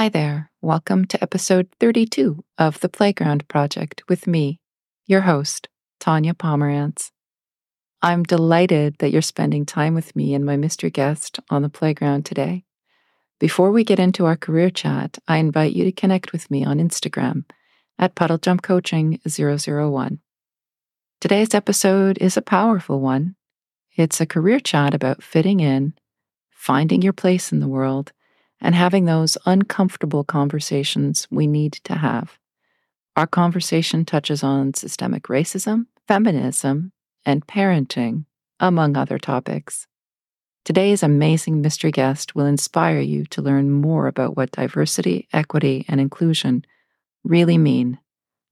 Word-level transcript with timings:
Hi 0.00 0.08
there. 0.08 0.50
Welcome 0.62 1.04
to 1.08 1.22
episode 1.22 1.68
32 1.78 2.42
of 2.56 2.80
The 2.80 2.88
Playground 2.88 3.46
Project 3.48 4.02
with 4.08 4.26
me, 4.26 4.58
your 5.04 5.20
host, 5.20 5.68
Tanya 5.98 6.32
Pomerantz. 6.32 7.10
I'm 8.00 8.22
delighted 8.22 8.96
that 9.00 9.10
you're 9.10 9.20
spending 9.20 9.66
time 9.66 9.92
with 9.92 10.16
me 10.16 10.32
and 10.32 10.42
my 10.42 10.56
mystery 10.56 10.88
guest 10.88 11.38
on 11.50 11.60
the 11.60 11.68
playground 11.68 12.24
today. 12.24 12.64
Before 13.38 13.70
we 13.70 13.84
get 13.84 13.98
into 13.98 14.24
our 14.24 14.38
career 14.38 14.70
chat, 14.70 15.18
I 15.28 15.36
invite 15.36 15.74
you 15.74 15.84
to 15.84 15.92
connect 15.92 16.32
with 16.32 16.50
me 16.50 16.64
on 16.64 16.78
Instagram 16.78 17.44
at 17.98 18.14
Puddle 18.14 18.38
Jump 18.38 18.62
Coaching 18.62 19.20
001. 19.28 20.18
Today's 21.20 21.52
episode 21.52 22.16
is 22.22 22.38
a 22.38 22.40
powerful 22.56 23.02
one. 23.02 23.36
It's 23.94 24.18
a 24.18 24.24
career 24.24 24.60
chat 24.60 24.94
about 24.94 25.22
fitting 25.22 25.60
in, 25.60 25.92
finding 26.48 27.02
your 27.02 27.12
place 27.12 27.52
in 27.52 27.60
the 27.60 27.68
world, 27.68 28.12
and 28.60 28.74
having 28.74 29.04
those 29.04 29.38
uncomfortable 29.46 30.24
conversations 30.24 31.26
we 31.30 31.46
need 31.46 31.72
to 31.84 31.94
have. 31.94 32.38
Our 33.16 33.26
conversation 33.26 34.04
touches 34.04 34.42
on 34.42 34.74
systemic 34.74 35.24
racism, 35.24 35.86
feminism, 36.06 36.92
and 37.24 37.46
parenting, 37.46 38.24
among 38.58 38.96
other 38.96 39.18
topics. 39.18 39.86
Today's 40.64 41.02
amazing 41.02 41.60
mystery 41.60 41.90
guest 41.90 42.34
will 42.34 42.46
inspire 42.46 43.00
you 43.00 43.24
to 43.26 43.42
learn 43.42 43.70
more 43.70 44.06
about 44.06 44.36
what 44.36 44.52
diversity, 44.52 45.26
equity, 45.32 45.84
and 45.88 46.00
inclusion 46.00 46.64
really 47.24 47.58
mean. 47.58 47.98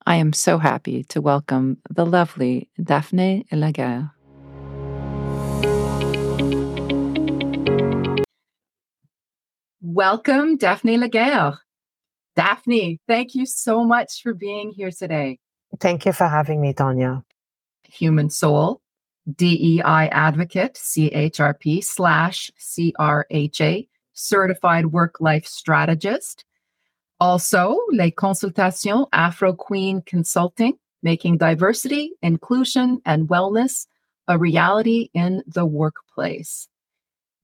I 0.05 0.15
am 0.15 0.33
so 0.33 0.57
happy 0.57 1.03
to 1.05 1.21
welcome 1.21 1.77
the 1.89 2.05
lovely 2.05 2.69
Daphne 2.81 3.45
Laguerre. 3.51 4.11
Welcome, 9.81 10.57
Daphne 10.57 10.97
Laguerre. 10.97 11.59
Daphne, 12.35 12.99
thank 13.07 13.33
you 13.33 13.45
so 13.45 13.85
much 13.85 14.21
for 14.21 14.33
being 14.33 14.71
here 14.71 14.91
today. 14.91 15.39
Thank 15.79 16.05
you 16.05 16.11
for 16.11 16.27
having 16.27 16.59
me, 16.59 16.73
Tanya. 16.73 17.23
Human 17.85 18.29
Soul, 18.29 18.81
DEI 19.35 20.09
Advocate, 20.11 20.73
CHRP 20.73 21.81
slash 21.83 22.51
CRHA, 22.59 23.87
Certified 24.13 24.87
Work 24.87 25.21
Life 25.21 25.45
Strategist. 25.45 26.43
Also, 27.21 27.79
Les 27.91 28.11
Consultations 28.11 29.05
Afro 29.13 29.53
Queen 29.53 30.01
Consulting, 30.05 30.73
making 31.03 31.37
diversity, 31.37 32.11
inclusion, 32.21 33.01
and 33.05 33.29
wellness 33.29 33.87
a 34.27 34.37
reality 34.37 35.09
in 35.13 35.41
the 35.47 35.65
workplace. 35.65 36.67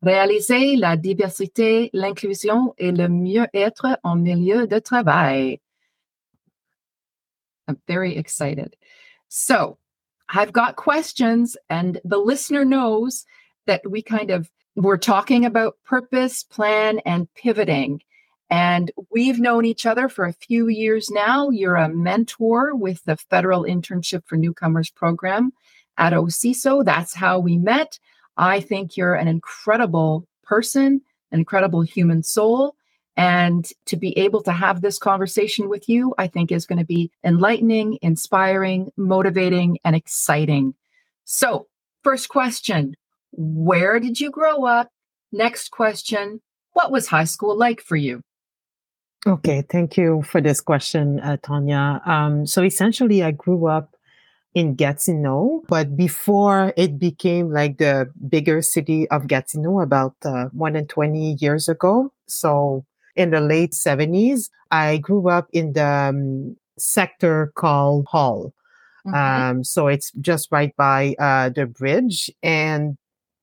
Réaliser 0.05 0.75
la 0.75 0.97
diversité, 0.97 1.89
l'inclusion 1.91 2.75
et 2.77 2.91
le 2.91 3.07
mieux-être 3.07 3.97
en 4.03 4.15
milieu 4.15 4.67
de 4.67 4.77
travail. 4.77 5.59
I'm 7.67 7.77
very 7.87 8.15
excited. 8.15 8.75
So, 9.29 9.79
I've 10.29 10.53
got 10.53 10.75
questions, 10.75 11.57
and 11.69 11.99
the 12.05 12.19
listener 12.19 12.63
knows 12.65 13.25
that 13.65 13.81
we 13.89 14.03
kind 14.03 14.29
of 14.29 14.51
we're 14.75 14.97
talking 14.97 15.45
about 15.45 15.77
purpose, 15.85 16.43
plan, 16.43 16.99
and 17.05 17.33
pivoting. 17.33 18.01
And 18.49 18.91
we've 19.09 19.39
known 19.39 19.65
each 19.65 19.85
other 19.85 20.09
for 20.09 20.25
a 20.25 20.33
few 20.33 20.67
years 20.67 21.09
now. 21.09 21.49
You're 21.49 21.77
a 21.77 21.89
mentor 21.89 22.75
with 22.75 23.03
the 23.05 23.17
Federal 23.17 23.63
Internship 23.63 24.23
for 24.27 24.35
Newcomers 24.35 24.89
program 24.89 25.53
at 25.97 26.13
OCISO. 26.13 26.83
That's 26.85 27.15
how 27.15 27.39
we 27.39 27.57
met. 27.57 27.99
I 28.37 28.59
think 28.59 28.97
you're 28.97 29.15
an 29.15 29.27
incredible 29.27 30.27
person, 30.43 31.01
an 31.31 31.39
incredible 31.39 31.81
human 31.81 32.23
soul. 32.23 32.75
And 33.17 33.65
to 33.85 33.95
be 33.95 34.17
able 34.17 34.41
to 34.43 34.51
have 34.51 34.81
this 34.81 34.97
conversation 34.97 35.69
with 35.69 35.87
you, 35.87 36.13
I 36.17 36.27
think 36.27 36.51
is 36.51 36.65
going 36.65 36.79
to 36.79 36.85
be 36.85 37.11
enlightening, 37.23 37.97
inspiring, 38.01 38.91
motivating, 38.97 39.79
and 39.85 39.95
exciting. 39.95 40.73
So, 41.23 41.67
first 42.03 42.27
question 42.27 42.95
Where 43.31 43.99
did 43.99 44.19
you 44.19 44.31
grow 44.31 44.65
up? 44.65 44.89
Next 45.31 45.71
question 45.71 46.41
What 46.73 46.91
was 46.91 47.07
high 47.07 47.23
school 47.23 47.57
like 47.57 47.79
for 47.79 47.95
you? 47.95 48.21
Okay, 49.25 49.63
thank 49.69 49.97
you 49.97 50.21
for 50.21 50.41
this 50.41 50.59
question, 50.59 51.19
uh, 51.21 51.37
Tanya. 51.41 52.01
Um, 52.05 52.45
so, 52.45 52.63
essentially, 52.63 53.23
I 53.23 53.31
grew 53.31 53.67
up 53.67 53.94
in 54.55 54.73
Gatineau, 54.73 55.63
but 55.67 55.95
before 55.95 56.73
it 56.75 56.97
became 56.97 57.51
like 57.51 57.77
the 57.77 58.09
bigger 58.27 58.63
city 58.63 59.07
of 59.09 59.27
Gatineau 59.27 59.81
about 59.81 60.15
uh, 60.25 60.47
more 60.53 60.71
than 60.71 60.87
20 60.87 61.37
years 61.39 61.69
ago. 61.69 62.11
So, 62.25 62.85
in 63.15 63.31
the 63.31 63.41
late 63.41 63.71
70s. 63.71 64.49
I 64.71 64.97
grew 64.97 65.29
up 65.29 65.47
in 65.53 65.73
the 65.73 65.85
um, 65.85 66.57
sector 66.77 67.51
called 67.55 68.07
Hull. 68.09 68.53
Okay. 69.07 69.17
Um, 69.17 69.63
so 69.63 69.87
it's 69.87 70.11
just 70.19 70.51
right 70.51 70.75
by 70.75 71.15
uh, 71.19 71.49
the 71.49 71.65
bridge. 71.65 72.29
And 72.43 72.97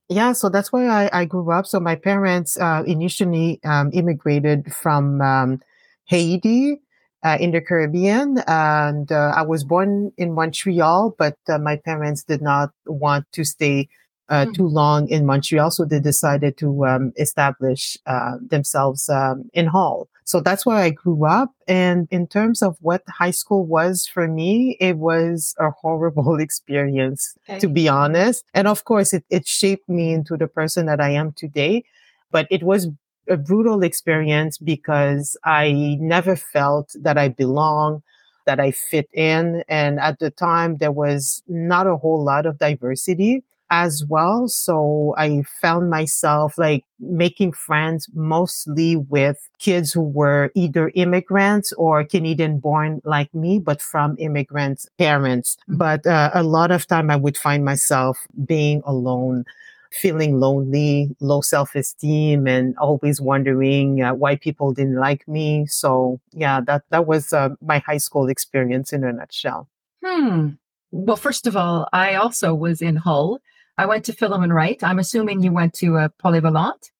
yeah, 0.09 0.33
so 0.33 0.49
that's 0.49 0.73
where 0.73 0.91
I, 0.91 1.09
I 1.13 1.25
grew 1.25 1.51
up. 1.51 1.67
So 1.67 1.81
my 1.81 1.95
parents 1.95 2.59
uh, 2.59 2.83
initially 2.87 3.61
um, 3.65 3.91
immigrated 3.93 4.75
from 4.75 5.21
um, 5.21 5.61
Haiti. 6.05 6.81
Uh, 7.25 7.37
in 7.39 7.53
the 7.53 7.61
Caribbean, 7.61 8.43
and 8.49 9.13
uh, 9.13 9.33
I 9.37 9.43
was 9.43 9.63
born 9.63 10.11
in 10.17 10.33
Montreal, 10.33 11.15
but 11.17 11.37
uh, 11.49 11.57
my 11.57 11.77
parents 11.77 12.25
did 12.25 12.43
not 12.43 12.71
want 12.85 13.31
to 13.31 13.45
stay 13.45 13.89
uh, 14.29 14.47
mm. 14.47 14.55
too 14.55 14.67
long 14.67 15.09
in 15.09 15.27
Montreal, 15.27 15.71
so 15.71 15.85
they 15.85 16.01
decided 16.01 16.57
to 16.57 16.85
um, 16.85 17.13
establish 17.17 17.97
uh, 18.07 18.39
themselves 18.41 19.09
um, 19.09 19.49
in 19.53 19.67
Hull. 19.67 20.09
So 20.25 20.41
that's 20.41 20.65
where 20.65 20.79
I 20.79 20.91
grew 20.91 21.27
up. 21.27 21.51
And 21.69 22.09
in 22.11 22.27
terms 22.27 22.63
of 22.63 22.77
what 22.81 23.03
high 23.09 23.33
school 23.33 23.67
was 23.67 24.07
for 24.07 24.29
me, 24.29 24.77
it 24.81 24.97
was 24.97 25.55
a 25.59 25.71
horrible 25.71 26.41
experience, 26.47 27.37
okay. 27.49 27.59
to 27.59 27.69
be 27.69 27.89
honest. 27.89 28.45
And 28.55 28.67
of 28.69 28.85
course, 28.85 29.13
it, 29.13 29.25
it 29.29 29.47
shaped 29.47 29.89
me 29.89 30.13
into 30.13 30.37
the 30.37 30.49
person 30.49 30.87
that 30.87 31.01
I 31.01 31.11
am 31.11 31.33
today. 31.33 31.85
But 32.31 32.47
it 32.51 32.63
was 32.63 32.89
a 33.29 33.37
brutal 33.37 33.83
experience 33.83 34.59
because 34.59 35.37
I 35.45 35.97
never 36.01 36.37
felt 36.37 36.95
that 37.01 37.19
I 37.19 37.29
belong, 37.29 38.03
that 38.47 38.61
I 38.61 38.73
fit 38.73 39.09
in. 39.13 39.63
And 39.69 40.01
at 40.01 40.19
the 40.19 40.31
time, 40.31 40.77
there 40.79 40.93
was 40.93 41.43
not 41.49 41.87
a 41.87 41.97
whole 41.97 42.23
lot 42.23 42.47
of 42.47 42.59
diversity 42.59 43.43
as 43.73 44.05
well. 44.05 44.49
So 44.49 45.15
I 45.17 45.45
found 45.63 45.89
myself 45.89 46.59
like 46.59 46.85
making 47.01 47.53
friends 47.53 48.07
mostly 48.13 48.97
with 48.97 49.49
kids 49.59 49.93
who 49.93 50.03
were 50.03 50.51
either 50.55 50.93
immigrants 50.95 51.73
or 51.75 52.05
Canadian 52.05 52.59
born 52.59 53.01
like 53.05 53.33
me, 53.35 53.59
but 53.59 53.81
from 53.81 54.15
immigrant 54.19 54.87
parents. 54.99 55.57
Mm-hmm. 55.63 55.79
But 55.79 56.07
uh, 56.07 56.31
a 56.35 56.43
lot 56.43 56.71
of 56.71 56.87
time 56.87 57.11
I 57.11 57.17
would 57.17 57.39
find 57.39 57.65
myself 57.65 58.27
being 58.45 58.83
alone 58.85 59.47
feeling 59.93 60.41
lonely, 60.41 61.15
low 61.21 61.41
self 61.41 61.75
esteem, 61.75 62.47
and 62.47 62.77
always 62.79 63.21
wondering 63.21 64.03
uh, 64.03 64.15
why 64.15 64.37
people 64.37 64.73
didn't 64.73 64.97
like 64.97 65.27
me. 65.29 65.67
So, 65.67 66.21
yeah, 66.33 66.61
that, 66.63 66.83
that 66.91 67.07
was 67.07 67.33
uh, 67.33 67.51
my 67.61 67.79
high 67.79 67.99
school 67.99 68.29
experience 68.29 68.93
in 68.93 69.05
a 69.05 69.13
nutshell. 69.13 69.69
Hmm. 70.05 70.51
Well, 70.91 71.17
first 71.17 71.47
of 71.47 71.57
all, 71.57 71.89
I 71.93 72.15
also 72.15 72.55
was 72.55 72.83
in 72.83 72.97
Hull 72.97 73.41
I 73.79 73.87
went 73.87 74.05
to 74.07 74.13
Philemon 74.13 74.53
Wright. 74.53 74.83
I'm 74.83 74.99
assuming 74.99 75.43
you 75.43 75.53
went 75.53 75.75
to 75.75 75.97
a 75.97 76.11
Polyvalent. 76.11 76.91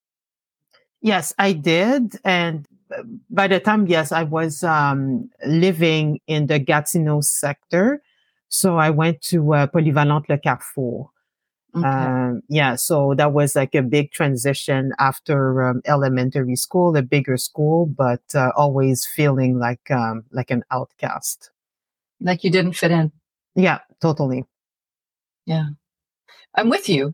Yes, 1.01 1.33
I 1.37 1.53
did. 1.53 2.17
And 2.23 2.65
uh, 2.95 3.03
by 3.29 3.47
the 3.47 3.59
time, 3.59 3.87
yes, 3.87 4.11
I 4.11 4.23
was 4.23 4.63
um, 4.63 5.29
living 5.45 6.19
in 6.27 6.47
the 6.47 6.59
Gatineau 6.59 7.21
sector. 7.21 8.01
So 8.49 8.77
I 8.77 8.89
went 8.89 9.21
to 9.23 9.53
uh, 9.53 9.67
Polyvalente 9.67 10.29
Le 10.29 10.37
Carrefour. 10.37 11.09
Okay. 11.75 11.87
Um, 11.87 12.41
yeah, 12.49 12.75
so 12.75 13.15
that 13.15 13.33
was 13.33 13.55
like 13.55 13.73
a 13.73 13.81
big 13.81 14.11
transition 14.11 14.91
after 14.99 15.63
um, 15.63 15.81
elementary 15.85 16.55
school, 16.55 16.95
a 16.95 17.01
bigger 17.01 17.35
school, 17.35 17.87
but 17.87 18.21
uh, 18.35 18.51
always 18.55 19.07
feeling 19.07 19.57
like 19.57 19.89
um, 19.89 20.23
like 20.31 20.51
an 20.51 20.63
outcast, 20.69 21.49
like 22.21 22.43
you 22.43 22.51
didn't 22.51 22.73
fit 22.73 22.91
in. 22.91 23.11
Yeah, 23.55 23.79
totally. 24.01 24.45
Yeah. 25.45 25.69
I'm 26.55 26.69
with 26.69 26.87
you. 26.89 27.13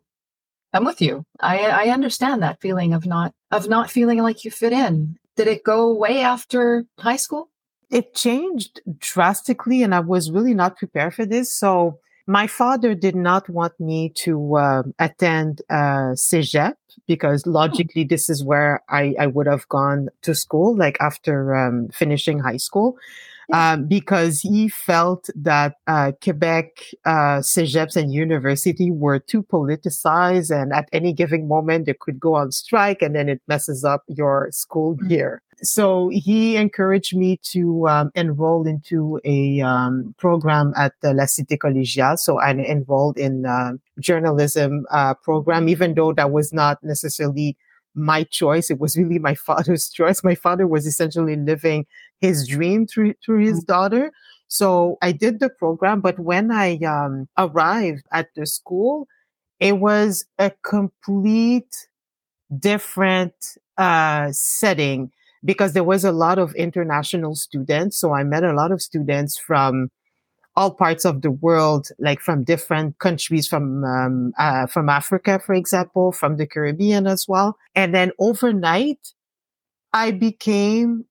I'm 0.74 0.86
with 0.86 1.02
you. 1.02 1.24
I 1.40 1.60
I 1.60 1.90
understand 1.90 2.44
that 2.44 2.62
feeling 2.62 2.94
of 2.94 3.06
not 3.06 3.34
of 3.52 3.68
not 3.68 3.90
feeling 3.90 4.20
like 4.20 4.44
you 4.44 4.52
fit 4.52 4.74
in. 4.74 5.18
Did 5.36 5.48
it 5.48 5.64
go 5.64 5.90
away 5.90 6.22
after 6.22 6.86
high 7.00 7.16
school? 7.16 7.50
It 7.90 8.14
changed 8.14 8.82
drastically, 9.00 9.82
and 9.82 9.96
I 9.96 10.02
was 10.02 10.30
really 10.30 10.54
not 10.54 10.78
prepared 10.78 11.16
for 11.16 11.26
this. 11.26 11.52
So 11.52 12.00
my 12.30 12.46
father 12.46 12.94
did 12.94 13.16
not 13.16 13.50
want 13.50 13.78
me 13.80 14.10
to 14.10 14.56
uh, 14.56 14.84
attend 15.00 15.64
uh, 15.68 16.14
cégep 16.14 16.76
because 17.08 17.48
logically 17.48 18.04
this 18.04 18.30
is 18.30 18.44
where 18.44 18.84
I, 18.88 19.16
I 19.20 19.26
would 19.26 19.48
have 19.48 19.68
gone 19.68 20.10
to 20.22 20.36
school, 20.36 20.78
like 20.78 20.96
after 21.02 21.56
um, 21.56 21.90
finishing 21.92 22.38
high 22.38 22.58
school. 22.58 22.98
Um, 23.52 23.88
because 23.88 24.42
he 24.42 24.70
felt 24.70 25.28
that 25.36 25.74
uh, 25.88 26.12
Quebec 26.24 26.84
uh, 27.04 27.42
cegeps 27.42 27.96
and 27.96 28.14
university 28.14 28.92
were 28.92 29.18
too 29.18 29.42
politicized, 29.42 30.56
and 30.56 30.72
at 30.72 30.88
any 30.94 31.14
given 31.14 31.48
moment 31.48 31.88
they 31.88 31.96
could 32.00 32.20
go 32.20 32.36
on 32.36 32.52
strike, 32.52 33.02
and 33.02 33.16
then 33.16 33.28
it 33.28 33.42
messes 33.48 33.84
up 33.84 34.04
your 34.08 34.50
school 34.52 34.98
mm. 34.98 35.10
year 35.10 35.42
so 35.62 36.10
he 36.10 36.56
encouraged 36.56 37.16
me 37.16 37.40
to 37.52 37.88
um, 37.88 38.12
enroll 38.16 38.68
into 38.68 39.20
a 39.24 39.62
um, 39.62 40.14
program 40.18 40.74
at 40.76 40.94
the 41.02 41.14
La 41.14 41.26
Cité 41.26 41.58
Collégiale. 41.58 42.18
So 42.18 42.40
I 42.40 42.52
enrolled 42.52 43.18
in 43.18 43.46
uh, 43.46 43.74
journalism 44.00 44.86
uh, 44.92 45.14
program, 45.16 45.68
even 45.70 45.96
though 45.96 46.14
that 46.14 46.32
was 46.32 46.54
not 46.54 46.84
necessarily 46.84 47.58
my 47.96 48.24
choice. 48.24 48.70
It 48.70 48.80
was 48.80 48.98
really 48.98 49.20
my 49.20 49.36
father's 49.48 49.90
choice. 49.90 50.24
My 50.24 50.36
father 50.36 50.68
was 50.68 50.86
essentially 50.86 51.36
living 51.36 51.86
his 52.20 52.48
dream 52.48 52.88
through 52.88 53.14
through 53.24 53.46
his 53.46 53.60
mm-hmm. 53.60 53.74
daughter. 53.74 54.12
So 54.48 54.98
I 55.02 55.12
did 55.12 55.40
the 55.40 55.50
program, 55.50 56.02
but 56.02 56.18
when 56.18 56.52
I 56.52 56.78
um, 56.78 57.28
arrived 57.38 58.06
at 58.12 58.30
the 58.36 58.48
school, 58.48 59.08
it 59.60 59.78
was 59.78 60.26
a 60.40 60.52
complete 60.64 61.88
different 62.58 63.34
uh, 63.78 64.32
setting 64.32 65.12
because 65.46 65.74
there 65.74 65.84
was 65.84 66.04
a 66.04 66.12
lot 66.12 66.40
of 66.40 66.56
international 66.56 67.36
students. 67.36 67.98
So 67.98 68.14
I 68.14 68.24
met 68.24 68.44
a 68.44 68.54
lot 68.54 68.72
of 68.72 68.82
students 68.82 69.38
from 69.38 69.92
all 70.60 70.72
parts 70.72 71.06
of 71.06 71.22
the 71.22 71.32
world, 71.32 71.88
like 72.00 72.20
from 72.20 72.44
different 72.44 73.00
countries, 73.00 73.48
from 73.48 73.86
um, 73.86 74.34
uh, 74.38 74.68
from 74.68 74.90
Africa, 74.90 75.40
for 75.40 75.56
example, 75.56 76.12
from 76.12 76.36
the 76.36 76.46
Caribbean 76.46 77.08
as 77.08 77.30
well. 77.30 77.58
And 77.76 77.96
then 77.96 78.12
overnight, 78.20 79.14
I 79.94 80.12
became 80.12 81.06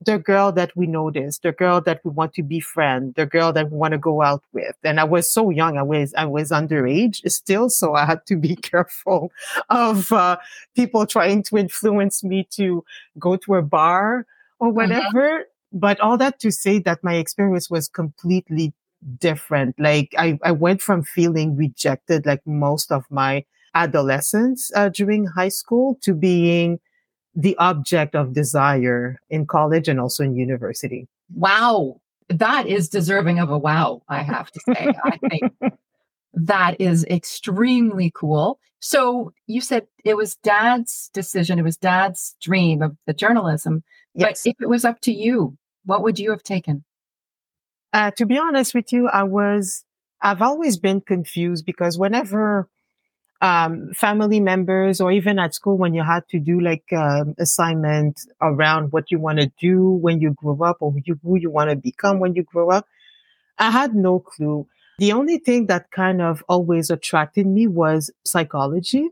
the 0.00 0.18
girl 0.18 0.52
that 0.52 0.74
we 0.74 0.86
notice, 0.86 1.38
the 1.38 1.52
girl 1.52 1.82
that 1.82 2.00
we 2.02 2.12
want 2.12 2.32
to 2.34 2.42
befriend, 2.42 3.14
the 3.14 3.26
girl 3.26 3.52
that 3.52 3.70
we 3.70 3.76
want 3.76 3.92
to 3.92 3.98
go 3.98 4.22
out 4.22 4.42
with. 4.54 4.74
And 4.82 4.98
I 4.98 5.04
was 5.04 5.28
so 5.28 5.50
young. 5.50 5.76
I 5.76 5.82
was, 5.82 6.14
I 6.14 6.24
was 6.24 6.50
underage 6.50 7.30
still. 7.30 7.68
So 7.68 7.94
I 7.94 8.06
had 8.06 8.24
to 8.26 8.36
be 8.36 8.56
careful 8.70 9.30
of, 9.68 10.10
uh, 10.10 10.38
people 10.74 11.04
trying 11.04 11.42
to 11.44 11.58
influence 11.58 12.24
me 12.24 12.48
to 12.52 12.84
go 13.18 13.36
to 13.36 13.56
a 13.56 13.62
bar 13.62 14.26
or 14.58 14.68
mm-hmm. 14.68 14.76
whatever. 14.76 15.44
But 15.72 16.00
all 16.00 16.18
that 16.18 16.38
to 16.40 16.52
say 16.52 16.78
that 16.80 17.02
my 17.02 17.14
experience 17.14 17.70
was 17.70 17.88
completely 17.88 18.74
different. 19.18 19.74
Like 19.78 20.14
I, 20.18 20.38
I 20.42 20.52
went 20.52 20.82
from 20.82 21.02
feeling 21.02 21.56
rejected 21.56 22.26
like 22.26 22.46
most 22.46 22.92
of 22.92 23.04
my 23.10 23.44
adolescence 23.74 24.70
uh, 24.74 24.90
during 24.90 25.26
high 25.26 25.48
school 25.48 25.98
to 26.02 26.14
being 26.14 26.78
the 27.34 27.56
object 27.56 28.14
of 28.14 28.34
desire 28.34 29.18
in 29.30 29.46
college 29.46 29.88
and 29.88 29.98
also 29.98 30.22
in 30.22 30.36
university. 30.36 31.08
Wow. 31.34 32.00
That 32.28 32.66
is 32.66 32.88
deserving 32.88 33.38
of 33.38 33.50
a 33.50 33.58
wow, 33.58 34.02
I 34.08 34.22
have 34.22 34.50
to 34.50 34.60
say. 34.66 34.88
I 35.04 35.16
think 35.28 35.52
that 36.34 36.80
is 36.80 37.04
extremely 37.06 38.12
cool. 38.14 38.58
So 38.80 39.32
you 39.46 39.60
said 39.60 39.86
it 40.04 40.16
was 40.16 40.34
dad's 40.36 41.10
decision, 41.14 41.58
it 41.58 41.62
was 41.62 41.76
dad's 41.76 42.36
dream 42.40 42.82
of 42.82 42.96
the 43.06 43.14
journalism. 43.14 43.82
Yes. 44.14 44.42
But 44.44 44.50
if 44.50 44.56
it 44.60 44.68
was 44.68 44.84
up 44.84 45.00
to 45.02 45.12
you, 45.12 45.56
what 45.84 46.02
would 46.02 46.18
you 46.18 46.30
have 46.30 46.42
taken? 46.42 46.84
Uh, 47.92 48.10
to 48.12 48.26
be 48.26 48.38
honest 48.38 48.74
with 48.74 48.92
you, 48.92 49.08
I 49.08 49.24
was, 49.24 49.84
I've 50.20 50.42
always 50.42 50.78
been 50.78 51.00
confused 51.00 51.66
because 51.66 51.98
whenever 51.98 52.68
um, 53.42 53.90
family 53.92 54.38
members 54.40 55.00
or 55.00 55.10
even 55.10 55.38
at 55.38 55.52
school 55.52 55.76
when 55.76 55.94
you 55.94 56.04
had 56.04 56.26
to 56.28 56.38
do 56.38 56.60
like 56.60 56.84
um, 56.92 57.34
assignment 57.38 58.20
around 58.40 58.92
what 58.92 59.10
you 59.10 59.18
want 59.18 59.40
to 59.40 59.50
do 59.60 59.90
when 59.90 60.20
you 60.20 60.30
grow 60.30 60.58
up 60.62 60.76
or 60.80 60.94
you, 61.04 61.18
who 61.22 61.36
you 61.36 61.50
want 61.50 61.68
to 61.68 61.76
become 61.76 62.20
when 62.20 62.34
you 62.34 62.44
grow 62.44 62.70
up. 62.70 62.86
I 63.58 63.70
had 63.70 63.94
no 63.94 64.20
clue. 64.20 64.66
The 64.98 65.12
only 65.12 65.38
thing 65.38 65.66
that 65.66 65.90
kind 65.90 66.22
of 66.22 66.44
always 66.48 66.88
attracted 66.88 67.46
me 67.46 67.66
was 67.66 68.10
psychology. 68.24 69.10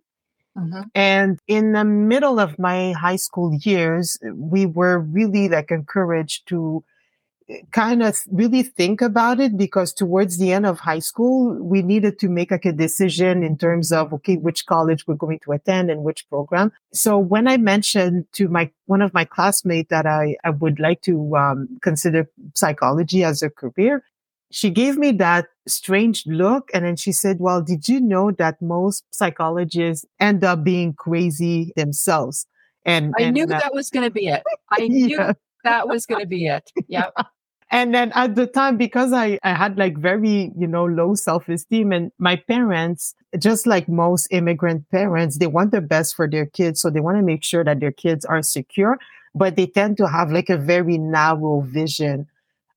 Mm-hmm. 0.56 0.82
And 0.94 1.38
in 1.46 1.72
the 1.72 1.84
middle 1.84 2.40
of 2.40 2.58
my 2.58 2.92
high 2.92 3.16
school 3.16 3.54
years, 3.54 4.18
we 4.34 4.66
were 4.66 4.98
really 4.98 5.48
like 5.48 5.70
encouraged 5.70 6.48
to 6.48 6.84
kind 7.72 8.02
of 8.02 8.16
really 8.30 8.62
think 8.62 9.00
about 9.00 9.40
it 9.40 9.56
because 9.56 9.92
towards 9.92 10.38
the 10.38 10.52
end 10.52 10.66
of 10.66 10.80
high 10.80 10.98
school, 10.98 11.54
we 11.60 11.82
needed 11.82 12.18
to 12.18 12.28
make 12.28 12.50
like 12.50 12.64
a 12.64 12.72
decision 12.72 13.42
in 13.42 13.56
terms 13.56 13.92
of, 13.92 14.12
okay, 14.12 14.36
which 14.36 14.66
college 14.66 15.06
we're 15.06 15.14
going 15.14 15.40
to 15.40 15.52
attend 15.52 15.90
and 15.90 16.02
which 16.02 16.28
program. 16.28 16.72
So 16.92 17.18
when 17.18 17.48
I 17.48 17.56
mentioned 17.56 18.26
to 18.34 18.48
my, 18.48 18.70
one 18.86 19.02
of 19.02 19.14
my 19.14 19.24
classmates 19.24 19.90
that 19.90 20.06
I, 20.06 20.36
I 20.44 20.50
would 20.50 20.78
like 20.78 21.02
to 21.02 21.36
um, 21.36 21.68
consider 21.82 22.28
psychology 22.54 23.24
as 23.24 23.42
a 23.42 23.50
career, 23.50 24.02
she 24.50 24.70
gave 24.70 24.96
me 24.96 25.12
that 25.12 25.46
strange 25.66 26.26
look. 26.26 26.70
And 26.74 26.84
then 26.84 26.96
she 26.96 27.12
said, 27.12 27.38
well, 27.40 27.62
did 27.62 27.88
you 27.88 28.00
know 28.00 28.30
that 28.32 28.60
most 28.60 29.04
psychologists 29.10 30.04
end 30.18 30.44
up 30.44 30.64
being 30.64 30.92
crazy 30.94 31.72
themselves? 31.76 32.46
And 32.84 33.14
I 33.18 33.24
and, 33.24 33.34
knew 33.34 33.46
that 33.46 33.74
was 33.74 33.90
going 33.90 34.04
to 34.04 34.10
be 34.10 34.26
it. 34.28 34.42
I 34.70 34.86
knew 34.88 35.08
yeah. 35.08 35.32
that 35.64 35.88
was 35.88 36.06
going 36.06 36.20
to 36.20 36.26
be 36.26 36.46
it. 36.46 36.70
Yeah. 36.88 37.10
And 37.72 37.94
then 37.94 38.10
at 38.16 38.34
the 38.34 38.48
time, 38.48 38.76
because 38.76 39.12
I, 39.12 39.38
I 39.44 39.54
had 39.54 39.78
like 39.78 39.96
very, 39.96 40.50
you 40.58 40.66
know, 40.66 40.86
low 40.86 41.14
self-esteem 41.14 41.92
and 41.92 42.10
my 42.18 42.34
parents, 42.34 43.14
just 43.38 43.64
like 43.64 43.88
most 43.88 44.26
immigrant 44.32 44.90
parents, 44.90 45.38
they 45.38 45.46
want 45.46 45.70
the 45.70 45.80
best 45.80 46.16
for 46.16 46.28
their 46.28 46.46
kids. 46.46 46.80
So 46.80 46.90
they 46.90 46.98
want 46.98 47.18
to 47.18 47.22
make 47.22 47.44
sure 47.44 47.62
that 47.62 47.78
their 47.78 47.92
kids 47.92 48.24
are 48.24 48.42
secure, 48.42 48.98
but 49.36 49.54
they 49.54 49.68
tend 49.68 49.98
to 49.98 50.08
have 50.08 50.32
like 50.32 50.50
a 50.50 50.56
very 50.56 50.98
narrow 50.98 51.60
vision 51.60 52.26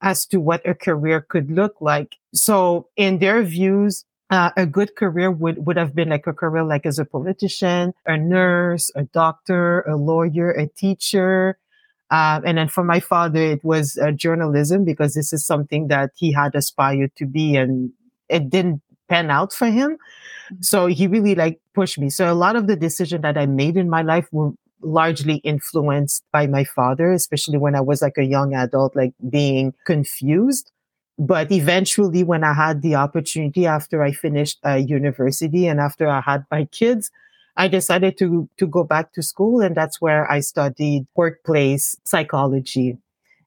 as 0.04 0.26
to 0.28 0.40
what 0.40 0.68
a 0.68 0.76
career 0.76 1.22
could 1.22 1.50
look 1.50 1.76
like. 1.82 2.18
So 2.34 2.90
in 2.96 3.20
their 3.20 3.42
views, 3.42 4.06
uh, 4.30 4.52
a 4.58 4.66
good 4.66 4.96
career 4.96 5.32
would, 5.32 5.66
would 5.66 5.78
have 5.78 5.96
been 5.96 6.10
like 6.10 6.28
a 6.28 6.34
career 6.34 6.64
like 6.64 6.86
as 6.86 7.00
a 7.00 7.06
politician, 7.06 7.94
a 8.06 8.18
nurse, 8.18 8.92
a 8.96 9.04
doctor, 9.04 9.82
a 9.82 9.96
lawyer, 9.96 10.52
a 10.52 10.68
teacher, 10.68 11.58
uh, 12.14 12.42
and 12.46 12.60
then 12.60 12.68
for 12.68 12.84
my 12.84 13.00
father, 13.00 13.42
it 13.42 13.64
was 13.64 13.98
uh, 13.98 14.12
journalism 14.12 14.86
because 14.86 15.16
this 15.16 15.34
is 15.34 15.44
something 15.44 15.88
that 15.88 16.12
he 16.16 16.32
had 16.32 16.54
aspired 16.54 17.16
to 17.16 17.26
be 17.26 17.56
and 17.56 17.92
it 18.30 18.52
didn't 18.52 18.84
pan 19.10 19.32
out 19.32 19.52
for 19.52 19.66
him. 19.66 19.94
Mm-hmm. 19.94 20.62
So 20.62 20.86
he 20.86 21.08
really 21.08 21.34
like 21.34 21.60
pushed 21.74 21.98
me. 21.98 22.12
So 22.12 22.32
a 22.32 22.36
lot 22.36 22.56
of 22.56 22.68
the 22.68 22.76
decision 22.76 23.22
that 23.22 23.36
I 23.36 23.48
made 23.48 23.78
in 23.78 23.90
my 23.90 24.04
life 24.04 24.28
were 24.32 24.52
largely 24.84 25.36
influenced 25.38 26.24
by 26.32 26.48
my 26.48 26.64
father, 26.64 27.12
especially 27.12 27.58
when 27.58 27.76
I 27.76 27.82
was 27.82 28.02
like 28.02 28.18
a 28.18 28.24
young 28.24 28.54
adult, 28.54 28.96
like 28.96 29.14
being 29.30 29.74
confused. 29.86 30.72
But 31.18 31.52
eventually, 31.52 32.24
when 32.24 32.44
I 32.44 32.54
had 32.54 32.82
the 32.82 32.96
opportunity 32.96 33.68
after 33.68 34.02
I 34.02 34.12
finished 34.12 34.60
uh, 34.66 34.76
university 34.76 35.68
and 35.68 35.80
after 35.80 36.08
I 36.08 36.22
had 36.22 36.46
my 36.50 36.66
kids, 36.66 37.12
I 37.56 37.68
decided 37.68 38.18
to, 38.18 38.50
to 38.58 38.68
go 38.68 38.84
back 38.84 39.14
to 39.14 39.22
school 39.22 39.62
and 39.62 39.76
that's 39.76 40.02
where 40.02 40.30
I 40.30 40.40
studied 40.40 41.06
workplace 41.16 41.96
psychology. 42.04 42.98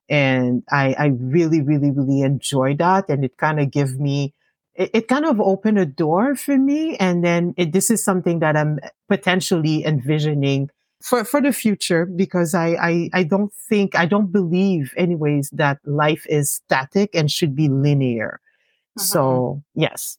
And 0.09 0.63
I, 0.71 0.95
I 0.97 1.07
really, 1.07 1.61
really, 1.61 1.91
really 1.91 2.23
enjoyed 2.23 2.79
that. 2.79 3.09
And 3.09 3.25
it 3.25 3.37
kind 3.37 3.59
of 3.59 3.73
gave 3.73 3.99
me, 3.99 4.33
it, 4.77 5.09
kind 5.09 5.25
of 5.25 5.41
opened 5.41 5.79
a 5.79 5.87
door 5.87 6.37
for 6.37 6.57
me. 6.57 6.97
And 6.99 7.25
then 7.25 7.55
it, 7.57 7.73
this 7.73 7.91
is 7.91 8.05
something 8.05 8.39
that 8.39 8.57
I'm 8.57 8.79
potentially 9.09 9.85
envisioning 9.85 10.71
for, 11.03 11.25
for 11.25 11.41
the 11.41 11.53
future 11.53 12.07
because 12.07 12.55
I, 12.55 12.69
I, 12.81 13.11
I 13.13 13.23
don't 13.23 13.53
think, 13.69 13.95
I 13.95 14.07
don't 14.07 14.33
believe 14.33 14.95
anyways 14.97 15.51
that 15.51 15.79
life 15.85 16.27
is 16.29 16.51
static 16.51 17.11
and 17.15 17.31
should 17.31 17.55
be 17.55 17.69
linear. 17.69 18.41
Mm-hmm. 18.99 19.05
So 19.05 19.63
yes. 19.75 20.19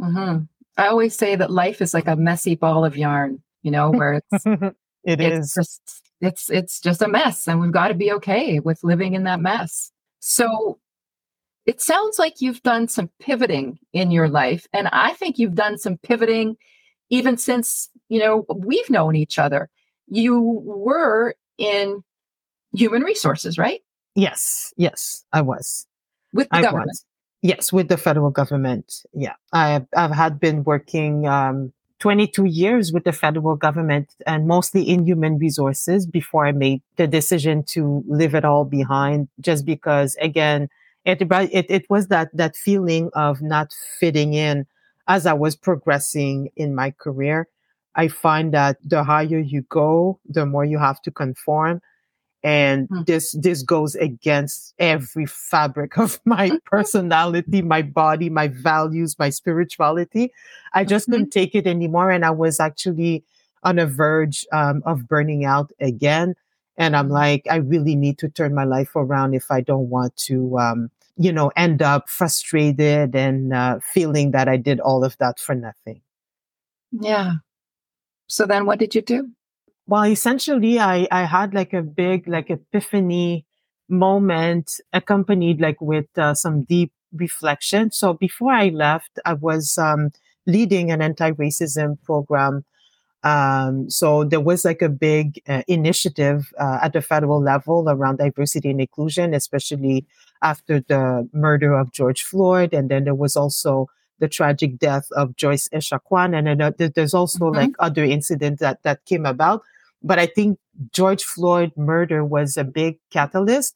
Mm-hmm. 0.00 0.44
I 0.76 0.88
always 0.88 1.16
say 1.16 1.36
that 1.36 1.50
life 1.50 1.80
is 1.80 1.94
like 1.94 2.06
a 2.06 2.16
messy 2.16 2.54
ball 2.54 2.84
of 2.84 2.96
yarn, 2.96 3.42
you 3.62 3.70
know, 3.70 3.90
where 3.90 4.20
it's 4.32 4.46
it 4.46 5.20
it's 5.20 5.46
is. 5.46 5.54
just 5.54 6.02
it's 6.20 6.50
it's 6.50 6.80
just 6.80 7.02
a 7.02 7.08
mess 7.08 7.46
and 7.46 7.60
we've 7.60 7.72
got 7.72 7.88
to 7.88 7.94
be 7.94 8.12
okay 8.12 8.60
with 8.60 8.84
living 8.84 9.14
in 9.14 9.24
that 9.24 9.40
mess. 9.40 9.90
So 10.20 10.78
it 11.64 11.80
sounds 11.80 12.18
like 12.18 12.40
you've 12.40 12.62
done 12.62 12.88
some 12.88 13.10
pivoting 13.20 13.78
in 13.92 14.10
your 14.10 14.28
life 14.28 14.66
and 14.72 14.88
I 14.92 15.14
think 15.14 15.38
you've 15.38 15.54
done 15.54 15.78
some 15.78 15.98
pivoting 15.98 16.56
even 17.10 17.36
since, 17.36 17.88
you 18.08 18.18
know, 18.18 18.44
we've 18.54 18.90
known 18.90 19.16
each 19.16 19.38
other. 19.38 19.68
You 20.08 20.40
were 20.40 21.34
in 21.58 22.02
human 22.72 23.02
resources, 23.02 23.58
right? 23.58 23.80
Yes. 24.14 24.72
Yes, 24.76 25.24
I 25.32 25.42
was. 25.42 25.86
With 26.32 26.48
the 26.50 26.56
I 26.56 26.62
government. 26.62 26.88
Was. 26.88 27.04
Yes, 27.42 27.72
with 27.72 27.88
the 27.88 27.96
federal 27.96 28.30
government. 28.30 29.04
Yeah, 29.12 29.34
I've 29.52 29.86
I've 29.96 30.10
had 30.10 30.40
been 30.40 30.64
working 30.64 31.28
um, 31.28 31.72
22 32.00 32.44
years 32.44 32.92
with 32.92 33.04
the 33.04 33.12
federal 33.12 33.56
government 33.56 34.14
and 34.26 34.46
mostly 34.46 34.82
in 34.82 35.06
human 35.06 35.38
resources 35.38 36.06
before 36.06 36.46
I 36.46 36.52
made 36.52 36.82
the 36.96 37.06
decision 37.06 37.62
to 37.68 38.02
leave 38.08 38.34
it 38.34 38.44
all 38.44 38.64
behind. 38.64 39.28
Just 39.40 39.64
because, 39.64 40.16
again, 40.20 40.68
it 41.04 41.22
it, 41.22 41.66
it 41.68 41.86
was 41.88 42.08
that 42.08 42.30
that 42.34 42.56
feeling 42.56 43.10
of 43.14 43.42
not 43.42 43.72
fitting 44.00 44.34
in 44.34 44.66
as 45.06 45.26
I 45.26 45.32
was 45.32 45.56
progressing 45.56 46.50
in 46.56 46.74
my 46.74 46.90
career. 46.90 47.48
I 47.96 48.08
find 48.08 48.52
that 48.52 48.76
the 48.84 49.02
higher 49.02 49.38
you 49.38 49.62
go, 49.62 50.20
the 50.26 50.44
more 50.44 50.64
you 50.64 50.78
have 50.78 51.00
to 51.02 51.10
conform. 51.10 51.80
And 52.42 52.88
mm. 52.88 53.06
this, 53.06 53.32
this 53.32 53.62
goes 53.62 53.94
against 53.96 54.74
every 54.78 55.26
fabric 55.26 55.98
of 55.98 56.20
my 56.24 56.52
personality, 56.66 57.62
my 57.62 57.82
body, 57.82 58.28
my 58.28 58.48
values, 58.48 59.18
my 59.18 59.30
spirituality. 59.30 60.32
I 60.74 60.84
just 60.84 61.06
mm-hmm. 61.06 61.12
couldn't 61.12 61.30
take 61.30 61.54
it 61.54 61.66
anymore. 61.66 62.10
And 62.10 62.24
I 62.24 62.30
was 62.30 62.60
actually 62.60 63.24
on 63.62 63.78
a 63.78 63.86
verge 63.86 64.46
um, 64.52 64.82
of 64.84 65.08
burning 65.08 65.46
out 65.46 65.72
again. 65.80 66.34
And 66.76 66.94
I'm 66.94 67.06
mm-hmm. 67.06 67.14
like, 67.14 67.46
I 67.50 67.56
really 67.56 67.96
need 67.96 68.18
to 68.18 68.28
turn 68.28 68.54
my 68.54 68.64
life 68.64 68.94
around 68.94 69.34
if 69.34 69.50
I 69.50 69.62
don't 69.62 69.88
want 69.88 70.14
to, 70.28 70.58
um, 70.58 70.90
you 71.16 71.32
know, 71.32 71.50
end 71.56 71.80
up 71.80 72.10
frustrated 72.10 73.16
and 73.16 73.54
uh, 73.54 73.78
feeling 73.82 74.32
that 74.32 74.48
I 74.48 74.58
did 74.58 74.80
all 74.80 75.02
of 75.02 75.16
that 75.16 75.40
for 75.40 75.54
nothing. 75.54 76.02
Yeah. 76.92 77.36
So 78.26 78.46
then 78.46 78.66
what 78.66 78.78
did 78.78 78.94
you 78.94 79.02
do? 79.02 79.30
Well, 79.86 80.04
essentially 80.04 80.78
I, 80.80 81.06
I 81.10 81.24
had 81.24 81.54
like 81.54 81.72
a 81.72 81.82
big, 81.82 82.26
like 82.26 82.50
epiphany 82.50 83.44
moment 83.88 84.80
accompanied 84.92 85.60
like 85.60 85.80
with 85.80 86.06
uh, 86.18 86.34
some 86.34 86.64
deep 86.64 86.92
reflection. 87.12 87.92
So 87.92 88.14
before 88.14 88.52
I 88.52 88.68
left, 88.68 89.18
I 89.24 89.34
was, 89.34 89.78
um, 89.78 90.10
leading 90.48 90.92
an 90.92 91.02
anti-racism 91.02 92.00
program. 92.04 92.64
Um, 93.24 93.90
so 93.90 94.22
there 94.22 94.40
was 94.40 94.64
like 94.64 94.80
a 94.80 94.88
big 94.88 95.42
uh, 95.48 95.62
initiative 95.66 96.52
uh, 96.60 96.78
at 96.82 96.92
the 96.92 97.02
federal 97.02 97.42
level 97.42 97.88
around 97.88 98.18
diversity 98.18 98.70
and 98.70 98.80
inclusion, 98.80 99.34
especially 99.34 100.06
after 100.42 100.78
the 100.80 101.28
murder 101.32 101.76
of 101.76 101.90
George 101.90 102.22
Floyd. 102.22 102.72
And 102.72 102.88
then 102.88 103.02
there 103.02 103.16
was 103.16 103.34
also 103.34 103.88
the 104.18 104.28
tragic 104.28 104.78
death 104.78 105.08
of 105.12 105.36
Joyce 105.36 105.68
Echaquan. 105.68 106.36
And 106.36 106.46
then 106.46 106.60
uh, 106.60 106.70
there's 106.94 107.14
also 107.14 107.46
mm-hmm. 107.46 107.56
like 107.56 107.70
other 107.78 108.04
incidents 108.04 108.60
that, 108.60 108.82
that 108.82 109.04
came 109.04 109.26
about. 109.26 109.62
But 110.02 110.18
I 110.18 110.26
think 110.26 110.58
George 110.92 111.24
Floyd 111.24 111.72
murder 111.76 112.24
was 112.24 112.56
a 112.56 112.64
big 112.64 112.98
catalyst 113.10 113.74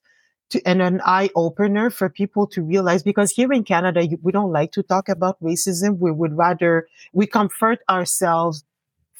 to, 0.50 0.62
and 0.66 0.82
an 0.82 1.00
eye 1.04 1.30
opener 1.34 1.90
for 1.90 2.08
people 2.08 2.46
to 2.48 2.62
realize 2.62 3.02
because 3.02 3.30
here 3.30 3.52
in 3.52 3.64
Canada, 3.64 4.06
we 4.22 4.32
don't 4.32 4.52
like 4.52 4.72
to 4.72 4.82
talk 4.82 5.08
about 5.08 5.40
racism. 5.42 5.98
We 5.98 6.10
would 6.10 6.36
rather, 6.36 6.88
we 7.12 7.26
comfort 7.26 7.80
ourselves 7.88 8.64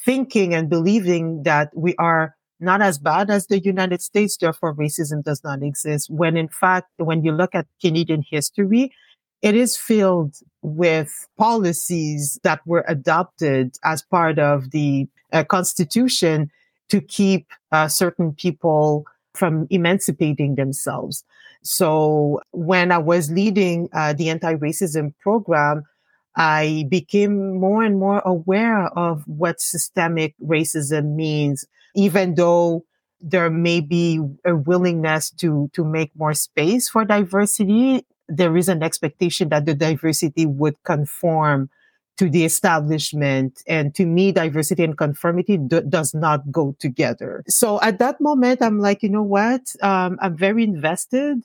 thinking 0.04 0.54
and 0.54 0.68
believing 0.68 1.42
that 1.44 1.70
we 1.74 1.94
are 1.96 2.36
not 2.58 2.82
as 2.82 2.98
bad 2.98 3.30
as 3.30 3.46
the 3.46 3.58
United 3.58 4.02
States, 4.02 4.36
therefore 4.36 4.74
racism 4.74 5.24
does 5.24 5.42
not 5.42 5.62
exist. 5.62 6.10
When 6.10 6.36
in 6.36 6.48
fact, 6.48 6.90
when 6.98 7.24
you 7.24 7.32
look 7.32 7.54
at 7.54 7.66
Canadian 7.80 8.22
history, 8.28 8.92
it 9.42 9.54
is 9.54 9.76
filled 9.76 10.36
with 10.62 11.26
policies 11.38 12.38
that 12.42 12.60
were 12.66 12.84
adopted 12.86 13.76
as 13.82 14.02
part 14.02 14.38
of 14.38 14.70
the 14.70 15.08
uh, 15.32 15.44
constitution 15.44 16.50
to 16.88 17.00
keep 17.00 17.46
uh, 17.72 17.88
certain 17.88 18.32
people 18.34 19.06
from 19.34 19.66
emancipating 19.70 20.56
themselves. 20.56 21.24
So 21.62 22.40
when 22.52 22.90
I 22.90 22.98
was 22.98 23.30
leading 23.30 23.88
uh, 23.92 24.12
the 24.12 24.28
anti-racism 24.30 25.14
program, 25.20 25.84
I 26.36 26.86
became 26.88 27.58
more 27.58 27.82
and 27.82 27.98
more 27.98 28.20
aware 28.24 28.86
of 28.86 29.22
what 29.26 29.60
systemic 29.60 30.34
racism 30.44 31.14
means, 31.14 31.64
even 31.94 32.34
though 32.34 32.84
there 33.20 33.50
may 33.50 33.80
be 33.80 34.20
a 34.44 34.56
willingness 34.56 35.30
to, 35.30 35.70
to 35.74 35.84
make 35.84 36.10
more 36.16 36.34
space 36.34 36.88
for 36.88 37.04
diversity. 37.04 38.06
There 38.30 38.56
is 38.56 38.68
an 38.68 38.82
expectation 38.82 39.48
that 39.50 39.66
the 39.66 39.74
diversity 39.74 40.46
would 40.46 40.82
conform 40.84 41.68
to 42.20 42.28
the 42.28 42.44
establishment. 42.44 43.62
And 43.66 43.94
to 43.94 44.04
me, 44.04 44.30
diversity 44.30 44.84
and 44.84 44.96
conformity 44.96 45.56
d- 45.56 45.80
does 45.88 46.12
not 46.12 46.52
go 46.52 46.76
together. 46.78 47.42
So 47.48 47.80
at 47.80 47.98
that 47.98 48.20
moment, 48.20 48.60
I'm 48.60 48.78
like, 48.78 49.02
you 49.02 49.08
know 49.08 49.22
what? 49.22 49.62
Um, 49.80 50.18
I'm 50.20 50.36
very 50.36 50.62
invested 50.62 51.42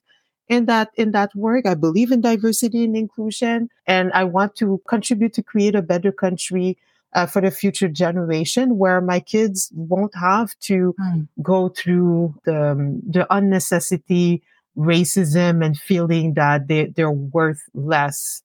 in 0.49 0.65
that 0.65 0.89
in 0.95 1.11
that 1.11 1.33
work. 1.33 1.65
I 1.65 1.75
believe 1.75 2.11
in 2.11 2.19
diversity 2.19 2.83
and 2.83 2.95
inclusion, 2.97 3.69
and 3.87 4.11
I 4.13 4.25
want 4.25 4.57
to 4.57 4.81
contribute 4.87 5.33
to 5.35 5.43
create 5.43 5.75
a 5.75 5.81
better 5.81 6.11
country 6.11 6.77
uh, 7.13 7.25
for 7.25 7.41
the 7.41 7.51
future 7.51 7.87
generation, 7.87 8.77
where 8.77 8.99
my 8.99 9.21
kids 9.21 9.71
won't 9.73 10.13
have 10.15 10.59
to 10.59 10.93
mm. 10.99 11.27
go 11.41 11.69
through 11.69 12.35
the 12.43 12.71
um, 12.71 13.01
the 13.09 13.25
unnecessity 13.33 14.43
racism 14.77 15.63
and 15.65 15.77
feeling 15.77 16.33
that 16.33 16.67
they 16.67 16.85
they're 16.85 17.11
worth 17.11 17.61
less 17.73 18.41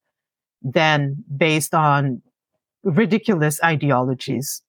than 0.62 1.24
based 1.36 1.74
on 1.74 2.22
ridiculous 2.82 3.60
ideologies. 3.62 4.62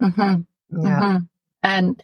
Mm-hmm. 0.00 0.42
Yeah, 0.82 1.00
mm-hmm. 1.00 1.16
and 1.62 2.02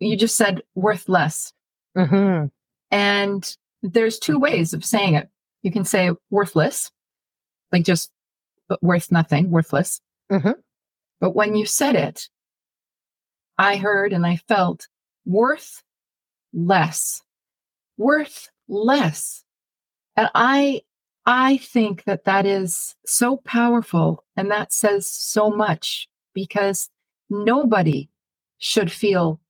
you 0.00 0.16
just 0.16 0.36
said 0.36 0.62
worth 0.74 1.08
less. 1.08 1.52
Mm-hmm. 1.96 2.46
And 2.90 3.56
there's 3.82 4.18
two 4.18 4.38
ways 4.38 4.72
of 4.72 4.84
saying 4.84 5.14
it. 5.14 5.28
You 5.62 5.72
can 5.72 5.84
say 5.84 6.10
worthless, 6.30 6.90
like 7.72 7.84
just 7.84 8.10
but 8.68 8.82
worth 8.82 9.10
nothing, 9.10 9.50
worthless. 9.50 10.00
Mm-hmm. 10.30 10.52
But 11.20 11.34
when 11.34 11.56
you 11.56 11.66
said 11.66 11.96
it, 11.96 12.28
I 13.56 13.76
heard 13.76 14.12
and 14.12 14.26
I 14.26 14.36
felt 14.36 14.86
worth 15.26 15.82
less, 16.52 17.22
worth 17.98 18.48
less. 18.68 19.44
And 20.16 20.30
I, 20.34 20.82
I 21.26 21.58
think 21.58 22.04
that 22.04 22.24
that 22.24 22.46
is 22.46 22.94
so 23.04 23.36
powerful 23.44 24.24
and 24.36 24.50
that 24.50 24.72
says 24.72 25.10
so 25.10 25.50
much 25.50 26.08
because 26.32 26.88
nobody 27.28 28.08
should 28.58 28.90
feel 28.90 29.40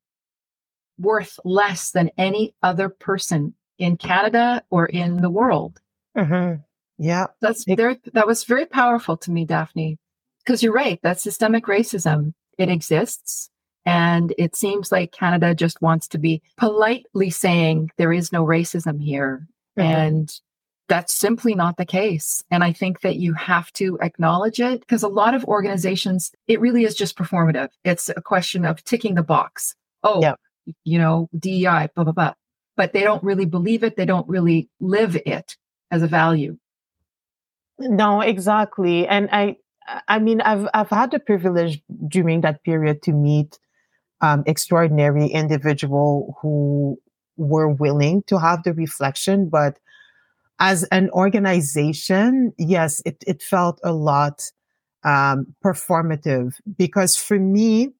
worth 0.99 1.39
less 1.45 1.93
than 1.93 2.11
any 2.19 2.55
other 2.63 2.89
person 2.89 3.55
in 3.79 3.97
Canada 3.97 4.63
or 4.71 4.87
in 4.87 5.21
the 5.23 5.31
world. 5.31 5.81
Mm-hmm. 6.17 6.61
Yeah. 6.99 7.27
That's 7.41 7.65
there. 7.65 7.97
That 8.13 8.27
was 8.27 8.45
very 8.45 8.67
powerful 8.67 9.17
to 9.19 9.31
me, 9.31 9.45
Daphne, 9.45 9.99
because 10.45 10.63
you're 10.63 10.73
right. 10.73 10.99
That 11.03 11.21
systemic 11.21 11.67
racism, 11.67 12.33
it 12.59 12.69
exists. 12.69 13.51
And 13.89 14.35
it 14.39 14.57
seems 14.57 14.93
like 14.93 15.13
Canada 15.13 15.55
just 15.55 15.81
wants 15.81 16.09
to 16.09 16.19
be 16.19 16.43
politely 16.57 17.31
saying 17.31 17.91
there 17.97 18.13
is 18.13 18.33
no 18.33 18.45
racism 18.45 19.01
here. 19.03 19.47
Mm-hmm. 19.79 19.91
And 19.91 20.41
that's 20.89 21.15
simply 21.15 21.55
not 21.55 21.77
the 21.77 21.85
case. 21.85 22.43
And 22.51 22.65
I 22.65 22.73
think 22.73 23.03
that 23.03 23.17
you 23.17 23.35
have 23.35 23.73
to 23.75 23.99
acknowledge 24.01 24.61
it 24.61 24.81
because 24.81 25.03
a 25.03 25.09
lot 25.09 25.35
of 25.35 25.45
organizations, 25.45 26.33
it 26.47 26.61
really 26.61 26.85
is 26.85 26.95
just 26.95 27.17
performative. 27.17 27.69
It's 27.85 28.09
a 28.09 28.23
question 28.23 28.65
of 28.65 28.83
ticking 28.85 29.15
the 29.15 29.23
box. 29.23 29.75
Oh, 30.03 30.23
yeah. 30.23 30.35
you 30.85 30.99
know, 30.99 31.29
DEI, 31.39 31.89
blah, 31.95 32.05
blah, 32.05 32.13
blah 32.13 32.35
but 32.79 32.93
they 32.93 33.03
don't 33.03 33.23
really 33.25 33.45
believe 33.45 33.83
it. 33.83 33.97
They 33.97 34.07
don't 34.07 34.29
really 34.29 34.71
live 34.81 35.17
it 35.27 35.57
as 35.91 36.03
a 36.03 36.07
value. 36.07 36.57
No, 37.79 38.21
exactly. 38.21 39.07
And 39.07 39.29
I, 39.33 39.57
I 40.07 40.21
mean, 40.21 40.41
I've, 40.41 40.69
I've 40.73 40.89
had 40.89 41.11
the 41.11 41.19
privilege 41.19 41.83
during 42.07 42.43
that 42.43 42.63
period 42.63 43.03
to 43.03 43.13
meet 43.13 43.59
um, 44.21 44.43
extraordinary 44.47 45.27
individual 45.27 46.37
who 46.41 46.99
were 47.37 47.69
willing 47.69 48.23
to 48.25 48.39
have 48.39 48.63
the 48.65 48.73
reflection, 48.73 49.49
but 49.49 49.79
as 50.59 50.83
an 50.85 51.09
organization, 51.11 52.53
yes, 52.59 53.01
it, 53.07 53.23
it 53.27 53.43
felt 53.43 53.81
a 53.85 53.93
lot 53.93 54.51
um, 55.05 55.55
performative 55.65 56.55
because 56.77 57.17
for 57.17 57.39
me, 57.39 57.91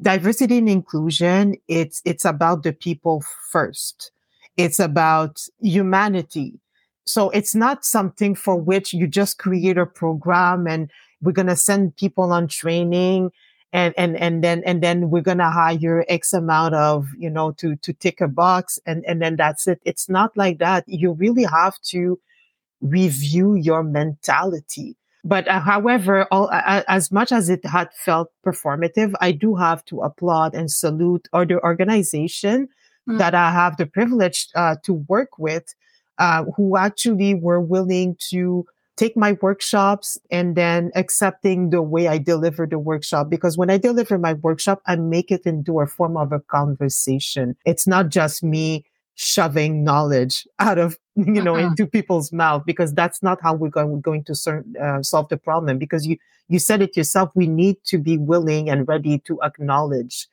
diversity 0.00 0.58
and 0.58 0.68
inclusion, 0.68 1.56
it's, 1.66 2.02
it's 2.04 2.24
about 2.24 2.62
the 2.62 2.72
people 2.72 3.24
first. 3.50 4.12
It's 4.56 4.78
about 4.78 5.40
humanity. 5.60 6.60
So 7.06 7.30
it's 7.30 7.54
not 7.54 7.84
something 7.86 8.34
for 8.34 8.56
which 8.56 8.92
you 8.92 9.06
just 9.06 9.38
create 9.38 9.78
a 9.78 9.86
program 9.86 10.66
and 10.66 10.90
we're 11.22 11.32
going 11.32 11.46
to 11.46 11.56
send 11.56 11.96
people 11.96 12.32
on 12.32 12.48
training 12.48 13.30
and, 13.72 13.94
and, 13.98 14.16
and 14.16 14.42
then, 14.42 14.62
and 14.64 14.82
then 14.82 15.10
we're 15.10 15.22
going 15.22 15.38
to 15.38 15.50
hire 15.50 16.04
X 16.08 16.32
amount 16.32 16.74
of, 16.74 17.08
you 17.18 17.28
know, 17.28 17.52
to, 17.52 17.76
to 17.76 17.92
tick 17.92 18.20
a 18.20 18.28
box 18.28 18.78
and, 18.86 19.04
and 19.06 19.20
then 19.20 19.36
that's 19.36 19.66
it. 19.66 19.80
It's 19.84 20.08
not 20.08 20.36
like 20.36 20.58
that. 20.58 20.84
You 20.86 21.12
really 21.12 21.44
have 21.44 21.78
to 21.90 22.18
review 22.80 23.54
your 23.54 23.82
mentality. 23.82 24.96
But 25.24 25.48
uh, 25.48 25.60
however, 25.60 26.26
all, 26.30 26.48
uh, 26.50 26.82
as 26.88 27.12
much 27.12 27.32
as 27.32 27.48
it 27.48 27.64
had 27.66 27.92
felt 27.92 28.30
performative, 28.46 29.12
I 29.20 29.32
do 29.32 29.56
have 29.56 29.84
to 29.86 30.00
applaud 30.00 30.54
and 30.54 30.70
salute 30.70 31.28
other 31.32 31.62
organization 31.62 32.68
mm. 33.06 33.18
that 33.18 33.34
I 33.34 33.50
have 33.50 33.76
the 33.76 33.86
privilege 33.86 34.48
uh, 34.54 34.76
to 34.84 34.94
work 34.94 35.38
with, 35.38 35.74
uh, 36.18 36.44
who 36.56 36.76
actually 36.76 37.34
were 37.34 37.60
willing 37.60 38.16
to 38.30 38.64
take 38.98 39.16
my 39.16 39.38
workshops 39.40 40.18
and 40.30 40.56
then 40.56 40.90
accepting 40.94 41.70
the 41.70 41.80
way 41.80 42.08
I 42.08 42.18
deliver 42.18 42.66
the 42.66 42.78
workshop. 42.78 43.30
Because 43.30 43.56
when 43.56 43.70
I 43.70 43.78
deliver 43.78 44.18
my 44.18 44.34
workshop, 44.34 44.82
I 44.86 44.96
make 44.96 45.30
it 45.30 45.46
into 45.46 45.80
a 45.80 45.86
form 45.86 46.16
of 46.16 46.32
a 46.32 46.40
conversation. 46.40 47.56
It's 47.64 47.86
not 47.86 48.08
just 48.08 48.42
me 48.42 48.84
shoving 49.14 49.82
knowledge 49.82 50.46
out 50.60 50.78
of 50.78 50.96
you 51.16 51.42
know 51.42 51.56
uh-huh. 51.56 51.66
into 51.66 51.86
people's 51.86 52.32
mouth 52.32 52.62
because 52.64 52.94
that's 52.94 53.20
not 53.20 53.38
how 53.42 53.52
we're 53.52 53.68
going, 53.68 53.90
we're 53.90 53.98
going 53.98 54.22
to 54.22 54.34
ser- 54.34 54.64
uh, 54.80 55.02
solve 55.02 55.28
the 55.28 55.36
problem 55.36 55.76
because 55.76 56.06
you 56.06 56.16
you 56.48 56.60
said 56.60 56.80
it 56.80 56.96
yourself 56.96 57.28
we 57.34 57.48
need 57.48 57.76
to 57.84 57.98
be 57.98 58.16
willing 58.16 58.70
and 58.70 58.86
ready 58.86 59.18
to 59.18 59.36
acknowledge 59.42 60.28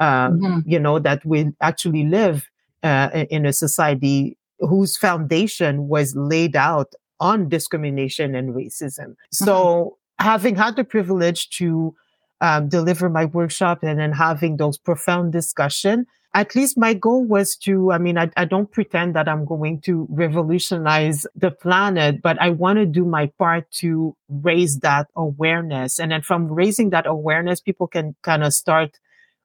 um, 0.00 0.38
mm-hmm. 0.38 0.58
you 0.66 0.78
know 0.78 0.98
that 0.98 1.24
we 1.24 1.50
actually 1.62 2.04
live 2.04 2.50
uh, 2.82 3.08
in 3.30 3.46
a 3.46 3.54
society 3.54 4.36
whose 4.58 4.98
foundation 4.98 5.88
was 5.88 6.14
laid 6.14 6.54
out 6.54 6.92
on 7.20 7.48
discrimination 7.48 8.34
and 8.34 8.54
racism 8.54 9.14
so 9.32 9.96
uh-huh. 10.18 10.30
having 10.30 10.56
had 10.56 10.76
the 10.76 10.84
privilege 10.84 11.50
to 11.50 11.94
um, 12.40 12.68
deliver 12.68 13.08
my 13.08 13.24
workshop 13.24 13.82
and 13.82 13.98
then 13.98 14.12
having 14.12 14.56
those 14.56 14.76
profound 14.76 15.32
discussion 15.32 16.06
at 16.36 16.54
least 16.54 16.76
my 16.76 16.92
goal 16.92 17.24
was 17.24 17.56
to, 17.56 17.92
I 17.92 17.96
mean, 17.96 18.18
I, 18.18 18.30
I 18.36 18.44
don't 18.44 18.70
pretend 18.70 19.16
that 19.16 19.26
I'm 19.26 19.46
going 19.46 19.80
to 19.82 20.06
revolutionize 20.10 21.26
the 21.34 21.50
planet, 21.50 22.20
but 22.20 22.38
I 22.42 22.50
want 22.50 22.78
to 22.78 22.84
do 22.84 23.06
my 23.06 23.32
part 23.38 23.70
to 23.80 24.14
raise 24.28 24.80
that 24.80 25.08
awareness. 25.16 25.98
And 25.98 26.12
then 26.12 26.20
from 26.20 26.48
raising 26.48 26.90
that 26.90 27.06
awareness, 27.06 27.62
people 27.62 27.86
can 27.86 28.14
kind 28.20 28.44
of 28.44 28.52
start 28.52 28.98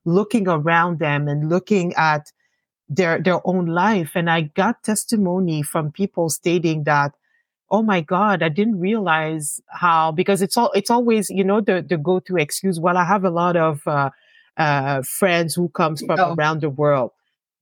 looking 0.04 0.50
around 0.50 1.00
them 1.00 1.30
and 1.30 1.48
looking 1.48 1.94
at 1.94 2.34
their, 2.90 3.22
their 3.22 3.40
own 3.48 3.68
life. 3.68 4.12
And 4.14 4.30
I 4.30 4.42
got 4.42 4.84
testimony 4.84 5.62
from 5.62 5.94
people 5.94 6.30
stating 6.30 6.84
that, 6.84 7.16
oh 7.72 7.82
my 7.82 8.02
God, 8.02 8.44
I 8.44 8.50
didn't 8.50 8.80
realize 8.80 9.62
how, 9.68 10.12
because 10.12 10.42
it's 10.42 10.58
all, 10.58 10.72
it's 10.74 10.92
always, 10.92 11.30
you 11.30 11.44
know, 11.44 11.62
the, 11.62 11.84
the 11.88 11.98
go-to 11.98 12.36
excuse. 12.36 12.80
Well, 12.80 12.98
I 12.98 13.06
have 13.06 13.24
a 13.24 13.30
lot 13.30 13.56
of, 13.56 13.88
uh, 13.88 14.10
uh, 14.58 15.02
friends 15.04 15.56
who 15.56 15.70
comes 15.70 16.02
from 16.06 16.20
oh. 16.20 16.36
around 16.36 16.62
the 16.62 16.70
world. 16.70 17.12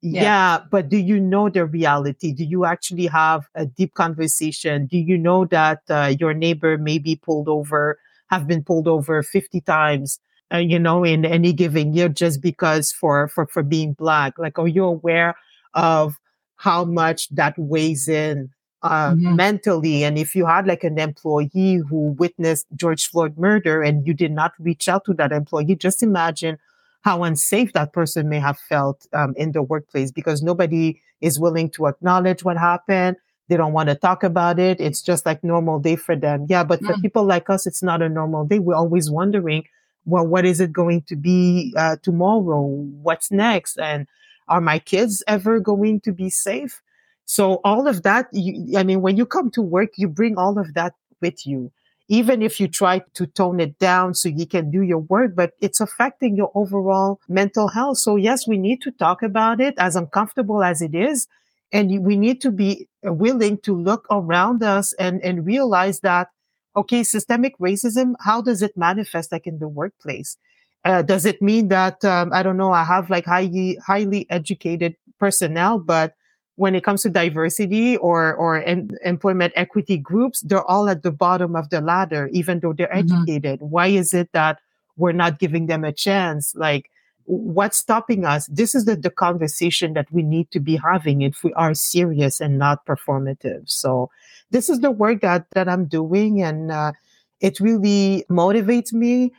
Yeah. 0.02 0.22
yeah. 0.22 0.60
but 0.72 0.90
do 0.90 0.98
you 0.98 1.20
know 1.20 1.50
the 1.50 1.66
reality? 1.66 2.34
Do 2.34 2.44
you 2.44 2.66
actually 2.66 3.06
have 3.06 3.48
a 3.54 3.68
deep 3.68 3.94
conversation? 3.94 4.88
Do 4.88 4.98
you 4.98 5.18
know 5.18 5.46
that 5.46 5.82
uh, 5.90 6.16
your 6.20 6.34
neighbor 6.34 6.78
may 6.78 6.98
be 6.98 7.16
pulled 7.16 7.48
over, 7.48 8.00
have 8.32 8.48
been 8.48 8.64
pulled 8.64 8.88
over 8.88 9.22
50 9.22 9.62
times, 9.62 10.20
uh, 10.52 10.58
you 10.58 10.80
know, 10.80 11.04
in 11.04 11.24
any 11.24 11.54
given 11.54 11.94
year 11.94 12.10
just 12.10 12.42
because 12.42 12.92
for, 12.92 13.28
for, 13.28 13.46
for 13.46 13.62
being 13.62 13.94
black? 13.94 14.40
Like, 14.40 14.58
are 14.58 14.68
you 14.68 14.86
aware 14.86 15.36
of 15.76 16.18
how 16.56 16.84
much 16.84 17.30
that 17.30 17.54
weighs 17.58 18.08
in 18.08 18.50
uh, 18.82 19.12
mm-hmm. 19.12 19.36
mentally. 19.36 20.04
And 20.04 20.18
if 20.18 20.36
you 20.36 20.46
had 20.46 20.68
like 20.68 20.84
an 20.84 20.98
employee 20.98 21.82
who 21.90 22.16
witnessed 22.18 22.68
George 22.76 23.08
Floyd 23.08 23.38
murder 23.38 23.82
and 23.82 24.06
you 24.08 24.14
did 24.14 24.32
not 24.32 24.54
reach 24.60 24.88
out 24.88 25.06
to 25.06 25.14
that 25.16 25.32
employee, 25.32 25.76
just 25.76 26.04
imagine 26.04 26.58
how 27.02 27.24
unsafe 27.24 27.74
that 27.74 27.94
person 27.94 28.30
may 28.30 28.40
have 28.40 28.58
felt 28.58 29.08
um, 29.14 29.34
in 29.38 29.52
the 29.52 29.62
workplace 29.62 30.12
because 30.12 30.42
nobody 30.42 31.00
is 31.22 31.40
willing 31.40 31.70
to 31.72 31.88
acknowledge 31.88 32.44
what 32.44 32.58
happened. 32.58 33.18
They 33.48 33.58
don't 33.58 33.74
want 33.74 33.90
to 33.90 33.96
talk 33.96 34.24
about 34.24 34.60
it. 34.60 34.80
It's 34.80 35.02
just 35.02 35.26
like 35.26 35.44
normal 35.44 35.80
day 35.80 35.96
for 35.96 36.16
them. 36.16 36.46
Yeah. 36.50 36.64
But 36.64 36.82
for 36.82 36.94
mm. 36.94 37.02
people 37.02 37.24
like 37.24 37.50
us, 37.50 37.66
it's 37.66 37.82
not 37.82 38.02
a 38.02 38.10
normal 38.10 38.46
day. 38.46 38.60
We're 38.60 38.76
always 38.76 39.10
wondering, 39.10 39.64
well, 40.06 40.26
what 40.26 40.46
is 40.46 40.60
it 40.60 40.72
going 40.72 41.02
to 41.04 41.16
be 41.16 41.74
uh, 41.76 41.98
tomorrow? 42.02 42.62
What's 42.62 43.32
next? 43.32 43.80
And 43.80 44.08
are 44.48 44.62
my 44.62 44.80
kids 44.80 45.24
ever 45.28 45.60
going 45.60 46.02
to 46.02 46.12
be 46.12 46.30
safe? 46.30 46.82
So 47.30 47.62
all 47.64 47.88
of 47.88 48.02
that, 48.04 48.28
you, 48.34 48.78
I 48.78 48.84
mean, 48.84 49.02
when 49.02 49.16
you 49.16 49.26
come 49.26 49.52
to 49.52 49.62
work, 49.62 49.92
you 49.98 50.08
bring 50.08 50.38
all 50.38 50.58
of 50.58 50.74
that 50.74 50.94
with 51.22 51.46
you 51.46 51.72
even 52.10 52.42
if 52.42 52.60
you 52.60 52.68
try 52.68 53.00
to 53.14 53.28
tone 53.28 53.60
it 53.60 53.78
down 53.78 54.16
so 54.16 54.28
you 54.28 54.48
can 54.48 54.72
do 54.72 54.82
your 54.82 54.98
work, 54.98 55.36
but 55.36 55.54
it's 55.62 55.80
affecting 55.80 56.36
your 56.36 56.52
overall 56.56 57.22
mental 57.30 57.68
health. 57.68 58.00
So 58.00 58.16
yes, 58.16 58.48
we 58.48 58.58
need 58.58 58.82
to 58.82 58.92
talk 58.92 59.22
about 59.22 59.62
it 59.62 59.76
as 59.78 59.96
uncomfortable 59.96 60.64
as 60.64 60.82
it 60.82 60.96
is. 60.96 61.28
And 61.72 62.04
we 62.04 62.18
need 62.18 62.42
to 62.42 62.52
be 62.52 62.88
willing 63.04 63.60
to 63.60 63.80
look 63.80 64.08
around 64.10 64.64
us 64.64 64.92
and, 64.94 65.22
and 65.24 65.46
realize 65.46 66.00
that, 66.00 66.30
okay, 66.76 67.04
systemic 67.04 67.56
racism, 67.60 68.16
how 68.22 68.42
does 68.42 68.64
it 68.64 68.76
manifest 68.76 69.32
like 69.32 69.46
in 69.46 69.60
the 69.60 69.68
workplace? 69.68 70.36
Uh, 70.84 71.04
does 71.04 71.28
it 71.28 71.44
mean 71.44 71.68
that, 71.68 72.04
um, 72.04 72.32
I 72.34 72.42
don't 72.42 72.58
know, 72.58 72.72
I 72.72 72.86
have 72.86 73.12
like 73.12 73.26
highly, 73.26 73.78
highly 73.86 74.26
educated 74.32 74.96
personnel, 75.20 75.78
but 75.78 76.16
when 76.60 76.76
it 76.76 76.84
comes 76.84 77.02
to 77.04 77.10
diversity 77.10 77.96
or 77.98 78.36
or 78.36 78.62
en- 78.64 78.92
employment 79.06 79.54
equity 79.56 79.98
groups, 79.98 80.42
they're 80.42 80.66
all 80.66 80.90
at 80.90 81.04
the 81.04 81.12
bottom 81.12 81.56
of 81.56 81.70
the 81.70 81.80
ladder, 81.80 82.30
even 82.34 82.60
though 82.60 82.74
they're 82.74 82.88
mm-hmm. 82.88 83.16
educated. 83.16 83.62
Why 83.62 83.88
is 83.88 84.14
it 84.14 84.30
that 84.34 84.60
we're 84.98 85.14
not 85.14 85.40
giving 85.40 85.68
them 85.68 85.86
a 85.86 85.94
chance? 85.94 86.54
Like, 86.56 86.92
what's 87.24 87.78
stopping 87.78 88.26
us? 88.26 88.46
This 88.48 88.76
is 88.76 88.84
the, 88.84 88.98
the 88.98 89.10
conversation 89.10 89.94
that 89.94 90.12
we 90.12 90.22
need 90.22 90.52
to 90.52 90.60
be 90.60 90.76
having 90.76 91.22
if 91.22 91.46
we 91.46 91.54
are 91.54 91.74
serious 91.74 92.42
and 92.42 92.60
not 92.60 92.86
performative. 92.86 93.70
So 93.70 94.10
this 94.52 94.68
is 94.68 94.82
the 94.82 94.92
work 94.92 95.22
that 95.22 95.46
that 95.54 95.70
I'm 95.70 95.86
doing, 95.86 96.42
and 96.44 96.74
uh, 96.74 96.92
it 97.40 97.62
really 97.62 98.26
motivates 98.30 98.92
me. 98.92 99.32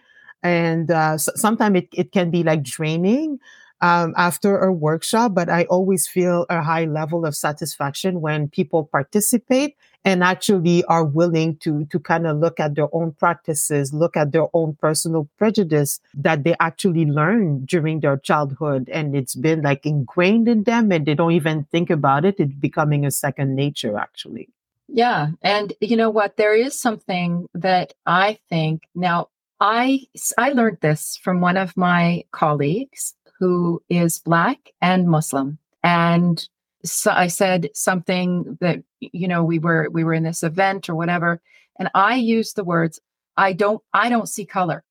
And 0.42 0.90
uh, 0.90 1.18
so, 1.18 1.32
sometimes 1.36 1.76
it, 1.76 1.88
it 1.92 2.12
can 2.12 2.30
be 2.30 2.42
like 2.42 2.62
draining 2.62 3.40
um, 3.80 4.14
after 4.16 4.58
a 4.58 4.72
workshop, 4.72 5.34
but 5.34 5.48
I 5.48 5.64
always 5.64 6.06
feel 6.06 6.46
a 6.50 6.62
high 6.62 6.84
level 6.84 7.24
of 7.24 7.34
satisfaction 7.34 8.20
when 8.20 8.48
people 8.48 8.84
participate 8.84 9.76
and 10.04 10.22
actually 10.24 10.82
are 10.84 11.04
willing 11.04 11.56
to, 11.58 11.84
to 11.86 11.98
kind 11.98 12.26
of 12.26 12.38
look 12.38 12.58
at 12.58 12.74
their 12.74 12.88
own 12.94 13.12
practices, 13.12 13.92
look 13.92 14.16
at 14.16 14.32
their 14.32 14.46
own 14.54 14.74
personal 14.80 15.28
prejudice 15.36 16.00
that 16.14 16.44
they 16.44 16.54
actually 16.60 17.04
learned 17.04 17.66
during 17.66 18.00
their 18.00 18.16
childhood. 18.16 18.88
And 18.92 19.14
it's 19.14 19.34
been 19.34 19.62
like 19.62 19.84
ingrained 19.84 20.48
in 20.48 20.64
them 20.64 20.90
and 20.90 21.04
they 21.04 21.14
don't 21.14 21.32
even 21.32 21.64
think 21.64 21.90
about 21.90 22.24
it. 22.24 22.36
It's 22.38 22.54
becoming 22.54 23.04
a 23.04 23.10
second 23.10 23.54
nature, 23.54 23.98
actually. 23.98 24.48
Yeah. 24.88 25.28
And 25.42 25.72
you 25.80 25.96
know 25.96 26.10
what? 26.10 26.36
There 26.36 26.54
is 26.54 26.80
something 26.80 27.46
that 27.54 27.92
I 28.06 28.38
think 28.48 28.82
now 28.94 29.28
I, 29.60 30.06
I 30.38 30.52
learned 30.52 30.78
this 30.80 31.18
from 31.22 31.40
one 31.40 31.58
of 31.58 31.76
my 31.76 32.24
colleagues 32.32 33.14
who 33.40 33.82
is 33.88 34.20
Black 34.20 34.72
and 34.80 35.08
Muslim. 35.08 35.58
And 35.82 36.46
so 36.84 37.10
I 37.10 37.26
said 37.26 37.70
something 37.74 38.58
that, 38.60 38.82
you 39.00 39.26
know, 39.26 39.42
we 39.42 39.58
were, 39.58 39.88
we 39.90 40.04
were 40.04 40.14
in 40.14 40.22
this 40.22 40.42
event 40.42 40.88
or 40.88 40.94
whatever. 40.94 41.40
And 41.78 41.90
I 41.94 42.16
used 42.16 42.54
the 42.54 42.64
words, 42.64 43.00
I 43.36 43.54
don't, 43.54 43.82
I 43.92 44.10
don't 44.10 44.28
see 44.28 44.44
color. 44.44 44.84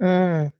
Mm. 0.00 0.52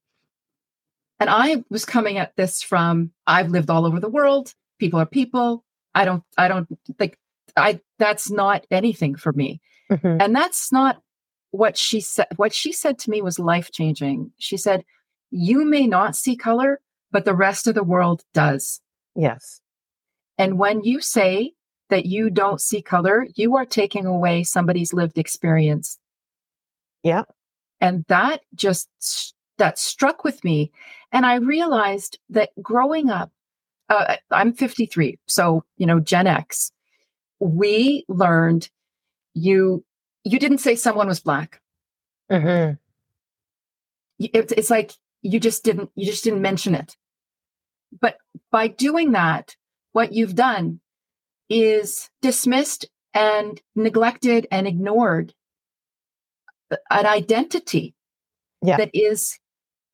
And 1.21 1.31
I 1.31 1.65
was 1.71 1.85
coming 1.85 2.19
at 2.19 2.37
this 2.37 2.63
from, 2.63 3.13
I've 3.27 3.51
lived 3.51 3.71
all 3.71 3.87
over 3.87 4.01
the 4.01 4.09
world. 4.09 4.53
People 4.79 5.01
are 5.01 5.07
people. 5.07 5.65
I 5.95 6.05
don't, 6.05 6.23
I 6.37 6.49
don't 6.49 6.69
think 6.99 7.17
I, 7.57 7.81
that's 7.99 8.31
not 8.31 8.67
anything 8.71 9.15
for 9.15 9.33
me. 9.33 9.61
Mm-hmm. 9.91 10.21
And 10.21 10.35
that's 10.35 10.73
not 10.73 11.01
what 11.53 11.77
she 11.77 12.01
said. 12.01 12.27
What 12.37 12.53
she 12.53 12.73
said 12.73 12.99
to 12.99 13.11
me 13.11 13.23
was 13.23 13.39
life 13.39 13.71
changing. 13.73 14.33
She 14.39 14.57
said, 14.57 14.85
you 15.31 15.65
may 15.65 15.87
not 15.87 16.17
see 16.17 16.37
color, 16.37 16.81
but 17.11 17.25
the 17.25 17.35
rest 17.35 17.66
of 17.66 17.75
the 17.75 17.85
world 17.85 18.23
does. 18.35 18.81
Yes. 19.14 19.61
And 20.38 20.59
when 20.59 20.85
you 20.85 21.01
say 21.01 21.53
that 21.88 22.07
you 22.07 22.31
don't 22.31 22.61
see 22.61 22.83
color, 22.83 23.27
you 23.37 23.57
are 23.57 23.64
taking 23.64 24.07
away 24.07 24.42
somebody's 24.42 24.92
lived 24.92 25.19
experience. 25.19 25.99
Yeah. 27.03 27.23
And 27.81 28.05
that 28.09 28.40
just 28.55 29.35
that 29.59 29.79
struck 29.79 30.25
with 30.25 30.42
me 30.45 30.71
and 31.12 31.25
I 31.25 31.37
realized 31.37 32.19
that 32.31 32.51
growing 32.62 33.09
up 33.09 33.31
uh, 33.88 34.16
I'm 34.31 34.53
53, 34.53 35.19
so 35.27 35.64
you 35.77 35.87
know 35.87 36.01
Gen 36.01 36.27
X. 36.27 36.73
We 37.38 38.05
learned 38.09 38.69
you 39.35 39.85
you 40.25 40.38
didn't 40.38 40.59
say 40.59 40.75
someone 40.75 41.07
was 41.07 41.21
black. 41.21 41.61
Mm-hmm. 42.31 42.75
It, 44.19 44.53
it's 44.53 44.71
like 44.71 44.92
you 45.27 45.41
just 45.41 45.65
didn't 45.65 45.91
you 45.95 46.07
just 46.07 46.25
didn't 46.25 46.43
mention 46.43 46.75
it. 46.75 46.97
But 48.01 48.17
by 48.51 48.69
doing 48.69 49.12
that, 49.12 49.57
what 49.93 50.12
you've 50.12 50.35
done 50.35 50.81
is 51.49 52.11
dismissed 52.23 52.89
and 53.15 53.61
neglected 53.75 54.47
and 54.51 54.67
ignored 54.67 55.33
an 56.91 57.07
identity 57.07 57.95
yeah. 58.62 58.77
that 58.77 58.91
is 58.93 59.39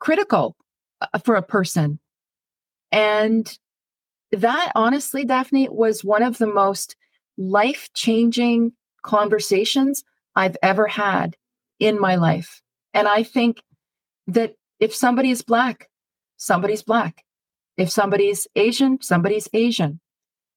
critical 0.01 0.57
uh, 1.01 1.19
for 1.19 1.37
a 1.37 1.43
person. 1.43 1.99
And 2.91 3.57
that 4.33 4.73
honestly, 4.75 5.25
Daphne, 5.25 5.69
was 5.69 6.05
one 6.05 6.23
of 6.23 6.39
the 6.39 6.47
most 6.47 6.97
life 7.37 7.89
changing 7.95 8.73
conversations 9.03 10.05
I've 10.35 10.57
ever 10.63 10.87
had 10.87 11.37
in 11.79 12.01
my 12.01 12.17
life. 12.17 12.63
And 12.95 13.07
I 13.09 13.23
think 13.23 13.63
that 14.27 14.55
if 14.83 14.93
somebody 14.93 15.31
is 15.31 15.43
Black, 15.43 15.89
somebody's 16.39 16.83
Black. 16.83 17.25
If 17.77 17.89
somebody's 17.89 18.49
Asian, 18.57 19.01
somebody's 19.01 19.49
Asian. 19.53 20.01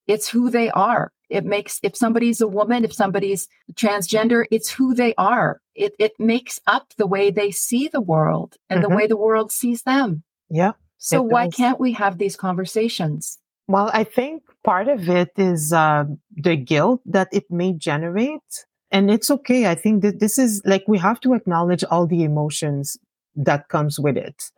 It's 0.07 0.27
who 0.27 0.49
they 0.49 0.71
are. 0.71 1.11
It 1.29 1.45
makes, 1.45 1.79
if 1.83 1.95
somebody's 1.95 2.41
a 2.41 2.47
woman, 2.47 2.83
if 2.83 2.91
somebody's 2.91 3.47
transgender, 3.73 4.45
it's 4.49 4.71
who 4.71 4.95
they 4.95 5.13
are. 5.15 5.61
It, 5.75 5.93
it 5.99 6.13
makes 6.17 6.59
up 6.65 6.93
the 6.97 7.05
way 7.05 7.29
they 7.29 7.51
see 7.51 7.87
the 7.87 8.01
world 8.01 8.55
and 8.67 8.81
mm-hmm. 8.81 8.89
the 8.89 8.95
way 8.95 9.05
the 9.05 9.15
world 9.15 9.51
sees 9.51 9.83
them. 9.83 10.23
Yeah. 10.49 10.71
So 10.97 11.21
why 11.21 11.45
does. 11.45 11.55
can't 11.55 11.79
we 11.79 11.93
have 11.93 12.17
these 12.17 12.35
conversations? 12.35 13.37
Well, 13.67 13.91
I 13.93 14.03
think 14.03 14.41
part 14.63 14.87
of 14.87 15.07
it 15.07 15.33
is 15.37 15.71
uh, 15.71 16.05
the 16.35 16.55
guilt 16.55 17.01
that 17.05 17.29
it 17.31 17.45
may 17.51 17.73
generate. 17.73 18.65
And 18.89 19.11
it's 19.11 19.29
okay. 19.29 19.67
I 19.67 19.75
think 19.75 20.01
that 20.01 20.19
this 20.19 20.39
is 20.39 20.63
like 20.65 20.83
we 20.87 20.97
have 20.97 21.19
to 21.21 21.33
acknowledge 21.33 21.83
all 21.83 22.07
the 22.07 22.23
emotions 22.23 22.97
that 23.35 23.69
comes 23.69 23.99
with 23.99 24.17
it. 24.17 24.51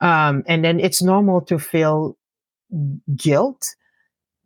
Um, 0.00 0.44
and 0.46 0.64
then 0.64 0.80
it's 0.80 1.02
normal 1.02 1.40
to 1.42 1.58
feel 1.58 2.16
guilt. 3.16 3.74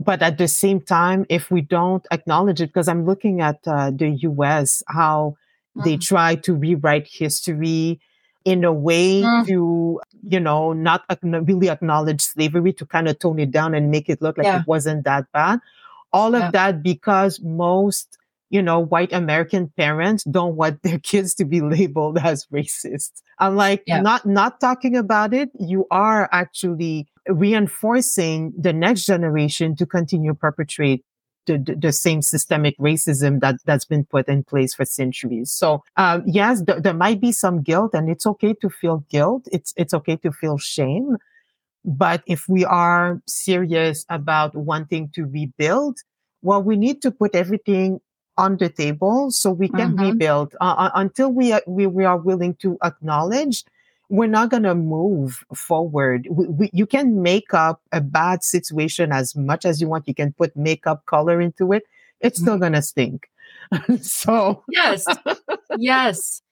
But 0.00 0.22
at 0.22 0.38
the 0.38 0.46
same 0.46 0.80
time, 0.80 1.26
if 1.28 1.50
we 1.50 1.60
don't 1.60 2.06
acknowledge 2.12 2.60
it, 2.60 2.68
because 2.68 2.88
I'm 2.88 3.04
looking 3.04 3.40
at 3.40 3.58
uh, 3.66 3.90
the 3.90 4.10
US, 4.10 4.82
how 4.86 5.36
mm. 5.76 5.84
they 5.84 5.96
try 5.96 6.36
to 6.36 6.54
rewrite 6.54 7.08
history 7.10 8.00
in 8.44 8.64
a 8.64 8.72
way 8.72 9.22
mm. 9.22 9.46
to, 9.48 10.00
you 10.22 10.40
know, 10.40 10.72
not 10.72 11.02
really 11.22 11.68
acknowledge 11.68 12.20
slavery 12.20 12.72
to 12.74 12.86
kind 12.86 13.08
of 13.08 13.18
tone 13.18 13.40
it 13.40 13.50
down 13.50 13.74
and 13.74 13.90
make 13.90 14.08
it 14.08 14.22
look 14.22 14.38
like 14.38 14.46
yeah. 14.46 14.60
it 14.60 14.66
wasn't 14.66 15.04
that 15.04 15.26
bad. 15.32 15.58
All 16.12 16.34
of 16.34 16.42
yeah. 16.42 16.50
that 16.52 16.82
because 16.82 17.40
most, 17.40 18.16
you 18.50 18.62
know, 18.62 18.80
white 18.80 19.12
American 19.12 19.72
parents 19.76 20.24
don't 20.24 20.56
want 20.56 20.82
their 20.82 20.98
kids 21.02 21.34
to 21.34 21.44
be 21.44 21.60
labeled 21.60 22.18
as 22.18 22.46
racist. 22.46 23.22
I'm 23.38 23.56
like, 23.56 23.82
yeah. 23.86 24.00
not, 24.00 24.26
not 24.26 24.60
talking 24.60 24.96
about 24.96 25.34
it. 25.34 25.50
You 25.58 25.86
are 25.90 26.28
actually 26.32 27.08
reinforcing 27.28 28.52
the 28.58 28.72
next 28.72 29.04
generation 29.04 29.76
to 29.76 29.86
continue 29.86 30.34
perpetrate 30.34 31.04
the, 31.46 31.58
the, 31.58 31.74
the, 31.74 31.92
same 31.92 32.20
systemic 32.20 32.76
racism 32.78 33.40
that 33.40 33.56
that's 33.64 33.86
been 33.86 34.04
put 34.04 34.28
in 34.28 34.44
place 34.44 34.74
for 34.74 34.84
centuries. 34.84 35.50
So 35.50 35.82
um, 35.96 36.22
yes, 36.26 36.62
th- 36.62 36.82
there 36.82 36.94
might 36.94 37.20
be 37.20 37.32
some 37.32 37.62
guilt, 37.62 37.94
and 37.94 38.10
it's 38.10 38.26
okay 38.26 38.52
to 38.60 38.68
feel 38.68 39.04
guilt. 39.08 39.48
It's 39.50 39.72
it's 39.76 39.94
okay 39.94 40.16
to 40.16 40.30
feel 40.30 40.58
shame. 40.58 41.16
But 41.84 42.22
if 42.26 42.48
we 42.48 42.66
are 42.66 43.22
serious 43.26 44.04
about 44.10 44.54
wanting 44.54 45.10
to 45.14 45.24
rebuild, 45.24 45.98
well, 46.42 46.62
we 46.62 46.76
need 46.76 47.00
to 47.02 47.10
put 47.10 47.34
everything 47.34 48.00
on 48.38 48.56
the 48.56 48.70
table 48.70 49.30
so 49.30 49.50
we 49.50 49.68
can 49.68 49.92
mm-hmm. 49.92 50.12
rebuild 50.12 50.54
uh, 50.60 50.74
uh 50.78 50.90
until 50.94 51.30
we, 51.30 51.52
we 51.66 51.86
we 51.86 52.04
are 52.04 52.16
willing 52.16 52.54
to 52.54 52.78
acknowledge 52.82 53.64
we're 54.08 54.26
not 54.26 54.50
going 54.50 54.62
to 54.62 54.74
move 54.74 55.44
forward. 55.54 56.26
We, 56.30 56.46
we, 56.46 56.70
you 56.72 56.86
can 56.86 57.22
make 57.22 57.52
up 57.52 57.82
a 57.92 58.00
bad 58.00 58.42
situation 58.42 59.12
as 59.12 59.36
much 59.36 59.64
as 59.64 59.80
you 59.80 59.88
want. 59.88 60.08
You 60.08 60.14
can 60.14 60.32
put 60.32 60.56
makeup 60.56 61.04
color 61.06 61.40
into 61.40 61.72
it. 61.72 61.84
It's 62.20 62.40
still 62.40 62.54
mm-hmm. 62.54 62.60
going 62.60 62.72
to 62.72 62.82
stink. 62.82 63.28
so, 64.00 64.64
yes, 64.68 65.04
yes. 65.76 66.42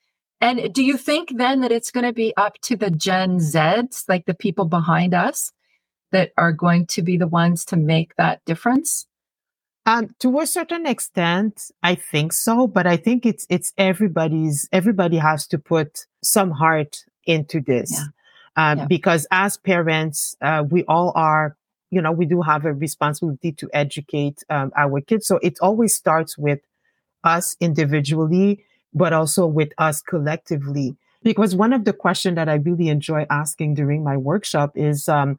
And 0.40 0.72
do 0.72 0.84
you 0.84 0.98
think 0.98 1.36
then 1.36 1.60
that 1.60 1.72
it's 1.72 1.90
going 1.90 2.04
to 2.04 2.12
be 2.12 2.36
up 2.36 2.60
to 2.62 2.76
the 2.76 2.90
Gen 2.90 3.38
Zs, 3.38 4.06
like 4.06 4.26
the 4.26 4.34
people 4.34 4.66
behind 4.66 5.14
us, 5.14 5.50
that 6.12 6.32
are 6.36 6.52
going 6.52 6.86
to 6.88 7.02
be 7.02 7.16
the 7.16 7.26
ones 7.26 7.64
to 7.66 7.76
make 7.76 8.14
that 8.16 8.44
difference? 8.44 9.06
Um, 9.86 10.14
to 10.18 10.40
a 10.40 10.46
certain 10.46 10.84
extent, 10.84 11.70
I 11.80 11.94
think 11.94 12.32
so, 12.32 12.66
but 12.66 12.88
I 12.88 12.96
think 12.96 13.24
it's 13.24 13.46
it's 13.48 13.72
everybody's. 13.78 14.68
Everybody 14.72 15.16
has 15.18 15.46
to 15.48 15.58
put 15.58 16.06
some 16.22 16.50
heart 16.50 17.04
into 17.24 17.60
this. 17.60 17.92
Yeah. 17.92 18.06
Um, 18.56 18.78
yeah. 18.78 18.86
Because 18.86 19.26
as 19.30 19.56
parents, 19.56 20.36
uh, 20.42 20.64
we 20.68 20.82
all 20.84 21.12
are, 21.14 21.56
you 21.90 22.02
know, 22.02 22.10
we 22.10 22.26
do 22.26 22.42
have 22.42 22.64
a 22.64 22.72
responsibility 22.72 23.52
to 23.52 23.70
educate 23.72 24.42
um, 24.50 24.72
our 24.76 25.00
kids. 25.00 25.26
So 25.26 25.38
it 25.40 25.58
always 25.60 25.94
starts 25.94 26.36
with 26.36 26.60
us 27.22 27.56
individually, 27.60 28.64
but 28.92 29.12
also 29.12 29.46
with 29.46 29.72
us 29.78 30.00
collectively. 30.02 30.96
Because 31.22 31.54
one 31.54 31.72
of 31.72 31.84
the 31.84 31.92
questions 31.92 32.36
that 32.36 32.48
I 32.48 32.54
really 32.54 32.88
enjoy 32.88 33.26
asking 33.30 33.74
during 33.74 34.02
my 34.02 34.16
workshop 34.16 34.72
is, 34.74 35.08
um, 35.08 35.38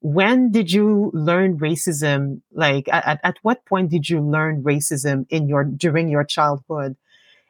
when 0.00 0.52
did 0.52 0.70
you 0.70 1.10
learn 1.12 1.58
racism? 1.58 2.40
Like 2.52 2.88
at, 2.92 3.20
at 3.22 3.36
what 3.42 3.64
point 3.64 3.90
did 3.90 4.08
you 4.08 4.20
learn 4.20 4.62
racism 4.62 5.26
in 5.30 5.48
your, 5.48 5.64
during 5.64 6.08
your 6.08 6.24
childhood? 6.24 6.96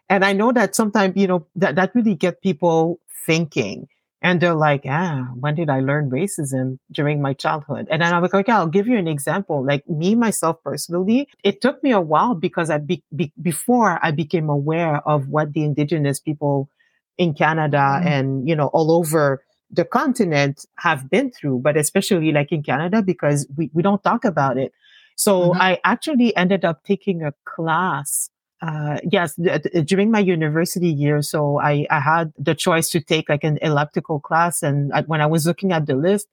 And 0.08 0.24
I 0.24 0.32
know 0.32 0.52
that 0.52 0.74
sometimes, 0.74 1.16
you 1.16 1.26
know, 1.26 1.46
that, 1.56 1.74
that 1.76 1.94
really 1.94 2.14
get 2.14 2.40
people 2.42 3.00
thinking. 3.26 3.88
And 4.20 4.40
they're 4.40 4.54
like, 4.54 4.82
ah, 4.88 5.28
when 5.38 5.54
did 5.54 5.70
I 5.70 5.78
learn 5.78 6.10
racism 6.10 6.78
during 6.90 7.22
my 7.22 7.34
childhood? 7.34 7.86
And 7.88 8.02
then 8.02 8.12
I 8.12 8.18
was 8.18 8.32
like, 8.32 8.40
okay, 8.42 8.52
I'll 8.52 8.66
give 8.66 8.88
you 8.88 8.96
an 8.96 9.06
example. 9.06 9.64
Like 9.64 9.88
me, 9.88 10.16
myself 10.16 10.56
personally, 10.64 11.28
it 11.44 11.60
took 11.60 11.82
me 11.84 11.92
a 11.92 12.00
while 12.00 12.34
because 12.34 12.68
I 12.68 12.78
be, 12.78 13.04
be, 13.14 13.32
before 13.40 13.98
I 14.02 14.10
became 14.10 14.48
aware 14.48 15.06
of 15.06 15.28
what 15.28 15.52
the 15.52 15.62
indigenous 15.62 16.18
people 16.18 16.68
in 17.16 17.34
Canada 17.34 17.76
mm-hmm. 17.76 18.08
and, 18.08 18.48
you 18.48 18.56
know, 18.56 18.66
all 18.68 18.90
over 18.90 19.44
the 19.70 19.84
continent 19.84 20.64
have 20.76 21.10
been 21.10 21.30
through, 21.30 21.60
but 21.60 21.76
especially 21.76 22.32
like 22.32 22.52
in 22.52 22.62
Canada 22.62 23.02
because 23.02 23.46
we, 23.56 23.70
we 23.72 23.82
don't 23.82 24.02
talk 24.02 24.24
about 24.24 24.56
it. 24.56 24.72
So 25.16 25.50
mm-hmm. 25.50 25.60
I 25.60 25.80
actually 25.84 26.34
ended 26.36 26.64
up 26.64 26.84
taking 26.84 27.22
a 27.22 27.32
class 27.44 28.30
uh, 28.60 28.98
yes, 29.08 29.36
th- 29.36 29.62
th- 29.62 29.86
during 29.86 30.10
my 30.10 30.18
university 30.18 30.88
year, 30.88 31.22
so 31.22 31.60
I, 31.60 31.86
I 31.90 32.00
had 32.00 32.32
the 32.36 32.54
choice 32.54 32.90
to 32.90 33.00
take 33.00 33.28
like 33.28 33.44
an 33.44 33.58
elliptical 33.62 34.18
class. 34.18 34.62
And 34.62 34.92
I, 34.92 35.02
when 35.02 35.20
I 35.20 35.26
was 35.26 35.46
looking 35.46 35.72
at 35.72 35.86
the 35.86 35.94
list, 35.94 36.26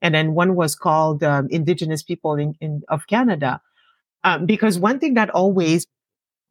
and 0.00 0.14
then 0.14 0.34
one 0.34 0.54
was 0.54 0.74
called 0.74 1.22
um, 1.22 1.48
Indigenous 1.50 2.02
People 2.02 2.34
in, 2.36 2.54
in 2.60 2.82
of 2.88 3.06
Canada, 3.08 3.60
um, 4.24 4.46
because 4.46 4.78
one 4.78 5.00
thing 5.00 5.14
that 5.14 5.30
always 5.30 5.86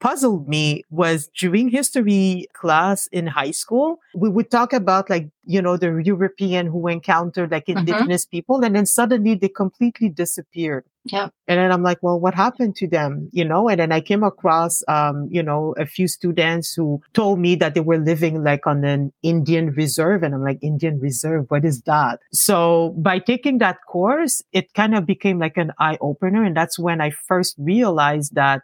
puzzled 0.01 0.49
me 0.49 0.83
was 0.89 1.29
during 1.37 1.69
history 1.69 2.47
class 2.53 3.07
in 3.07 3.27
high 3.27 3.51
school, 3.51 3.99
we 4.15 4.27
would 4.27 4.49
talk 4.49 4.73
about 4.73 5.09
like, 5.09 5.29
you 5.45 5.61
know, 5.61 5.77
the 5.77 6.01
European 6.03 6.65
who 6.65 6.87
encountered 6.87 7.51
like 7.51 7.67
mm-hmm. 7.67 7.79
indigenous 7.79 8.25
mm-hmm. 8.25 8.37
people 8.37 8.65
and 8.65 8.75
then 8.75 8.85
suddenly 8.85 9.35
they 9.35 9.47
completely 9.47 10.09
disappeared. 10.09 10.83
Yeah. 11.05 11.29
And 11.47 11.59
then 11.59 11.71
I'm 11.71 11.83
like, 11.83 11.99
well, 12.01 12.19
what 12.19 12.33
happened 12.33 12.75
to 12.77 12.87
them? 12.87 13.29
You 13.31 13.45
know, 13.45 13.69
and 13.69 13.79
then 13.79 13.91
I 13.91 14.01
came 14.01 14.23
across, 14.23 14.83
um, 14.87 15.27
you 15.31 15.41
know, 15.41 15.73
a 15.77 15.85
few 15.85 16.07
students 16.07 16.73
who 16.73 17.01
told 17.13 17.39
me 17.39 17.55
that 17.55 17.73
they 17.73 17.79
were 17.79 17.97
living 17.97 18.43
like 18.43 18.67
on 18.67 18.83
an 18.83 19.13
Indian 19.23 19.71
reserve. 19.71 20.23
And 20.23 20.33
I'm 20.33 20.43
like, 20.43 20.59
Indian 20.61 20.99
reserve, 20.99 21.45
what 21.49 21.65
is 21.65 21.81
that? 21.83 22.19
So 22.31 22.95
by 22.97 23.19
taking 23.19 23.59
that 23.59 23.77
course, 23.87 24.43
it 24.51 24.73
kind 24.73 24.95
of 24.95 25.05
became 25.05 25.39
like 25.39 25.57
an 25.57 25.71
eye 25.79 25.97
opener. 26.01 26.43
And 26.43 26.55
that's 26.55 26.77
when 26.77 27.01
I 27.01 27.11
first 27.11 27.55
realized 27.57 28.35
that 28.35 28.61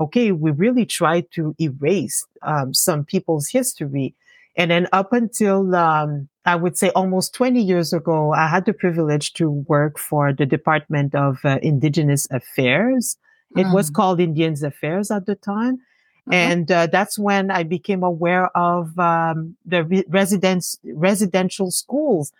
okay, 0.00 0.32
we 0.32 0.50
really 0.50 0.86
tried 0.86 1.30
to 1.32 1.54
erase 1.60 2.26
um, 2.42 2.72
some 2.72 3.04
people's 3.04 3.48
history. 3.48 4.14
And 4.56 4.70
then 4.70 4.88
up 4.92 5.12
until, 5.12 5.74
um, 5.76 6.28
I 6.44 6.56
would 6.56 6.76
say 6.76 6.90
almost 6.90 7.34
20 7.34 7.62
years 7.62 7.92
ago, 7.92 8.32
I 8.32 8.48
had 8.48 8.64
the 8.64 8.72
privilege 8.72 9.34
to 9.34 9.50
work 9.50 9.98
for 9.98 10.32
the 10.32 10.46
Department 10.46 11.14
of 11.14 11.38
uh, 11.44 11.58
Indigenous 11.62 12.26
Affairs. 12.30 13.16
It 13.56 13.66
mm. 13.66 13.74
was 13.74 13.90
called 13.90 14.20
Indians 14.20 14.62
Affairs 14.62 15.10
at 15.10 15.26
the 15.26 15.34
time. 15.34 15.76
Mm-hmm. 15.76 16.32
And 16.32 16.72
uh, 16.72 16.86
that's 16.86 17.18
when 17.18 17.50
I 17.50 17.62
became 17.62 18.02
aware 18.02 18.54
of 18.56 18.98
um, 18.98 19.56
the 19.64 19.84
re- 19.84 20.04
residence, 20.08 20.78
residential 20.84 21.70
schools. 21.70 22.32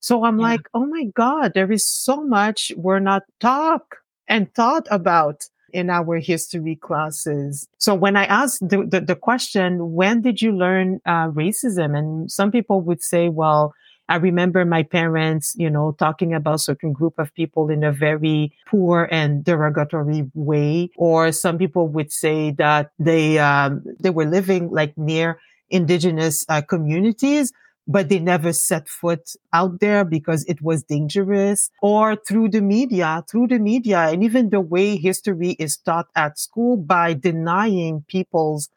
So 0.00 0.24
I'm 0.24 0.38
yeah. 0.38 0.46
like, 0.46 0.68
oh 0.74 0.86
my 0.86 1.04
God, 1.14 1.52
there 1.54 1.70
is 1.70 1.84
so 1.84 2.22
much 2.24 2.72
we're 2.76 3.00
not 3.00 3.24
talk 3.40 3.98
and 4.28 4.52
thought 4.54 4.86
about 4.90 5.48
in 5.72 5.90
our 5.90 6.16
history 6.16 6.76
classes. 6.76 7.68
So 7.78 7.94
when 7.94 8.16
I 8.16 8.24
asked 8.24 8.60
the, 8.66 8.86
the, 8.86 9.00
the 9.00 9.16
question, 9.16 9.92
when 9.92 10.22
did 10.22 10.40
you 10.40 10.52
learn 10.52 11.00
uh, 11.06 11.28
racism? 11.28 11.96
And 11.96 12.30
some 12.30 12.50
people 12.50 12.80
would 12.82 13.02
say, 13.02 13.28
well, 13.28 13.74
I 14.08 14.16
remember 14.16 14.64
my 14.64 14.84
parents, 14.84 15.54
you 15.58 15.68
know, 15.68 15.92
talking 15.92 16.32
about 16.32 16.60
certain 16.60 16.92
group 16.92 17.18
of 17.18 17.34
people 17.34 17.68
in 17.68 17.84
a 17.84 17.92
very 17.92 18.54
poor 18.66 19.06
and 19.10 19.44
derogatory 19.44 20.30
way. 20.34 20.90
Or 20.96 21.30
some 21.32 21.58
people 21.58 21.88
would 21.88 22.10
say 22.10 22.52
that 22.52 22.90
they, 22.98 23.38
um, 23.38 23.84
they 24.00 24.10
were 24.10 24.24
living 24.24 24.70
like 24.70 24.96
near 24.96 25.38
indigenous 25.68 26.46
uh, 26.48 26.62
communities 26.62 27.52
but 27.88 28.08
they 28.10 28.18
never 28.20 28.52
set 28.52 28.88
foot 28.88 29.30
out 29.52 29.80
there 29.80 30.04
because 30.04 30.44
it 30.44 30.62
was 30.62 30.84
dangerous 30.84 31.70
or 31.82 32.16
through 32.16 32.50
the 32.50 32.60
media, 32.60 33.24
through 33.30 33.48
the 33.48 33.58
media. 33.58 34.00
And 34.10 34.22
even 34.22 34.50
the 34.50 34.60
way 34.60 34.96
history 34.96 35.52
is 35.58 35.78
taught 35.78 36.08
at 36.14 36.38
school 36.38 36.76
by 36.76 37.14
denying 37.14 38.04
people's 38.08 38.68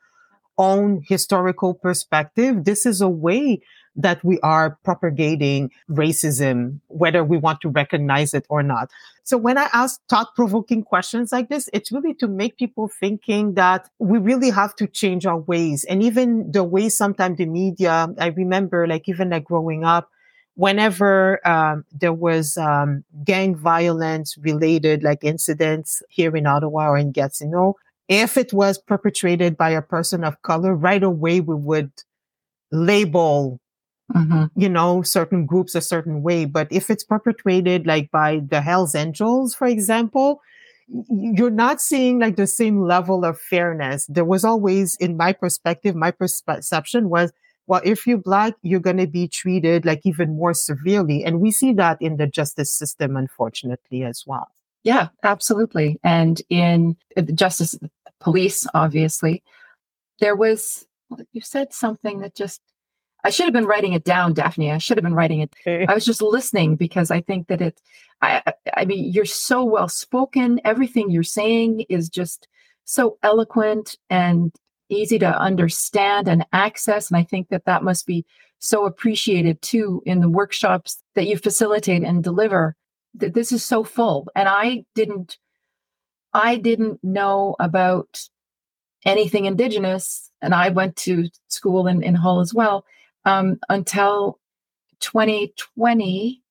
own 0.57 1.03
historical 1.07 1.73
perspective. 1.73 2.65
This 2.65 2.85
is 2.85 3.01
a 3.01 3.09
way 3.09 3.61
that 3.95 4.23
we 4.23 4.39
are 4.39 4.77
propagating 4.83 5.69
racism, 5.89 6.79
whether 6.87 7.23
we 7.23 7.37
want 7.37 7.59
to 7.61 7.69
recognize 7.69 8.33
it 8.33 8.45
or 8.49 8.63
not. 8.63 8.89
So 9.23 9.37
when 9.37 9.57
I 9.57 9.69
ask 9.73 9.99
thought 10.07 10.33
provoking 10.35 10.83
questions 10.83 11.31
like 11.31 11.49
this, 11.49 11.69
it's 11.73 11.91
really 11.91 12.13
to 12.15 12.27
make 12.27 12.57
people 12.57 12.87
thinking 12.87 13.55
that 13.55 13.89
we 13.99 14.17
really 14.17 14.49
have 14.49 14.75
to 14.77 14.87
change 14.87 15.25
our 15.25 15.39
ways. 15.39 15.83
And 15.83 16.01
even 16.03 16.51
the 16.51 16.63
way 16.63 16.89
sometimes 16.89 17.37
the 17.37 17.45
media, 17.45 18.07
I 18.17 18.27
remember 18.27 18.87
like 18.87 19.09
even 19.09 19.29
like 19.29 19.43
growing 19.43 19.83
up, 19.83 20.09
whenever 20.55 21.45
um, 21.47 21.85
there 21.91 22.13
was 22.13 22.57
um, 22.57 23.03
gang 23.23 23.55
violence 23.55 24.37
related 24.37 25.03
like 25.03 25.23
incidents 25.23 26.01
here 26.09 26.35
in 26.35 26.45
Ottawa 26.45 26.89
or 26.89 26.97
in 26.97 27.11
Gatineau, 27.11 27.75
if 28.11 28.37
it 28.37 28.51
was 28.53 28.77
perpetrated 28.77 29.57
by 29.57 29.69
a 29.69 29.81
person 29.81 30.23
of 30.23 30.41
color, 30.41 30.75
right 30.75 31.01
away 31.01 31.39
we 31.39 31.55
would 31.55 31.91
label 32.71 33.59
mm-hmm. 34.15 34.45
you 34.59 34.69
know, 34.69 35.01
certain 35.01 35.45
groups 35.45 35.75
a 35.75 35.81
certain 35.81 36.21
way. 36.21 36.45
But 36.45 36.67
if 36.71 36.89
it's 36.89 37.03
perpetrated 37.03 37.87
like 37.87 38.11
by 38.11 38.41
the 38.47 38.61
Hells 38.61 38.95
Angels, 38.95 39.55
for 39.55 39.67
example, 39.67 40.41
you're 41.09 41.49
not 41.49 41.81
seeing 41.81 42.19
like 42.19 42.35
the 42.35 42.47
same 42.47 42.81
level 42.81 43.23
of 43.23 43.39
fairness. 43.39 44.05
There 44.07 44.25
was 44.25 44.43
always, 44.43 44.95
in 44.97 45.15
my 45.15 45.33
perspective, 45.33 45.95
my 45.95 46.11
perception 46.11 47.09
was, 47.09 47.31
well, 47.67 47.81
if 47.85 48.05
you're 48.05 48.17
black, 48.17 48.55
you're 48.61 48.81
going 48.81 48.97
to 48.97 49.07
be 49.07 49.27
treated 49.27 49.85
like 49.85 50.01
even 50.03 50.35
more 50.35 50.53
severely. 50.53 51.23
And 51.23 51.39
we 51.39 51.51
see 51.51 51.71
that 51.73 52.01
in 52.01 52.17
the 52.17 52.27
justice 52.27 52.71
system, 52.71 53.15
unfortunately, 53.15 54.03
as 54.03 54.23
well. 54.27 54.49
Yeah, 54.83 55.09
absolutely. 55.23 55.99
And 56.03 56.41
in 56.49 56.97
the 57.15 57.31
justice 57.31 57.77
police, 58.21 58.65
obviously, 58.73 59.43
there 60.19 60.35
was, 60.35 60.85
you 61.33 61.41
said 61.41 61.73
something 61.73 62.19
that 62.19 62.35
just, 62.35 62.61
I 63.23 63.29
should 63.29 63.45
have 63.45 63.53
been 63.53 63.65
writing 63.65 63.93
it 63.93 64.03
down, 64.03 64.33
Daphne. 64.33 64.71
I 64.71 64.77
should 64.79 64.97
have 64.97 65.03
been 65.03 65.13
writing 65.13 65.41
it. 65.41 65.53
I 65.89 65.93
was 65.93 66.05
just 66.05 66.21
listening 66.21 66.75
because 66.75 67.11
I 67.11 67.21
think 67.21 67.47
that 67.47 67.61
it, 67.61 67.81
I, 68.21 68.41
I 68.75 68.85
mean, 68.85 69.11
you're 69.11 69.25
so 69.25 69.63
well 69.63 69.87
spoken. 69.87 70.59
Everything 70.63 71.09
you're 71.09 71.23
saying 71.23 71.85
is 71.89 72.09
just 72.09 72.47
so 72.85 73.17
eloquent 73.21 73.97
and 74.09 74.51
easy 74.89 75.19
to 75.19 75.39
understand 75.39 76.27
and 76.27 76.45
access. 76.51 77.09
And 77.09 77.17
I 77.17 77.23
think 77.23 77.49
that 77.49 77.65
that 77.65 77.83
must 77.83 78.07
be 78.07 78.25
so 78.59 78.85
appreciated 78.85 79.61
too 79.61 80.01
in 80.05 80.19
the 80.19 80.29
workshops 80.29 81.01
that 81.15 81.27
you 81.27 81.37
facilitate 81.37 82.03
and 82.03 82.23
deliver. 82.23 82.75
That 83.15 83.33
this 83.33 83.51
is 83.51 83.63
so 83.63 83.83
full. 83.83 84.29
And 84.35 84.47
I 84.49 84.85
didn't, 84.95 85.37
I 86.33 86.57
didn't 86.57 87.03
know 87.03 87.55
about 87.59 88.27
anything 89.05 89.45
indigenous. 89.45 90.31
And 90.41 90.53
I 90.53 90.69
went 90.69 90.95
to 90.97 91.29
school 91.47 91.87
in, 91.87 92.03
in 92.03 92.15
Hull 92.15 92.39
as 92.39 92.53
well 92.53 92.85
um, 93.25 93.59
until 93.69 94.39
2020 94.99 96.41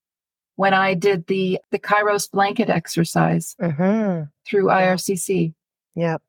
when 0.57 0.75
I 0.75 0.95
did 0.95 1.27
the 1.27 1.59
the 1.71 1.79
Kairos 1.79 2.31
blanket 2.31 2.69
exercise 2.69 3.57
mm-hmm. 3.61 4.25
through 4.47 4.67
IRCC. 4.67 5.55
Yep. 5.95 6.23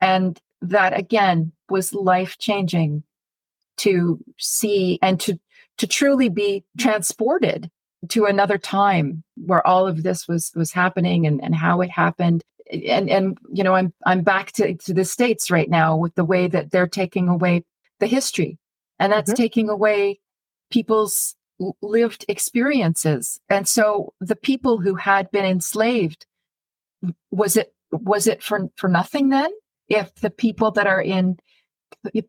And 0.00 0.38
that 0.60 0.98
again 0.98 1.52
was 1.70 1.94
life 1.94 2.36
changing 2.38 3.04
to 3.78 4.22
see 4.38 4.98
and 5.00 5.18
to 5.20 5.38
to 5.78 5.86
truly 5.86 6.28
be 6.28 6.64
transported 6.78 7.70
to 8.10 8.24
another 8.26 8.58
time 8.58 9.22
where 9.36 9.66
all 9.66 9.86
of 9.86 10.02
this 10.02 10.26
was 10.28 10.52
was 10.54 10.72
happening 10.72 11.26
and, 11.26 11.42
and 11.42 11.54
how 11.54 11.80
it 11.80 11.90
happened. 11.90 12.42
And 12.70 13.08
and 13.08 13.38
you 13.52 13.62
know 13.62 13.74
i'm 13.74 13.92
i'm 14.04 14.22
back 14.22 14.50
to, 14.52 14.74
to 14.74 14.92
the 14.92 15.04
states 15.04 15.52
right 15.52 15.70
now 15.70 15.96
with 15.96 16.16
the 16.16 16.24
way 16.24 16.48
that 16.48 16.72
they're 16.72 16.88
taking 16.88 17.28
away 17.28 17.64
the 18.00 18.06
history. 18.06 18.58
And 18.98 19.12
that's 19.12 19.30
mm-hmm. 19.30 19.42
taking 19.42 19.68
away 19.68 20.20
people's 20.70 21.36
lived 21.80 22.24
experiences. 22.28 23.40
And 23.48 23.66
so 23.68 24.12
the 24.20 24.36
people 24.36 24.78
who 24.78 24.94
had 24.94 25.30
been 25.30 25.44
enslaved 25.44 26.26
was 27.30 27.56
it 27.56 27.72
was 27.90 28.26
it 28.26 28.42
for 28.42 28.68
for 28.76 28.88
nothing 28.88 29.28
then? 29.28 29.50
If 29.88 30.14
the 30.16 30.30
people 30.30 30.72
that 30.72 30.86
are 30.86 31.00
in 31.00 31.38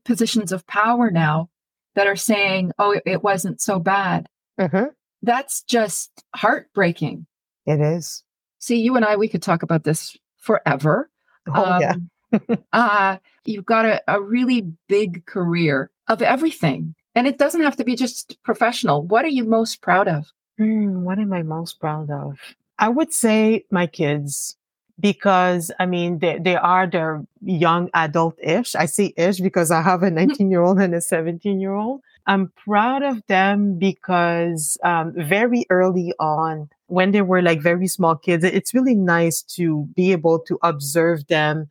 positions 0.05 0.51
of 0.51 0.67
power 0.67 1.09
now 1.09 1.49
that 1.95 2.07
are 2.07 2.15
saying, 2.15 2.71
oh, 2.77 2.99
it 3.05 3.23
wasn't 3.23 3.59
so 3.59 3.79
bad, 3.79 4.27
mm-hmm. 4.59 4.85
That's 5.21 5.61
just 5.63 6.23
heartbreaking. 6.35 7.25
It 7.65 7.81
is. 7.81 8.23
See, 8.59 8.79
you 8.79 8.95
and 8.95 9.05
I, 9.05 9.15
we 9.15 9.27
could 9.27 9.41
talk 9.41 9.63
about 9.63 9.83
this 9.83 10.17
forever. 10.39 11.09
Oh, 11.53 11.63
um, 11.63 11.81
yeah. 11.81 12.55
uh, 12.73 13.17
you've 13.45 13.65
got 13.65 13.85
a, 13.85 14.01
a 14.07 14.21
really 14.21 14.71
big 14.87 15.25
career 15.25 15.91
of 16.07 16.21
everything. 16.21 16.95
And 17.15 17.27
it 17.27 17.37
doesn't 17.37 17.63
have 17.63 17.75
to 17.77 17.83
be 17.83 17.95
just 17.95 18.37
professional. 18.43 19.03
What 19.03 19.25
are 19.25 19.29
you 19.29 19.43
most 19.43 19.81
proud 19.81 20.07
of? 20.07 20.31
Mm, 20.59 21.01
what 21.01 21.19
am 21.19 21.33
I 21.33 21.43
most 21.43 21.79
proud 21.79 22.09
of? 22.09 22.37
I 22.79 22.89
would 22.89 23.11
say 23.11 23.65
my 23.71 23.87
kids 23.87 24.55
because 24.99 25.71
I 25.79 25.85
mean, 25.85 26.19
they, 26.19 26.39
they 26.39 26.55
are 26.55 26.87
the 26.87 27.25
young 27.43 27.89
adult 27.93 28.35
ish. 28.41 28.75
I 28.75 28.85
say 28.85 29.13
ish 29.17 29.39
because 29.39 29.71
I 29.71 29.81
have 29.81 30.03
a 30.03 30.07
mm-hmm. 30.07 30.27
19 30.27 30.51
year 30.51 30.61
old 30.61 30.79
and 30.79 30.93
a 30.93 31.01
17 31.01 31.59
year 31.59 31.73
old. 31.73 32.01
I'm 32.27 32.51
proud 32.65 33.03
of 33.03 33.25
them 33.27 33.79
because 33.79 34.77
um, 34.83 35.13
very 35.15 35.65
early 35.69 36.13
on, 36.19 36.69
when 36.87 37.11
they 37.11 37.21
were 37.21 37.41
like 37.41 37.61
very 37.61 37.87
small 37.87 38.15
kids, 38.15 38.43
it's 38.43 38.73
really 38.73 38.95
nice 38.95 39.41
to 39.55 39.87
be 39.95 40.11
able 40.11 40.39
to 40.39 40.59
observe 40.61 41.25
them 41.27 41.69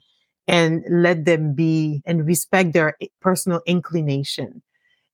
and 0.49 0.83
let 0.91 1.25
them 1.25 1.55
be 1.55 2.03
and 2.07 2.27
respect 2.27 2.73
their 2.73 2.97
personal 3.21 3.61
inclination. 3.67 4.63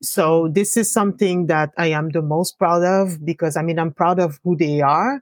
So 0.00 0.48
this 0.48 0.76
is 0.76 0.92
something 0.92 1.46
that 1.46 1.70
I 1.78 1.86
am 1.88 2.10
the 2.10 2.22
most 2.22 2.58
proud 2.58 2.82
of 2.84 3.24
because 3.24 3.56
I 3.56 3.62
mean, 3.62 3.78
I'm 3.78 3.92
proud 3.92 4.18
of 4.18 4.40
who 4.44 4.56
they 4.56 4.80
are, 4.80 5.20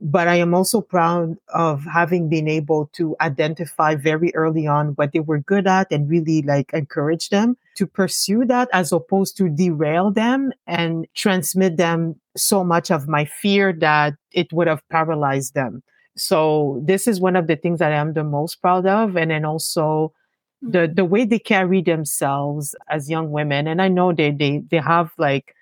but 0.00 0.28
I 0.28 0.36
am 0.36 0.54
also 0.54 0.80
proud 0.80 1.36
of 1.48 1.84
having 1.84 2.28
been 2.28 2.48
able 2.48 2.90
to 2.94 3.16
identify 3.20 3.94
very 3.96 4.34
early 4.34 4.66
on 4.66 4.88
what 4.90 5.12
they 5.12 5.20
were 5.20 5.38
good 5.38 5.66
at 5.66 5.90
and 5.90 6.08
really 6.08 6.42
like 6.42 6.72
encourage 6.72 7.30
them 7.30 7.56
to 7.76 7.86
pursue 7.86 8.44
that 8.46 8.68
as 8.72 8.92
opposed 8.92 9.36
to 9.36 9.48
derail 9.48 10.10
them 10.10 10.52
and 10.66 11.06
transmit 11.14 11.76
them 11.76 12.16
so 12.36 12.62
much 12.64 12.90
of 12.90 13.08
my 13.08 13.24
fear 13.24 13.72
that 13.72 14.14
it 14.32 14.52
would 14.52 14.66
have 14.66 14.86
paralyzed 14.88 15.54
them. 15.54 15.82
So 16.16 16.82
this 16.84 17.06
is 17.06 17.20
one 17.20 17.36
of 17.36 17.46
the 17.46 17.56
things 17.56 17.78
that 17.78 17.92
I 17.92 17.96
am 17.96 18.12
the 18.12 18.24
most 18.24 18.60
proud 18.60 18.86
of. 18.86 19.16
And 19.16 19.30
then 19.30 19.44
also 19.44 20.12
the, 20.60 20.80
mm-hmm. 20.80 20.94
the 20.94 21.04
way 21.04 21.24
they 21.24 21.38
carry 21.38 21.82
themselves 21.82 22.74
as 22.90 23.08
young 23.08 23.30
women. 23.30 23.66
And 23.66 23.80
I 23.80 23.88
know 23.88 24.12
they, 24.12 24.30
they, 24.30 24.62
they 24.70 24.78
have 24.78 25.12
like, 25.18 25.54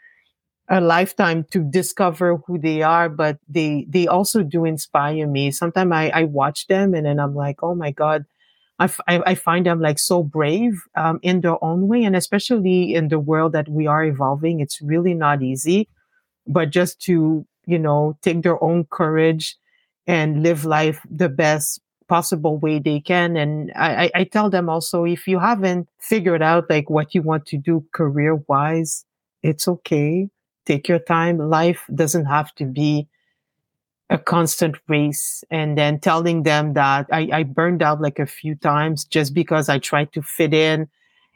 a 0.73 0.81
lifetime 0.81 1.45
to 1.51 1.59
discover 1.59 2.37
who 2.47 2.57
they 2.57 2.81
are, 2.81 3.09
but 3.09 3.39
they, 3.49 3.85
they 3.89 4.07
also 4.07 4.45
do 4.45 4.65
inspire 4.65 5.27
me. 5.27 5.51
Sometimes 5.51 5.93
I, 5.93 6.11
I 6.11 6.25
watch 6.25 6.69
them 6.69 6.95
and 6.95 7.07
then 7.07 7.19
I'm 7.19 7.35
like, 7.35 7.61
oh 7.65 7.75
my 7.75 7.91
God, 7.91 8.25
I, 8.81 8.85
f- 8.85 9.01
I 9.07 9.35
find 9.37 9.67
them 9.67 9.81
like 9.81 9.99
so 9.99 10.23
brave 10.25 10.83
um, 10.97 11.21
in 11.23 11.43
their 11.43 11.63
own 11.63 11.87
way. 11.87 12.03
And 12.03 12.17
especially 12.17 12.95
in 12.95 13.09
the 13.09 13.21
world 13.21 13.53
that 13.53 13.69
we 13.69 13.87
are 13.87 14.05
evolving, 14.05 14.61
it's 14.61 14.83
really 14.83 15.15
not 15.15 15.43
easy. 15.43 15.89
But 16.47 16.71
just 16.71 17.01
to, 17.03 17.47
you 17.67 17.79
know, 17.79 18.19
take 18.23 18.43
their 18.43 18.63
own 18.65 18.87
courage 18.91 19.57
and 20.07 20.43
live 20.43 20.65
life 20.65 21.01
the 21.09 21.29
best 21.29 21.81
possible 22.09 22.59
way 22.59 22.81
they 22.81 23.01
can. 23.01 23.37
And 23.37 23.71
I, 23.77 24.11
I 24.15 24.25
tell 24.25 24.51
them 24.51 24.69
also, 24.69 25.05
if 25.05 25.29
you 25.29 25.39
haven't 25.39 25.89
figured 26.01 26.43
out 26.43 26.69
like 26.69 26.91
what 26.91 27.15
you 27.15 27.23
want 27.23 27.47
to 27.47 27.59
do 27.59 27.85
career 27.93 28.37
wise, 28.49 29.05
it's 29.43 29.69
okay 29.69 30.29
take 30.71 30.89
your 30.89 30.99
time. 30.99 31.39
Life 31.39 31.85
doesn't 31.95 32.27
have 32.27 32.55
to 32.57 32.65
be 32.65 33.09
a 34.11 34.19
constant 34.19 34.77
race 34.89 35.45
and 35.51 35.79
then 35.79 36.01
telling 36.01 36.43
them 36.43 36.75
that 36.75 37.07
I, 37.13 37.29
I 37.33 37.43
burned 37.45 37.81
out 37.81 38.01
like 38.01 38.19
a 38.19 38.27
few 38.27 38.57
times 38.57 39.05
just 39.05 39.33
because 39.33 39.69
I 39.69 39.79
tried 39.79 40.13
to 40.15 40.23
fit 40.23 40.53
in 40.53 40.89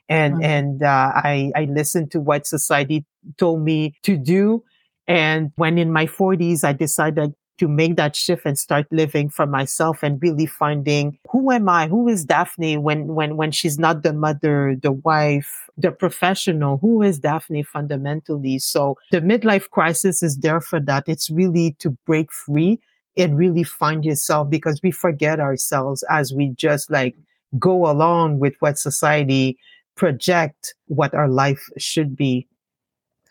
and, 0.08 0.34
mm-hmm. 0.34 0.42
and, 0.42 0.82
uh, 0.82 1.12
I, 1.14 1.52
I 1.54 1.64
listened 1.66 2.10
to 2.12 2.20
what 2.20 2.46
society 2.46 3.06
told 3.38 3.62
me 3.62 3.94
to 4.02 4.16
do. 4.16 4.64
And 5.06 5.52
when 5.56 5.78
in 5.78 5.92
my 5.92 6.06
forties, 6.06 6.64
I 6.64 6.72
decided 6.72 7.34
to 7.58 7.68
make 7.68 7.96
that 7.96 8.16
shift 8.16 8.44
and 8.44 8.58
start 8.58 8.86
living 8.90 9.28
for 9.28 9.46
myself 9.46 10.02
and 10.02 10.20
really 10.22 10.46
finding 10.46 11.18
who 11.30 11.50
am 11.52 11.68
I? 11.68 11.88
Who 11.88 12.08
is 12.08 12.24
Daphne 12.24 12.76
when, 12.76 13.06
when, 13.08 13.36
when 13.36 13.52
she's 13.52 13.78
not 13.78 14.02
the 14.02 14.12
mother, 14.12 14.76
the 14.80 14.92
wife, 14.92 15.68
the 15.76 15.92
professional? 15.92 16.78
Who 16.78 17.02
is 17.02 17.18
Daphne 17.18 17.62
fundamentally? 17.62 18.58
So 18.58 18.96
the 19.10 19.20
midlife 19.20 19.70
crisis 19.70 20.22
is 20.22 20.38
there 20.38 20.60
for 20.60 20.80
that. 20.80 21.04
It's 21.06 21.30
really 21.30 21.76
to 21.78 21.90
break 22.06 22.32
free 22.32 22.80
and 23.16 23.38
really 23.38 23.62
find 23.62 24.04
yourself 24.04 24.50
because 24.50 24.80
we 24.82 24.90
forget 24.90 25.38
ourselves 25.38 26.04
as 26.10 26.32
we 26.32 26.48
just 26.56 26.90
like 26.90 27.14
go 27.58 27.88
along 27.88 28.40
with 28.40 28.54
what 28.58 28.78
society 28.78 29.56
project 29.94 30.74
what 30.86 31.14
our 31.14 31.28
life 31.28 31.68
should 31.78 32.16
be 32.16 32.48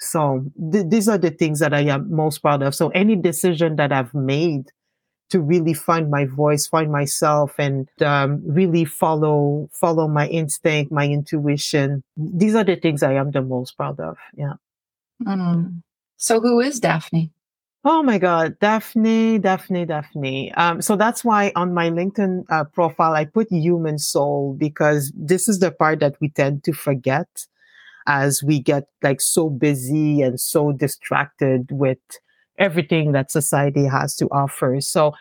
so 0.03 0.45
th- 0.71 0.85
these 0.87 1.07
are 1.07 1.17
the 1.17 1.31
things 1.31 1.59
that 1.59 1.73
I 1.73 1.81
am 1.81 2.13
most 2.13 2.39
proud 2.39 2.61
of. 2.61 2.75
So 2.75 2.89
any 2.89 3.15
decision 3.15 3.77
that 3.77 3.91
I've 3.91 4.13
made 4.13 4.71
to 5.29 5.41
really 5.41 5.73
find 5.73 6.11
my 6.11 6.25
voice, 6.25 6.67
find 6.67 6.91
myself, 6.91 7.55
and 7.57 7.89
um, 8.01 8.41
really 8.45 8.85
follow 8.85 9.69
follow 9.71 10.07
my 10.07 10.27
instinct, 10.27 10.91
my 10.91 11.07
intuition. 11.07 12.03
These 12.15 12.55
are 12.55 12.63
the 12.63 12.75
things 12.75 13.01
I 13.01 13.13
am 13.13 13.31
the 13.31 13.41
most 13.41 13.75
proud 13.75 13.99
of. 13.99 14.17
Yeah. 14.35 14.53
Mm. 15.23 15.81
So 16.17 16.39
who 16.39 16.59
is 16.59 16.79
Daphne? 16.79 17.31
Oh 17.85 18.01
my 18.01 18.17
God, 18.17 18.57
Daphne, 18.59 19.39
Daphne, 19.39 19.85
Daphne. 19.85 20.53
Um, 20.53 20.81
so 20.81 20.95
that's 20.95 21.25
why 21.25 21.51
on 21.55 21.73
my 21.73 21.89
LinkedIn 21.89 22.45
uh, 22.49 22.63
profile, 22.63 23.13
I 23.13 23.25
put 23.25 23.51
human 23.51 23.97
soul 23.97 24.55
because 24.57 25.11
this 25.15 25.49
is 25.49 25.59
the 25.59 25.69
part 25.69 25.99
that 25.99 26.15
we 26.21 26.29
tend 26.29 26.63
to 26.63 26.71
forget 26.71 27.27
as 28.07 28.43
we 28.43 28.59
get 28.59 28.85
like 29.01 29.21
so 29.21 29.49
busy 29.49 30.21
and 30.21 30.39
so 30.39 30.71
distracted 30.71 31.67
with 31.71 31.99
everything 32.57 33.11
that 33.13 33.31
society 33.31 33.85
has 33.85 34.15
to 34.15 34.27
offer. 34.27 34.79
So 34.81 35.13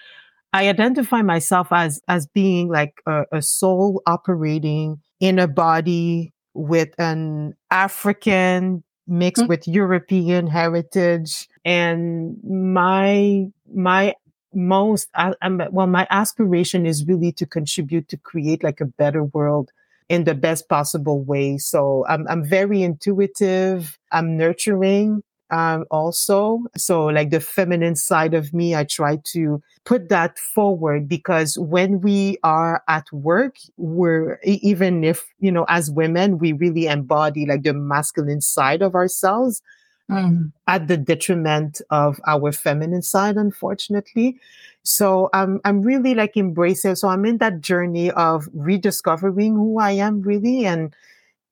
I 0.52 0.68
identify 0.68 1.22
myself 1.22 1.68
as, 1.70 2.00
as 2.08 2.26
being 2.26 2.68
like 2.68 3.00
a, 3.06 3.24
a 3.32 3.42
soul 3.42 4.02
operating 4.06 5.00
in 5.20 5.38
a 5.38 5.48
body 5.48 6.32
with 6.54 6.90
an 6.98 7.54
African 7.70 8.84
mixed 9.06 9.42
mm-hmm. 9.42 9.48
with 9.48 9.66
European 9.66 10.46
heritage. 10.46 11.48
And 11.64 12.36
my, 12.44 13.46
my 13.74 14.14
most, 14.52 15.08
I, 15.14 15.32
well, 15.70 15.86
my 15.86 16.06
aspiration 16.10 16.84
is 16.84 17.06
really 17.06 17.32
to 17.32 17.46
contribute 17.46 18.08
to 18.08 18.18
create 18.18 18.62
like 18.62 18.80
a 18.80 18.86
better 18.86 19.24
world 19.24 19.70
in 20.08 20.24
the 20.24 20.34
best 20.34 20.68
possible 20.68 21.22
way. 21.22 21.58
So 21.58 22.04
I'm, 22.08 22.26
I'm 22.28 22.44
very 22.44 22.82
intuitive. 22.82 23.98
I'm 24.10 24.36
nurturing 24.36 25.22
um, 25.52 25.84
also. 25.90 26.60
So 26.76 27.06
like 27.06 27.30
the 27.30 27.38
feminine 27.40 27.94
side 27.94 28.34
of 28.34 28.52
me, 28.54 28.74
I 28.74 28.84
try 28.84 29.18
to 29.32 29.62
put 29.84 30.08
that 30.08 30.38
forward 30.38 31.08
because 31.08 31.58
when 31.58 32.00
we 32.00 32.38
are 32.42 32.82
at 32.88 33.04
work, 33.12 33.56
we're 33.76 34.40
even 34.42 35.04
if, 35.04 35.24
you 35.38 35.52
know, 35.52 35.66
as 35.68 35.90
women, 35.90 36.38
we 36.38 36.52
really 36.52 36.86
embody 36.86 37.46
like 37.46 37.62
the 37.62 37.74
masculine 37.74 38.40
side 38.40 38.82
of 38.82 38.94
ourselves. 38.94 39.62
Mm. 40.10 40.52
At 40.66 40.88
the 40.88 40.96
detriment 40.96 41.80
of 41.90 42.20
our 42.26 42.52
feminine 42.52 43.02
side, 43.02 43.36
unfortunately. 43.36 44.38
So 44.82 45.30
I'm 45.32 45.60
I'm 45.64 45.82
really 45.82 46.14
like 46.14 46.36
embracing. 46.36 46.96
So 46.96 47.08
I'm 47.08 47.24
in 47.24 47.38
that 47.38 47.60
journey 47.60 48.10
of 48.10 48.48
rediscovering 48.52 49.54
who 49.54 49.78
I 49.78 49.92
am 49.92 50.22
really 50.22 50.66
and 50.66 50.94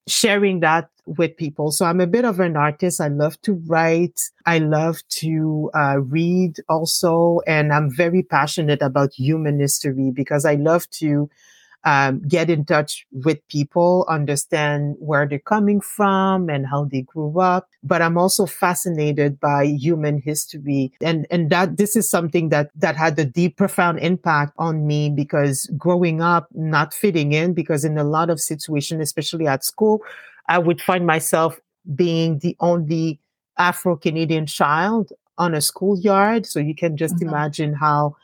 sharing 0.07 0.61
that 0.61 0.91
with 1.07 1.37
people. 1.37 1.73
So 1.73 1.87
I'm 1.87 2.01
a 2.01 2.07
bit 2.07 2.25
of 2.25 2.41
an 2.41 2.57
artist. 2.57 3.01
I 3.01 3.09
love 3.09 3.41
to 3.43 3.55
write. 3.67 4.21
I 4.47 4.59
love 4.59 5.03
to 5.21 5.71
uh, 5.75 6.01
read 6.01 6.59
also. 6.69 7.41
And 7.47 7.73
I'm 7.73 7.91
very 7.91 8.23
passionate 8.23 8.83
about 8.83 9.13
human 9.15 9.59
history 9.59 10.11
because 10.11 10.45
I 10.45 10.55
love 10.55 10.89
to 10.91 11.31
um, 11.85 12.21
get 12.29 12.51
in 12.51 12.65
touch 12.65 13.07
with 13.13 13.47
people, 13.49 14.05
understand 14.09 14.97
where 14.99 15.27
they're 15.27 15.39
coming 15.39 15.81
from 15.81 16.51
and 16.51 16.67
how 16.67 16.85
they 16.85 17.03
grew 17.03 17.41
up. 17.41 17.69
But 17.83 18.03
I'm 18.03 18.19
also 18.19 18.47
fascinated 18.47 19.41
by 19.41 19.65
human 19.65 20.21
history. 20.21 20.93
And, 21.01 21.27
and 21.31 21.51
that 21.51 21.79
this 21.79 21.97
is 21.97 22.09
something 22.09 22.51
that, 22.51 22.71
that 22.77 22.97
had 22.97 23.19
a 23.19 23.25
deep, 23.25 23.57
profound 23.57 23.99
impact 24.01 24.53
on 24.59 24.87
me 24.87 25.09
because 25.11 25.67
growing 25.79 26.21
up, 26.21 26.49
not 26.55 26.93
fitting 26.93 27.33
in, 27.33 27.55
because 27.55 27.85
in 27.85 27.97
a 27.97 28.05
lot 28.05 28.31
of 28.31 28.41
situations, 28.41 29.01
especially 29.01 29.47
at 29.47 29.65
school, 29.65 30.03
I 30.49 30.59
would 30.59 30.81
find 30.81 31.07
myself 31.07 31.59
being 31.95 32.41
the 32.41 32.57
only 32.61 33.21
Afro 33.57 33.97
Canadian 33.97 34.47
child 34.47 35.13
on 35.39 35.55
a 35.55 35.61
schoolyard. 35.61 36.45
So 36.45 36.61
you 36.61 36.75
can 36.75 36.97
just 36.97 37.17
mm-hmm. 37.17 37.29
imagine 37.29 37.73
how 37.73 38.17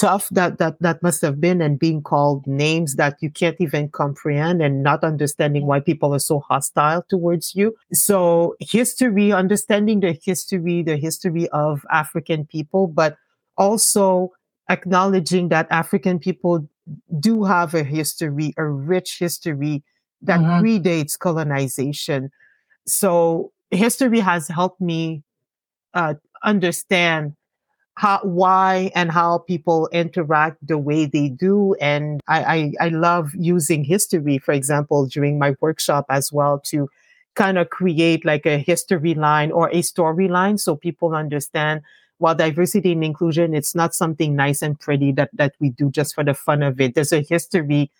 tough 0.00 0.30
that 0.30 0.56
that 0.56 0.80
that 0.80 1.02
must 1.02 1.20
have 1.20 1.40
been 1.42 1.60
and 1.60 1.78
being 1.78 2.00
called 2.00 2.46
names 2.46 2.96
that 2.96 3.16
you 3.20 3.28
can't 3.28 3.60
even 3.60 3.86
comprehend 3.90 4.62
and 4.62 4.82
not 4.82 5.04
understanding 5.04 5.66
why 5.66 5.78
people 5.78 6.14
are 6.14 6.18
so 6.18 6.40
hostile 6.40 7.04
towards 7.10 7.54
you 7.54 7.76
so 7.92 8.56
history 8.60 9.30
understanding 9.30 10.00
the 10.00 10.18
history 10.24 10.82
the 10.82 10.96
history 10.96 11.48
of 11.50 11.84
african 11.92 12.46
people 12.46 12.86
but 12.86 13.18
also 13.58 14.32
acknowledging 14.70 15.50
that 15.50 15.66
african 15.70 16.18
people 16.18 16.66
do 17.18 17.44
have 17.44 17.74
a 17.74 17.84
history 17.84 18.54
a 18.56 18.64
rich 18.64 19.18
history 19.18 19.82
that 20.22 20.40
mm-hmm. 20.40 20.64
predates 20.64 21.18
colonization 21.18 22.30
so 22.86 23.52
history 23.70 24.20
has 24.20 24.48
helped 24.48 24.80
me 24.80 25.22
uh, 25.92 26.14
understand 26.42 27.36
how, 28.00 28.18
why 28.22 28.90
and 28.94 29.10
how 29.10 29.36
people 29.36 29.86
interact 29.92 30.56
the 30.66 30.78
way 30.78 31.04
they 31.04 31.28
do. 31.28 31.74
And 31.82 32.22
I, 32.28 32.72
I, 32.80 32.86
I 32.86 32.88
love 32.88 33.32
using 33.34 33.84
history, 33.84 34.38
for 34.38 34.52
example, 34.52 35.04
during 35.04 35.38
my 35.38 35.54
workshop 35.60 36.06
as 36.08 36.32
well 36.32 36.58
to 36.60 36.88
kind 37.34 37.58
of 37.58 37.68
create 37.68 38.24
like 38.24 38.46
a 38.46 38.56
history 38.56 39.12
line 39.12 39.52
or 39.52 39.68
a 39.68 39.82
storyline 39.82 40.58
so 40.58 40.76
people 40.76 41.14
understand 41.14 41.82
while 42.16 42.34
diversity 42.34 42.92
and 42.92 43.04
inclusion, 43.04 43.52
it's 43.54 43.74
not 43.74 43.94
something 43.94 44.34
nice 44.34 44.62
and 44.62 44.80
pretty 44.80 45.12
that, 45.12 45.28
that 45.34 45.52
we 45.60 45.68
do 45.68 45.90
just 45.90 46.14
for 46.14 46.24
the 46.24 46.32
fun 46.32 46.62
of 46.62 46.80
it. 46.80 46.94
There's 46.94 47.12
a 47.12 47.20
history 47.20 47.90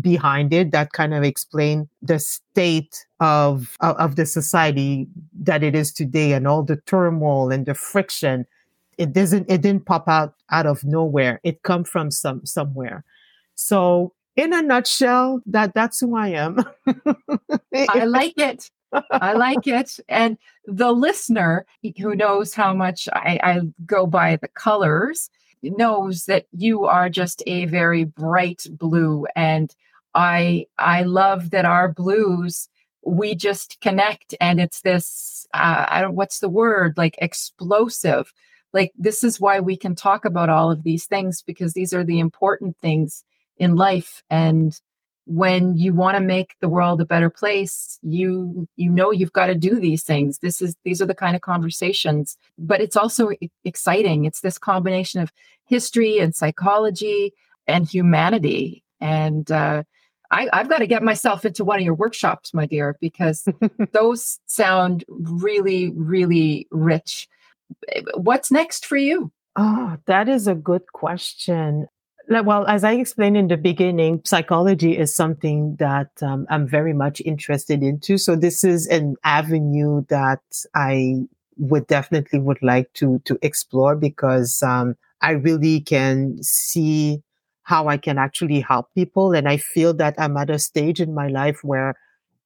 behind 0.00 0.52
it 0.52 0.70
that 0.70 0.92
kind 0.92 1.14
of 1.14 1.24
explain 1.24 1.88
the 2.00 2.20
state 2.20 3.06
of, 3.18 3.76
of, 3.80 3.96
of 3.96 4.14
the 4.14 4.26
society 4.26 5.08
that 5.40 5.64
it 5.64 5.74
is 5.74 5.92
today 5.92 6.32
and 6.32 6.46
all 6.46 6.62
the 6.62 6.76
turmoil 6.86 7.50
and 7.50 7.66
the 7.66 7.74
friction 7.74 8.46
it 8.98 9.12
doesn't 9.12 9.50
it 9.50 9.62
didn't 9.62 9.86
pop 9.86 10.08
out 10.08 10.34
out 10.50 10.66
of 10.66 10.84
nowhere. 10.84 11.40
It 11.44 11.62
come 11.62 11.84
from 11.84 12.10
some 12.10 12.44
somewhere. 12.44 13.04
So 13.54 14.12
in 14.36 14.52
a 14.52 14.62
nutshell 14.62 15.40
that 15.46 15.74
that's 15.74 16.00
who 16.00 16.16
i 16.16 16.28
am. 16.28 16.58
I 17.74 18.04
like 18.04 18.38
it. 18.38 18.70
I 19.10 19.32
like 19.32 19.66
it. 19.66 19.98
And 20.08 20.38
the 20.64 20.92
listener 20.92 21.66
who 22.00 22.14
knows 22.14 22.54
how 22.54 22.72
much 22.72 23.08
I, 23.12 23.38
I 23.42 23.60
go 23.84 24.06
by 24.06 24.36
the 24.36 24.48
colors 24.48 25.30
knows 25.62 26.26
that 26.26 26.46
you 26.52 26.84
are 26.84 27.08
just 27.08 27.42
a 27.46 27.66
very 27.66 28.04
bright 28.04 28.64
blue. 28.70 29.26
And 29.36 29.74
i 30.14 30.66
i 30.78 31.02
love 31.02 31.50
that 31.50 31.64
our 31.64 31.92
blues 31.92 32.68
we 33.04 33.34
just 33.34 33.80
connect. 33.80 34.34
And 34.40 34.60
it's 34.60 34.80
this 34.82 35.46
uh, 35.54 35.86
i 35.88 36.00
don't 36.00 36.14
what's 36.14 36.40
the 36.40 36.48
word? 36.48 36.94
Like 36.96 37.16
explosive 37.20 38.32
like 38.78 38.92
this 38.96 39.24
is 39.24 39.40
why 39.40 39.58
we 39.58 39.76
can 39.76 39.96
talk 39.96 40.24
about 40.24 40.48
all 40.48 40.70
of 40.70 40.84
these 40.84 41.04
things 41.06 41.42
because 41.42 41.72
these 41.72 41.92
are 41.92 42.04
the 42.04 42.20
important 42.20 42.76
things 42.78 43.24
in 43.56 43.74
life. 43.74 44.22
And 44.30 44.80
when 45.26 45.76
you 45.76 45.92
want 45.92 46.16
to 46.16 46.22
make 46.22 46.54
the 46.60 46.68
world 46.68 47.02
a 47.02 47.04
better 47.04 47.28
place 47.28 47.98
you 48.02 48.66
you 48.76 48.88
know 48.88 49.10
you've 49.10 49.32
got 49.40 49.48
to 49.48 49.54
do 49.54 49.80
these 49.80 50.04
things. 50.04 50.38
This 50.38 50.62
is 50.62 50.76
these 50.84 51.02
are 51.02 51.06
the 51.06 51.22
kind 51.24 51.34
of 51.34 51.42
conversations. 51.42 52.38
But 52.56 52.80
it's 52.80 52.96
also 52.96 53.30
exciting. 53.64 54.24
It's 54.24 54.42
this 54.42 54.58
combination 54.58 55.20
of 55.20 55.32
history 55.66 56.18
and 56.20 56.34
psychology 56.34 57.34
and 57.66 57.86
humanity. 57.86 58.84
And 59.00 59.50
uh, 59.50 59.82
I, 60.30 60.48
i've 60.52 60.68
got 60.68 60.78
to 60.78 60.86
get 60.86 61.02
myself 61.02 61.44
into 61.44 61.64
one 61.64 61.80
of 61.80 61.84
your 61.84 61.94
workshops, 61.94 62.54
my 62.54 62.66
dear, 62.66 62.96
because 63.00 63.48
those 63.92 64.38
sound 64.46 65.04
really, 65.08 65.90
really 65.90 66.68
rich 66.70 67.28
what's 68.14 68.50
next 68.50 68.86
for 68.86 68.96
you? 68.96 69.32
Oh, 69.56 69.96
that 70.06 70.28
is 70.28 70.46
a 70.46 70.54
good 70.54 70.92
question. 70.92 71.88
Well, 72.28 72.66
as 72.66 72.84
I 72.84 72.92
explained 72.92 73.38
in 73.38 73.48
the 73.48 73.56
beginning, 73.56 74.20
psychology 74.24 74.96
is 74.96 75.14
something 75.14 75.76
that 75.76 76.10
um, 76.22 76.46
I'm 76.50 76.66
very 76.66 76.92
much 76.92 77.22
interested 77.22 77.82
into. 77.82 78.18
So 78.18 78.36
this 78.36 78.64
is 78.64 78.86
an 78.86 79.16
avenue 79.24 80.04
that 80.10 80.42
I 80.74 81.16
would 81.56 81.86
definitely 81.86 82.38
would 82.38 82.62
like 82.62 82.92
to 82.94 83.20
to 83.24 83.38
explore 83.42 83.96
because 83.96 84.62
um, 84.62 84.94
I 85.22 85.32
really 85.32 85.80
can 85.80 86.40
see 86.42 87.22
how 87.62 87.88
I 87.88 87.96
can 87.96 88.18
actually 88.18 88.60
help 88.60 88.94
people, 88.94 89.32
and 89.32 89.48
I 89.48 89.56
feel 89.56 89.92
that 89.94 90.14
I'm 90.18 90.36
at 90.36 90.50
a 90.50 90.58
stage 90.58 91.00
in 91.00 91.14
my 91.14 91.28
life 91.28 91.60
where 91.64 91.96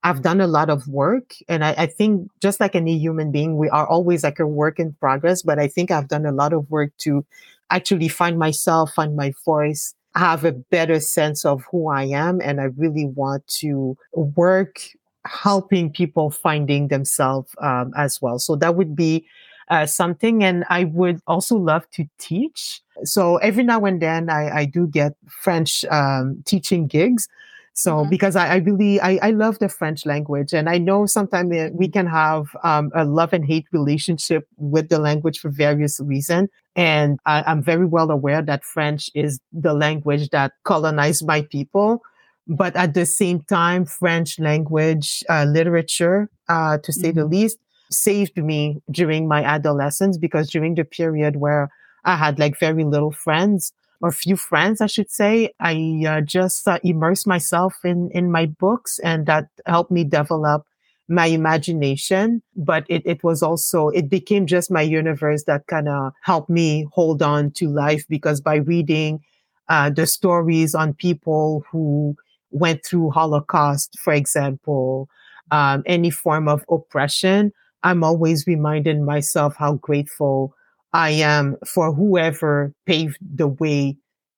I've 0.05 0.23
done 0.23 0.41
a 0.41 0.47
lot 0.47 0.69
of 0.69 0.89
work 0.89 1.35
and 1.49 1.65
I, 1.65 1.75
I, 1.79 1.87
think 1.87 2.29
just 2.41 2.59
like 2.59 2.75
any 2.75 2.99
human 2.99 3.31
being, 3.31 3.57
we 3.57 3.69
are 3.69 3.87
always 3.87 4.25
like 4.25 4.41
a 4.41 4.47
work 4.47 4.81
in 4.81 4.95
progress, 4.95 5.43
but 5.43 5.61
I 5.61 5.69
think 5.69 5.93
I've 5.93 6.09
done 6.09 6.27
a 6.27 6.33
lot 6.33 6.53
of 6.53 6.69
work 6.71 6.91
to 6.99 7.25
actually 7.71 8.09
find 8.09 8.39
myself, 8.39 8.93
find 8.95 9.15
my 9.15 9.33
voice, 9.45 9.95
have 10.15 10.45
a 10.45 10.53
better 10.53 10.99
sense 11.01 11.45
of 11.45 11.65
who 11.71 11.89
I 11.89 12.05
am. 12.05 12.41
And 12.41 12.61
I 12.61 12.65
really 12.65 13.07
want 13.07 13.47
to 13.61 13.97
work 14.13 14.81
helping 15.25 15.91
people 15.91 16.31
finding 16.31 16.89
themselves 16.89 17.55
um, 17.61 17.93
as 17.97 18.21
well. 18.21 18.39
So 18.39 18.57
that 18.57 18.75
would 18.75 18.97
be 18.97 19.25
uh, 19.71 19.87
something. 19.87 20.43
And 20.45 20.65
I 20.69 20.85
would 20.85 21.21
also 21.27 21.57
love 21.57 21.89
to 21.93 22.05
teach. 22.19 22.83
So 23.05 23.37
every 23.37 23.63
now 23.63 23.85
and 23.85 24.03
then 24.03 24.29
I, 24.29 24.59
I 24.59 24.65
do 24.65 24.87
get 24.87 25.15
French 25.29 25.85
um, 25.87 26.43
teaching 26.45 26.87
gigs. 26.87 27.29
So 27.75 27.97
mm-hmm. 27.97 28.11
because 28.11 28.37
I, 28.37 28.49
I 28.49 28.57
really 28.57 29.01
I, 29.01 29.19
I 29.23 29.31
love 29.31 29.59
the 29.59 29.69
French 29.69 30.05
language 30.05 30.53
and 30.53 30.69
I 30.69 30.79
know 30.79 31.07
sometimes 31.07 31.51
we 31.51 31.57
mm-hmm. 31.57 31.91
can 31.93 32.07
have 32.07 32.55
um, 32.63 32.91
a 32.95 33.05
love 33.05 33.33
and 33.33 33.45
hate 33.45 33.67
relationship 33.73 34.47
with 34.57 34.89
the 34.89 34.99
language 34.99 35.39
for 35.39 35.51
various 35.51 36.01
reasons. 36.01 36.51
And 36.77 37.19
I, 37.27 37.43
I'm 37.47 37.63
very 37.63 37.87
well 37.87 38.11
aware 38.11 38.43
that 38.43 38.65
French 38.65 39.11
is 39.15 39.41
the 39.53 39.75
language 39.75 40.31
that 40.31 40.53
colonized 40.65 41.27
my 41.27 41.43
people. 41.43 42.03
But 42.49 42.75
at 42.77 42.95
the 42.95 43.07
same 43.07 43.41
time, 43.43 43.85
French 43.85 44.39
language 44.39 45.23
uh, 45.31 45.45
literature, 45.45 46.29
uh, 46.49 46.79
to 46.79 46.93
say 46.93 47.09
mm-hmm. 47.09 47.21
the 47.21 47.25
least, 47.27 47.59
saved 47.91 48.37
me 48.37 48.83
during 48.91 49.29
my 49.29 49.45
adolescence 49.45 50.19
because 50.19 50.51
during 50.51 50.75
the 50.75 50.85
period 50.85 51.37
where 51.37 51.71
I 52.05 52.17
had 52.17 52.39
like 52.39 52.59
very 52.59 52.85
little 52.85 53.13
friends, 53.13 53.73
or 54.03 54.11
few 54.11 54.37
friends, 54.37 54.81
I 54.81 54.87
should 54.87 55.11
say. 55.11 55.53
I 55.61 56.05
uh, 56.07 56.21
just 56.21 56.67
uh, 56.67 56.79
immersed 56.83 57.27
myself 57.27 57.77
in, 57.85 58.11
in 58.13 58.31
my 58.31 58.47
books 58.47 58.99
and 58.99 59.27
that 59.27 59.47
helped 59.65 59.93
me 59.93 60.05
develop 60.05 60.67
my 61.09 61.27
imagination. 61.27 62.43
But 62.57 62.85
it, 62.89 63.03
it 63.07 63.23
was 63.23 63.43
also, 63.43 63.89
it 63.89 64.11
became 64.11 64.47
just 64.47 64.71
my 64.71 64.83
universe 64.83 65.45
that 65.45 65.67
kind 65.69 65.89
of 65.89 66.13
helped 66.23 66.51
me 66.51 66.89
hold 66.93 67.23
on 67.23 67.53
to 67.53 67.69
life 67.69 68.05
because 68.09 68.41
by 68.41 68.57
reading 68.57 69.21
uh, 69.69 69.91
the 69.91 70.07
stories 70.07 70.75
on 70.75 70.95
people 70.95 71.65
who 71.71 72.17
went 72.51 72.85
through 72.85 73.11
Holocaust, 73.11 73.97
for 74.01 74.13
example, 74.13 75.09
um, 75.53 75.83
any 75.87 76.11
form 76.11 76.49
of 76.49 76.65
oppression, 76.69 77.53
I'm 77.85 78.03
always 78.03 78.47
reminding 78.47 79.05
myself 79.05 79.55
how 79.57 79.75
grateful 79.75 80.55
I 80.93 81.11
am 81.11 81.57
for 81.67 81.93
whoever 81.93 82.73
paved 82.87 83.19
the 83.21 83.49
way 83.49 83.97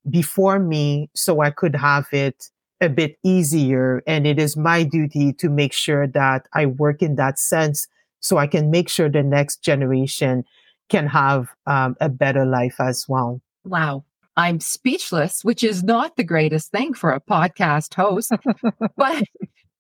before 0.09 0.59
me 0.59 1.11
so 1.15 1.41
I 1.41 1.51
could 1.51 1.75
have 1.75 2.07
it 2.13 2.51
a 2.81 2.89
bit 2.89 3.17
easier. 3.23 4.03
And 4.07 4.27
it 4.27 4.39
is 4.39 4.57
my 4.57 4.83
duty 4.83 5.33
to 5.35 5.49
make 5.49 5.73
sure 5.73 6.07
that 6.09 6.47
I 6.53 6.67
work 6.67 7.03
in 7.03 7.17
that 7.17 7.39
sense 7.39 7.87
so 8.21 8.37
I 8.37 8.47
can 8.47 8.71
make 8.71 8.89
sure 8.89 9.09
the 9.09 9.23
next 9.23 9.63
generation 9.63 10.45
can 10.89 11.07
have 11.07 11.49
um, 11.67 11.97
a 12.01 12.09
better 12.09 12.45
life 12.45 12.77
as 12.79 13.07
well. 13.09 13.41
Wow. 13.65 14.05
I'm 14.37 14.61
speechless, 14.61 15.45
which 15.45 15.63
is 15.63 15.83
not 15.83 16.17
the 16.17 16.25
greatest 16.25 16.71
thing 16.71 16.95
for 16.95 17.13
a 17.13 17.21
podcast 17.21 17.95
host. 17.95 18.33
but 18.97 19.25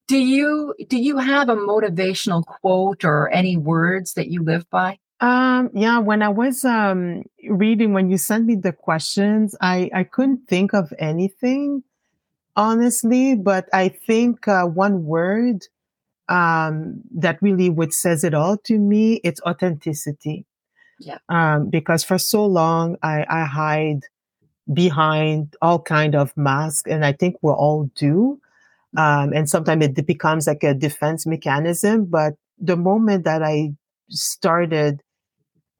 do 0.06 0.18
you 0.18 0.74
do 0.88 0.96
you 0.96 1.18
have 1.18 1.48
a 1.48 1.56
motivational 1.56 2.44
quote 2.44 3.04
or 3.04 3.30
any 3.30 3.56
words 3.56 4.14
that 4.14 4.28
you 4.28 4.42
live 4.42 4.68
by? 4.70 4.98
Um, 5.24 5.70
yeah, 5.72 6.00
when 6.00 6.20
I 6.20 6.28
was 6.28 6.66
um, 6.66 7.22
reading, 7.48 7.94
when 7.94 8.10
you 8.10 8.18
sent 8.18 8.44
me 8.44 8.56
the 8.56 8.72
questions, 8.72 9.56
I, 9.62 9.88
I 9.94 10.04
couldn't 10.04 10.46
think 10.48 10.74
of 10.74 10.92
anything, 10.98 11.82
honestly, 12.56 13.34
but 13.34 13.66
I 13.72 13.88
think 13.88 14.46
uh, 14.46 14.66
one 14.66 15.06
word 15.06 15.66
um, 16.28 17.00
that 17.14 17.40
really 17.40 17.70
would 17.70 17.94
says 17.94 18.22
it 18.22 18.34
all 18.34 18.58
to 18.64 18.78
me, 18.78 19.14
it's 19.24 19.40
authenticity. 19.46 20.44
Yeah. 21.00 21.16
Um, 21.30 21.70
because 21.70 22.04
for 22.04 22.18
so 22.18 22.44
long, 22.44 22.96
I, 23.02 23.24
I 23.26 23.44
hide 23.44 24.00
behind 24.74 25.56
all 25.62 25.78
kind 25.78 26.14
of 26.14 26.36
masks, 26.36 26.90
and 26.90 27.02
I 27.02 27.12
think 27.12 27.36
we 27.40 27.50
all 27.50 27.90
do. 27.94 28.38
Um, 28.94 29.32
and 29.32 29.48
sometimes 29.48 29.86
it 29.86 30.06
becomes 30.06 30.46
like 30.46 30.64
a 30.64 30.74
defense 30.74 31.24
mechanism. 31.24 32.04
But 32.04 32.34
the 32.58 32.76
moment 32.76 33.24
that 33.24 33.42
I 33.42 33.72
started 34.10 35.02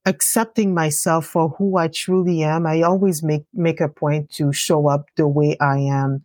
accepting 0.07 0.75
myself 0.75 1.27
for 1.27 1.51
who 1.51 1.77
I 1.77 1.89
truly 1.89 2.43
am, 2.43 2.67
I 2.67 2.83
always 2.83 3.23
make 3.23 3.45
make 3.53 3.81
a 3.81 3.89
point 3.89 4.31
to 4.33 4.53
show 4.53 4.89
up 4.89 5.07
the 5.17 5.27
way 5.29 5.57
I 5.61 5.79
am. 5.79 6.23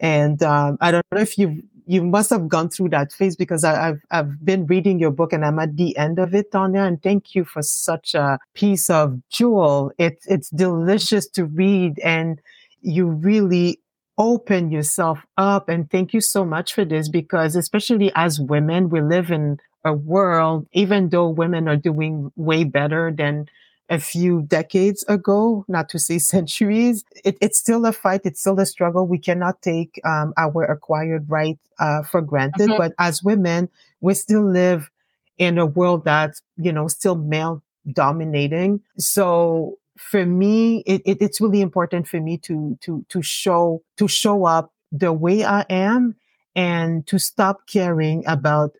And 0.00 0.42
um, 0.42 0.78
I 0.80 0.90
don't 0.90 1.06
know 1.12 1.20
if 1.20 1.38
you 1.38 1.62
you 1.86 2.04
must 2.04 2.30
have 2.30 2.48
gone 2.48 2.68
through 2.68 2.90
that 2.90 3.12
phase 3.12 3.36
because 3.36 3.64
I, 3.64 3.86
have 3.86 3.98
I've 4.10 4.44
been 4.44 4.66
reading 4.66 4.98
your 4.98 5.10
book 5.10 5.32
and 5.32 5.44
I'm 5.44 5.58
at 5.58 5.76
the 5.76 5.96
end 5.96 6.18
of 6.18 6.34
it, 6.34 6.52
Tanya. 6.52 6.82
And 6.82 7.02
thank 7.02 7.34
you 7.34 7.44
for 7.44 7.62
such 7.62 8.14
a 8.14 8.38
piece 8.54 8.88
of 8.88 9.20
jewel. 9.30 9.92
It's 9.98 10.26
it's 10.26 10.50
delicious 10.50 11.28
to 11.30 11.44
read, 11.44 11.98
and 12.00 12.40
you 12.80 13.06
really 13.06 13.80
open 14.18 14.70
yourself 14.70 15.20
up. 15.36 15.68
And 15.68 15.90
thank 15.90 16.12
you 16.12 16.20
so 16.20 16.44
much 16.44 16.74
for 16.74 16.84
this 16.84 17.08
because, 17.08 17.56
especially 17.56 18.12
as 18.14 18.40
women, 18.40 18.88
we 18.88 19.00
live 19.00 19.30
in 19.30 19.58
a 19.84 19.92
world, 19.92 20.66
even 20.72 21.08
though 21.08 21.28
women 21.28 21.68
are 21.68 21.76
doing 21.76 22.32
way 22.36 22.64
better 22.64 23.12
than 23.16 23.48
a 23.88 23.98
few 23.98 24.42
decades 24.42 25.04
ago, 25.08 25.64
not 25.68 25.88
to 25.90 25.98
say 25.98 26.18
centuries, 26.34 27.04
it, 27.24 27.36
it's 27.40 27.58
still 27.58 27.84
a 27.84 27.92
fight. 27.92 28.22
It's 28.24 28.40
still 28.40 28.58
a 28.58 28.66
struggle. 28.66 29.06
We 29.06 29.18
cannot 29.18 29.60
take 29.62 30.00
um, 30.04 30.32
our 30.36 30.64
acquired 30.64 31.28
right 31.28 31.58
uh, 31.78 32.02
for 32.02 32.22
granted. 32.22 32.70
Mm-hmm. 32.70 32.78
But 32.78 32.94
as 32.98 33.22
women, 33.22 33.68
we 34.00 34.14
still 34.14 34.44
live 34.44 34.90
in 35.38 35.58
a 35.58 35.66
world 35.66 36.04
that's, 36.04 36.42
you 36.56 36.72
know, 36.72 36.88
still 36.88 37.16
male 37.16 37.62
dominating. 37.92 38.80
So 38.98 39.78
for 39.98 40.24
me, 40.24 40.82
it, 40.86 41.02
it, 41.04 41.18
it's 41.20 41.40
really 41.40 41.60
important 41.60 42.08
for 42.08 42.20
me 42.20 42.38
to, 42.38 42.78
to, 42.82 43.04
to 43.08 43.22
show, 43.22 43.82
to 43.98 44.08
show 44.08 44.44
up 44.44 44.72
the 44.90 45.12
way 45.12 45.44
I 45.44 45.62
am 45.68 46.16
and 46.54 47.06
to 47.06 47.18
stop 47.18 47.66
caring 47.66 48.24
about 48.26 48.74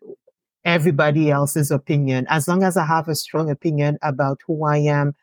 everybody 0.65 1.31
else's 1.31 1.71
opinion. 1.71 2.25
As 2.29 2.47
long 2.47 2.63
as 2.63 2.77
I 2.77 2.85
have 2.85 3.07
a 3.07 3.15
strong 3.15 3.49
opinion 3.49 3.97
about 4.01 4.39
who 4.47 4.65
I 4.65 4.77
am, 4.77 5.15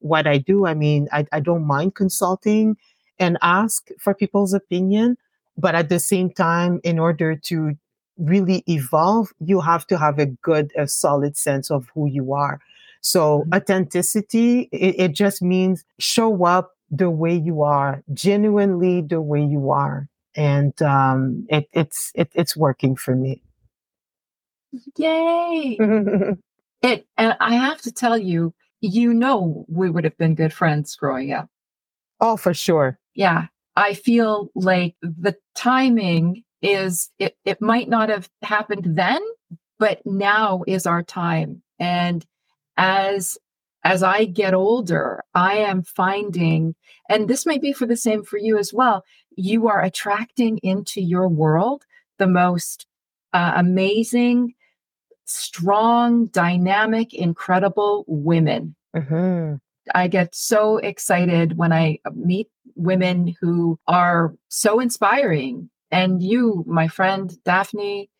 what 0.00 0.26
I 0.26 0.38
do, 0.38 0.66
I 0.66 0.74
mean, 0.74 1.08
I, 1.12 1.26
I 1.32 1.40
don't 1.40 1.66
mind 1.66 1.94
consulting 1.94 2.76
and 3.18 3.38
ask 3.42 3.88
for 3.98 4.14
people's 4.14 4.52
opinion. 4.52 5.16
But 5.56 5.74
at 5.74 5.88
the 5.88 5.98
same 5.98 6.30
time, 6.30 6.80
in 6.84 7.00
order 7.00 7.34
to 7.34 7.76
really 8.16 8.62
evolve, 8.68 9.32
you 9.40 9.60
have 9.60 9.86
to 9.88 9.98
have 9.98 10.18
a 10.18 10.26
good, 10.26 10.72
a 10.76 10.86
solid 10.86 11.36
sense 11.36 11.70
of 11.70 11.88
who 11.94 12.06
you 12.06 12.32
are. 12.32 12.60
So 13.00 13.40
mm-hmm. 13.40 13.54
authenticity, 13.54 14.68
it, 14.72 14.94
it 14.98 15.12
just 15.12 15.42
means 15.42 15.84
show 15.98 16.44
up 16.44 16.76
the 16.90 17.10
way 17.10 17.34
you 17.34 17.62
are, 17.62 18.02
genuinely 18.14 19.02
the 19.02 19.20
way 19.20 19.42
you 19.42 19.70
are. 19.70 20.08
And 20.34 20.80
um, 20.82 21.46
it, 21.48 21.68
it's 21.72 22.12
it, 22.14 22.30
it's 22.34 22.56
working 22.56 22.94
for 22.94 23.16
me. 23.16 23.42
Yay! 24.96 25.78
it 26.82 27.06
and 27.16 27.36
I 27.40 27.54
have 27.54 27.80
to 27.82 27.92
tell 27.92 28.18
you, 28.18 28.54
you 28.80 29.12
know, 29.14 29.64
we 29.68 29.90
would 29.90 30.04
have 30.04 30.16
been 30.18 30.34
good 30.34 30.52
friends 30.52 30.94
growing 30.96 31.32
up. 31.32 31.48
Oh, 32.20 32.36
for 32.36 32.54
sure. 32.54 32.98
Yeah, 33.14 33.46
I 33.76 33.94
feel 33.94 34.50
like 34.54 34.94
the 35.02 35.36
timing 35.54 36.44
is 36.62 37.10
it. 37.18 37.36
It 37.44 37.60
might 37.60 37.88
not 37.88 38.08
have 38.08 38.28
happened 38.42 38.96
then, 38.96 39.22
but 39.78 40.00
now 40.04 40.62
is 40.66 40.86
our 40.86 41.02
time. 41.02 41.62
And 41.78 42.24
as 42.76 43.38
as 43.84 44.02
I 44.02 44.24
get 44.24 44.54
older, 44.54 45.22
I 45.34 45.58
am 45.58 45.82
finding, 45.82 46.74
and 47.08 47.28
this 47.28 47.46
may 47.46 47.58
be 47.58 47.72
for 47.72 47.86
the 47.86 47.96
same 47.96 48.24
for 48.24 48.36
you 48.36 48.58
as 48.58 48.74
well, 48.74 49.04
you 49.36 49.68
are 49.68 49.80
attracting 49.80 50.58
into 50.58 51.00
your 51.00 51.28
world 51.28 51.84
the 52.18 52.26
most 52.26 52.86
uh, 53.32 53.52
amazing, 53.56 54.54
strong, 55.28 56.26
dynamic, 56.26 57.14
incredible 57.14 58.04
women. 58.08 58.74
Mm-hmm. 58.96 59.56
I 59.94 60.08
get 60.08 60.34
so 60.34 60.78
excited 60.78 61.56
when 61.56 61.72
I 61.72 61.98
meet 62.14 62.48
women 62.74 63.34
who 63.40 63.78
are 63.86 64.34
so 64.48 64.80
inspiring. 64.80 65.70
And 65.90 66.22
you, 66.22 66.64
my 66.66 66.88
friend 66.88 67.32
Daphne, 67.44 68.10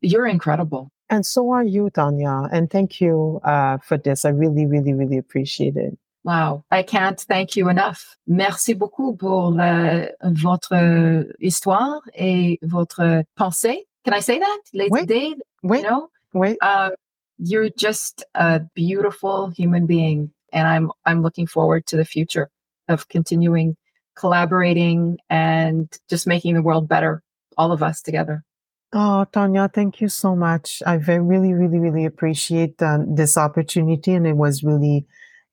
you're 0.00 0.26
incredible. 0.26 0.90
And 1.10 1.26
so 1.26 1.50
are 1.50 1.64
you, 1.64 1.90
Tanya. 1.90 2.48
And 2.52 2.70
thank 2.70 3.00
you 3.00 3.40
uh, 3.44 3.78
for 3.78 3.98
this. 3.98 4.24
I 4.24 4.30
really, 4.30 4.66
really, 4.66 4.94
really 4.94 5.18
appreciate 5.18 5.76
it. 5.76 5.98
Wow, 6.24 6.64
I 6.70 6.82
can't 6.82 7.20
thank 7.20 7.54
you 7.54 7.68
enough. 7.68 8.16
Merci 8.26 8.72
beaucoup 8.74 9.14
pour 9.14 9.52
votre 9.52 11.26
histoire 11.38 12.00
et 12.14 12.58
votre 12.62 13.24
pensée. 13.36 13.86
Can 14.04 14.14
I 14.14 14.20
say 14.20 14.38
that? 14.38 14.58
Les 14.72 14.88
oui. 14.90 15.02
idées, 15.02 15.34
oui. 15.62 15.78
you 15.78 15.82
know? 15.82 16.08
Oui. 16.34 16.56
Uh, 16.60 16.90
you're 17.38 17.70
just 17.70 18.24
a 18.34 18.60
beautiful 18.74 19.48
human 19.48 19.86
being, 19.86 20.30
and 20.52 20.68
I'm 20.68 20.90
I'm 21.04 21.22
looking 21.22 21.46
forward 21.46 21.86
to 21.86 21.96
the 21.96 22.04
future 22.04 22.50
of 22.88 23.08
continuing 23.08 23.76
collaborating 24.16 25.18
and 25.28 25.92
just 26.08 26.26
making 26.26 26.54
the 26.54 26.62
world 26.62 26.88
better, 26.88 27.22
all 27.58 27.72
of 27.72 27.82
us 27.82 28.00
together. 28.00 28.44
Oh, 28.92 29.26
Tanya, 29.32 29.68
thank 29.72 30.00
you 30.00 30.08
so 30.08 30.36
much. 30.36 30.80
I 30.86 30.98
very, 30.98 31.20
really, 31.20 31.52
really, 31.52 31.80
really 31.80 32.04
appreciate 32.04 32.80
um, 32.80 33.16
this 33.16 33.36
opportunity, 33.36 34.12
and 34.12 34.26
it 34.26 34.36
was 34.36 34.62
really 34.62 35.06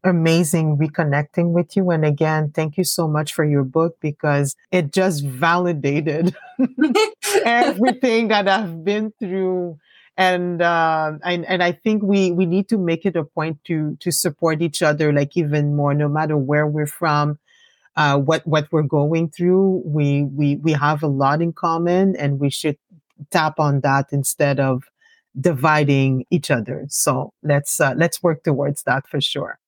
amazing 0.04 0.78
reconnecting 0.78 1.52
with 1.52 1.76
you. 1.76 1.90
And 1.92 2.06
again, 2.06 2.52
thank 2.52 2.78
you 2.78 2.84
so 2.84 3.08
much 3.08 3.34
for 3.34 3.44
your 3.44 3.64
book 3.64 3.98
because 4.00 4.56
it 4.72 4.92
just 4.92 5.26
validated 5.26 6.36
everything 7.46 8.28
that 8.30 8.48
I've 8.48 8.84
been 8.84 9.12
through 9.20 9.78
and 10.18 10.62
uh, 10.62 11.14
and 11.24 11.46
and 11.46 11.64
I 11.64 11.72
think 11.72 12.04
we 12.04 12.32
we 12.32 12.46
need 12.46 12.70
to 12.70 12.78
make 12.78 13.06
it 13.06 13.16
a 13.16 13.24
point 13.24 13.64
to 13.66 13.98
to 14.00 14.12
support 14.12 14.62
each 14.62 14.82
other 14.82 15.14
like 15.14 15.36
even 15.38 15.76
more, 15.76 15.94
no 15.94 16.08
matter 16.08 16.38
where 16.38 16.68
we're 16.68 16.88
from, 16.88 17.40
uh, 17.96 18.18
what 18.18 18.46
what 18.46 18.68
we're 18.72 18.84
going 18.84 19.30
through. 19.30 19.84
We 19.86 20.24
we 20.24 20.58
we 20.58 20.74
have 20.74 21.04
a 21.04 21.08
lot 21.08 21.42
in 21.42 21.54
common, 21.54 22.16
and 22.16 22.40
we 22.40 22.50
should 22.50 22.78
tap 23.30 23.60
on 23.60 23.82
that 23.82 24.08
instead 24.12 24.60
of 24.60 24.84
dividing 25.40 26.26
each 26.30 26.52
other. 26.52 26.86
So 26.90 27.34
let's 27.44 27.80
uh, 27.80 27.94
let's 27.96 28.22
work 28.22 28.44
towards 28.44 28.84
that 28.84 29.08
for 29.08 29.22
sure. 29.22 29.60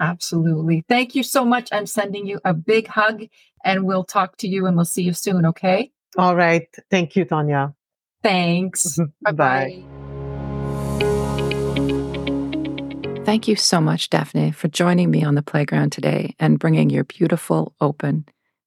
Absolutely. 0.00 0.84
Thank 0.88 1.14
you 1.14 1.22
so 1.22 1.44
much. 1.44 1.68
I'm 1.70 1.86
sending 1.86 2.26
you 2.26 2.40
a 2.44 2.54
big 2.54 2.88
hug, 2.88 3.24
and 3.64 3.84
we'll 3.84 4.04
talk 4.04 4.36
to 4.38 4.48
you, 4.48 4.66
and 4.66 4.76
we'll 4.76 4.84
see 4.84 5.02
you 5.02 5.12
soon. 5.12 5.46
Okay. 5.46 5.92
All 6.18 6.36
right. 6.36 6.68
Thank 6.90 7.16
you, 7.16 7.24
Tanya. 7.24 7.74
Thanks. 8.22 8.98
Bye. 9.22 9.32
Bye. 9.32 9.84
Thank 13.24 13.48
you 13.48 13.56
so 13.56 13.80
much, 13.80 14.10
Daphne, 14.10 14.50
for 14.50 14.68
joining 14.68 15.10
me 15.10 15.24
on 15.24 15.36
the 15.36 15.42
playground 15.42 15.90
today 15.90 16.34
and 16.38 16.58
bringing 16.58 16.90
your 16.90 17.04
beautiful, 17.04 17.72
open, 17.80 18.26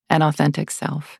and 0.09 0.23
authentic 0.23 0.71
self. 0.71 1.19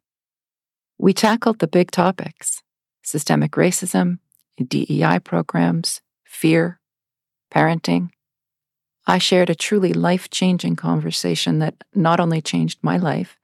We 0.98 1.14
tackled 1.14 1.60
the 1.60 1.68
big 1.68 1.92
topics 1.92 2.62
systemic 3.04 3.52
racism, 3.52 4.18
DEI 4.66 5.20
programs, 5.20 6.02
fear, 6.24 6.80
parenting. 7.54 8.10
I 9.06 9.20
shared 9.20 9.52
a 9.52 9.56
truly 9.56 9.94
life 9.94 10.32
changing 10.32 10.76
conversation 10.76 11.60
that 11.60 11.76
not 11.94 12.20
only 12.20 12.42
changed 12.42 12.80
my 12.82 12.98
life, 12.98 13.38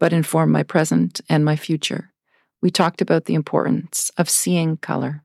but 0.00 0.12
informed 0.12 0.52
my 0.52 0.64
present 0.64 1.20
and 1.28 1.44
my 1.44 1.54
future 1.54 2.12
we 2.60 2.70
talked 2.70 3.00
about 3.00 3.26
the 3.26 3.34
importance 3.34 4.10
of 4.16 4.28
seeing 4.28 4.76
color 4.76 5.22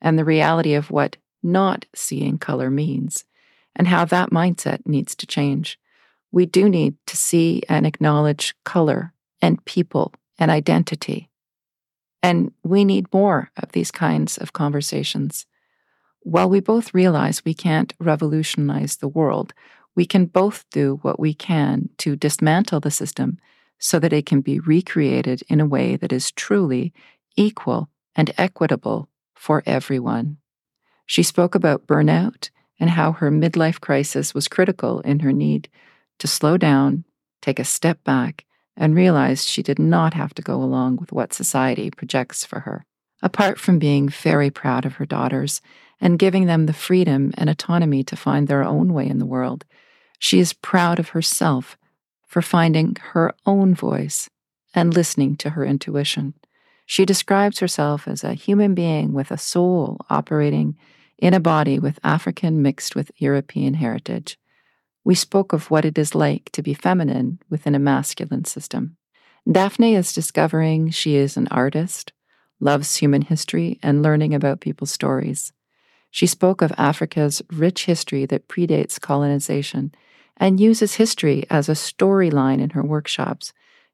and 0.00 0.18
the 0.18 0.24
reality 0.24 0.74
of 0.74 0.90
what 0.90 1.16
not 1.42 1.86
seeing 1.94 2.38
color 2.38 2.70
means 2.70 3.24
and 3.76 3.88
how 3.88 4.04
that 4.04 4.30
mindset 4.30 4.86
needs 4.86 5.14
to 5.16 5.26
change. 5.26 5.78
We 6.30 6.46
do 6.46 6.68
need 6.68 6.96
to 7.06 7.16
see 7.16 7.62
and 7.68 7.86
acknowledge 7.86 8.54
color 8.64 9.12
and 9.40 9.64
people 9.64 10.12
and 10.38 10.50
identity. 10.50 11.30
And 12.22 12.52
we 12.62 12.84
need 12.84 13.12
more 13.12 13.50
of 13.56 13.72
these 13.72 13.90
kinds 13.90 14.38
of 14.38 14.52
conversations. 14.52 15.46
While 16.20 16.48
we 16.48 16.60
both 16.60 16.94
realize 16.94 17.44
we 17.44 17.54
can't 17.54 17.92
revolutionize 18.00 18.96
the 18.96 19.08
world, 19.08 19.52
we 19.94 20.06
can 20.06 20.26
both 20.26 20.64
do 20.70 20.98
what 21.02 21.20
we 21.20 21.34
can 21.34 21.90
to 21.98 22.16
dismantle 22.16 22.80
the 22.80 22.90
system 22.90 23.38
so 23.78 23.98
that 23.98 24.12
it 24.12 24.26
can 24.26 24.40
be 24.40 24.60
recreated 24.60 25.42
in 25.48 25.60
a 25.60 25.66
way 25.66 25.96
that 25.96 26.12
is 26.12 26.30
truly 26.32 26.92
equal 27.36 27.88
and 28.14 28.32
equitable 28.38 29.08
for 29.34 29.62
everyone. 29.66 30.38
She 31.06 31.22
spoke 31.22 31.54
about 31.54 31.86
burnout 31.86 32.50
and 32.80 32.90
how 32.90 33.12
her 33.12 33.30
midlife 33.30 33.80
crisis 33.80 34.34
was 34.34 34.48
critical 34.48 35.00
in 35.00 35.20
her 35.20 35.32
need 35.32 35.68
to 36.18 36.26
slow 36.26 36.56
down, 36.56 37.04
take 37.42 37.58
a 37.58 37.64
step 37.64 38.02
back, 38.04 38.44
and 38.76 38.96
realize 38.96 39.44
she 39.44 39.62
did 39.62 39.78
not 39.78 40.14
have 40.14 40.34
to 40.34 40.42
go 40.42 40.56
along 40.56 40.96
with 40.96 41.12
what 41.12 41.32
society 41.32 41.90
projects 41.90 42.44
for 42.44 42.60
her. 42.60 42.84
Apart 43.22 43.58
from 43.58 43.78
being 43.78 44.08
very 44.08 44.50
proud 44.50 44.84
of 44.84 44.94
her 44.94 45.06
daughters 45.06 45.60
and 46.00 46.18
giving 46.18 46.46
them 46.46 46.66
the 46.66 46.72
freedom 46.72 47.32
and 47.36 47.48
autonomy 47.48 48.02
to 48.04 48.16
find 48.16 48.48
their 48.48 48.64
own 48.64 48.92
way 48.92 49.06
in 49.06 49.18
the 49.18 49.26
world, 49.26 49.64
she 50.18 50.40
is 50.40 50.52
proud 50.52 50.98
of 50.98 51.10
herself 51.10 51.78
for 52.34 52.42
finding 52.42 52.96
her 53.12 53.32
own 53.46 53.76
voice 53.76 54.28
and 54.74 54.92
listening 54.92 55.36
to 55.36 55.50
her 55.50 55.64
intuition. 55.64 56.34
She 56.84 57.04
describes 57.04 57.60
herself 57.60 58.08
as 58.08 58.24
a 58.24 58.34
human 58.34 58.74
being 58.74 59.12
with 59.12 59.30
a 59.30 59.38
soul 59.38 59.98
operating 60.10 60.76
in 61.16 61.32
a 61.32 61.38
body 61.38 61.78
with 61.78 62.00
African 62.02 62.60
mixed 62.60 62.96
with 62.96 63.12
European 63.18 63.74
heritage. 63.74 64.36
We 65.04 65.14
spoke 65.14 65.52
of 65.52 65.70
what 65.70 65.84
it 65.84 65.96
is 65.96 66.16
like 66.16 66.50
to 66.50 66.60
be 66.60 66.74
feminine 66.74 67.38
within 67.50 67.76
a 67.76 67.78
masculine 67.78 68.46
system. 68.46 68.96
Daphne 69.48 69.94
is 69.94 70.12
discovering 70.12 70.90
she 70.90 71.14
is 71.14 71.36
an 71.36 71.46
artist, 71.52 72.12
loves 72.58 72.96
human 72.96 73.22
history, 73.22 73.78
and 73.80 74.02
learning 74.02 74.34
about 74.34 74.60
people's 74.60 74.90
stories. 74.90 75.52
She 76.10 76.26
spoke 76.26 76.62
of 76.62 76.72
Africa's 76.76 77.42
rich 77.52 77.84
history 77.84 78.26
that 78.26 78.48
predates 78.48 79.00
colonization 79.00 79.94
and 80.36 80.60
uses 80.60 80.94
history 80.94 81.44
as 81.50 81.68
a 81.68 81.72
storyline 81.72 82.60
in 82.60 82.70
her 82.70 82.82
workshops 82.82 83.52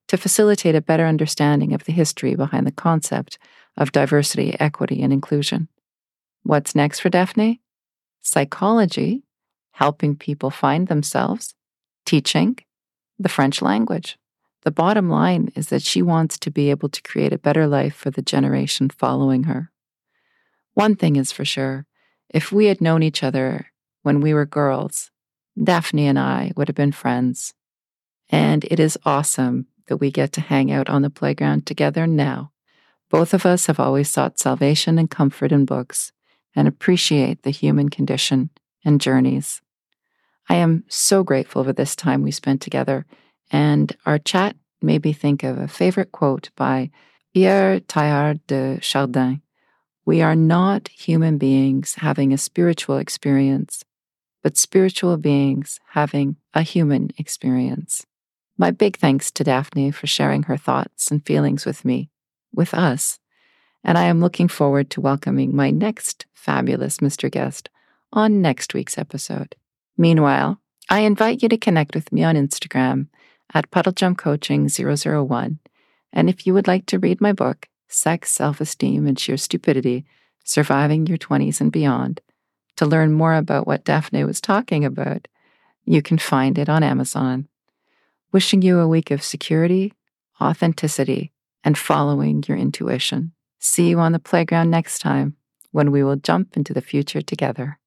to 0.09 0.17
facilitate 0.17 0.75
a 0.75 0.81
better 0.81 1.07
understanding 1.07 1.73
of 1.73 1.85
the 1.85 1.93
history 1.93 2.35
behind 2.35 2.67
the 2.67 2.73
concept 2.73 3.39
of 3.77 3.93
diversity, 3.93 4.59
equity, 4.59 5.03
and 5.03 5.13
inclusion. 5.13 5.69
What's 6.43 6.75
next 6.75 7.01
for 7.01 7.11
Daphne? 7.11 7.61
Psychology, 8.21 9.23
helping 9.73 10.17
people 10.17 10.51
find 10.51 10.89
themselves, 10.89 11.55
teaching, 12.05 12.59
the 13.19 13.29
French 13.29 13.63
language. 13.63 14.19
The 14.63 14.71
bottom 14.71 15.09
line 15.09 15.53
is 15.55 15.69
that 15.69 15.83
she 15.83 16.03
wants 16.03 16.39
to 16.39 16.51
be 16.51 16.71
able 16.71 16.89
to 16.89 17.03
create 17.03 17.33
a 17.33 17.39
better 17.39 17.67
life 17.67 17.95
for 17.95 18.11
the 18.11 18.23
generation 18.23 18.91
following 18.91 19.45
her. 19.45 19.71
One 20.75 20.97
thing 20.97 21.17
is 21.17 21.33
for 21.33 21.45
sure 21.45 21.87
if 22.29 22.53
we 22.53 22.67
had 22.67 22.81
known 22.81 23.03
each 23.03 23.23
other 23.23 23.67
when 24.03 24.21
we 24.21 24.33
were 24.35 24.47
girls, 24.47 25.11
Daphne 25.63 26.07
and 26.07 26.19
I 26.19 26.53
would 26.57 26.69
have 26.69 26.75
been 26.75 26.93
friends. 26.93 27.55
And 28.29 28.65
it 28.65 28.81
is 28.81 28.99
awesome 29.05 29.67
that 29.89 29.99
we 29.99 30.11
get 30.11 30.33
to 30.33 30.41
hang 30.41 30.71
out 30.71 30.89
on 30.89 31.03
the 31.03 31.11
playground 31.11 31.67
together 31.67 32.07
now. 32.07 32.53
Both 33.11 33.35
of 33.35 33.45
us 33.45 33.67
have 33.67 33.81
always 33.81 34.09
sought 34.09 34.39
salvation 34.39 34.99
and 34.99 35.11
comfort 35.11 35.53
in 35.53 35.65
books 35.65 36.13
and 36.55 36.69
appreciate 36.69 37.43
the 37.43 37.51
human 37.51 37.89
condition 37.89 38.51
and 38.85 39.01
journeys. 39.01 39.61
I 40.49 40.57
am 40.57 40.85
so 40.89 41.23
grateful 41.23 41.65
for 41.65 41.73
this 41.73 41.95
time 41.95 42.23
we 42.23 42.31
spent 42.31 42.61
together, 42.61 43.05
and 43.51 43.95
our 44.07 44.19
chat 44.19 44.57
made 44.81 45.05
me 45.05 45.13
think 45.13 45.43
of 45.43 45.59
a 45.59 45.69
favorite 45.69 46.13
quote 46.13 46.51
by 46.57 46.91
Pierre 47.35 47.81
Teilhard 47.81 48.41
de 48.47 48.81
Chardin 48.81 49.43
We 50.05 50.23
are 50.23 50.35
not 50.35 50.89
human 50.89 51.39
beings 51.39 51.97
having 51.97 52.33
a 52.33 52.39
spiritual 52.39 52.99
experience, 52.99 53.85
but 54.43 54.57
spiritual 54.57 55.17
beings 55.17 55.81
having 55.91 56.37
a 56.55 56.63
human 56.63 57.11
experience. 57.19 58.07
My 58.57 58.71
big 58.71 58.97
thanks 58.97 59.31
to 59.33 59.45
Daphne 59.45 59.91
for 59.91 60.07
sharing 60.07 60.45
her 60.45 60.57
thoughts 60.57 61.11
and 61.11 61.25
feelings 61.25 61.65
with 61.65 61.85
me, 61.85 62.11
with 62.53 62.75
us, 62.75 63.19
and 63.83 63.97
I 63.97 64.05
am 64.05 64.21
looking 64.21 64.49
forward 64.49 64.91
to 64.91 65.01
welcoming 65.01 65.55
my 65.55 65.71
next 65.71 66.27
fabulous 66.35 66.99
Mr. 66.99 67.31
Guest 67.31 67.71
on 68.13 68.43
next 68.43 68.75
week's 68.75 68.99
episode. 68.99 69.55
Meanwhile, 69.97 70.61
I 70.89 71.01
invite 71.01 71.43
you 71.43 71.49
to 71.49 71.57
connect 71.57 71.95
with 71.95 72.13
me 72.13 72.25
on 72.25 72.35
Instagram 72.35 73.09
at 73.55 73.71
puddlejumpcoaching001. 73.71 75.59
And 76.13 76.29
if 76.29 76.47
you 76.47 76.55
would 76.55 76.67
like 76.67 76.87
to 76.87 76.99
read 76.99 77.21
my 77.21 77.33
book, 77.33 77.69
Sex, 77.89 78.31
Self 78.31 78.61
Esteem, 78.61 79.07
and 79.07 79.19
Sheer 79.19 79.37
Stupidity 79.37 80.05
Surviving 80.45 81.07
Your 81.07 81.19
20s 81.19 81.61
and 81.61 81.71
Beyond, 81.71 82.21
to 82.81 82.87
learn 82.87 83.13
more 83.13 83.35
about 83.35 83.67
what 83.67 83.85
Daphne 83.85 84.25
was 84.25 84.41
talking 84.41 84.87
about, 84.87 85.29
you 85.85 86.01
can 86.01 86.17
find 86.17 86.57
it 86.57 86.71
on 86.71 86.83
Amazon. 86.83 87.47
Wishing 88.33 88.63
you 88.63 88.79
a 88.79 88.89
week 88.89 89.11
of 89.11 89.23
security, 89.23 89.93
authenticity, 90.41 91.31
and 91.63 91.77
following 91.77 92.43
your 92.49 92.57
intuition. 92.57 93.33
See 93.59 93.91
you 93.91 93.99
on 93.99 94.13
the 94.13 94.19
playground 94.19 94.71
next 94.71 95.01
time 95.01 95.37
when 95.73 95.91
we 95.91 96.03
will 96.03 96.17
jump 96.17 96.57
into 96.57 96.73
the 96.73 96.81
future 96.81 97.21
together. 97.21 97.79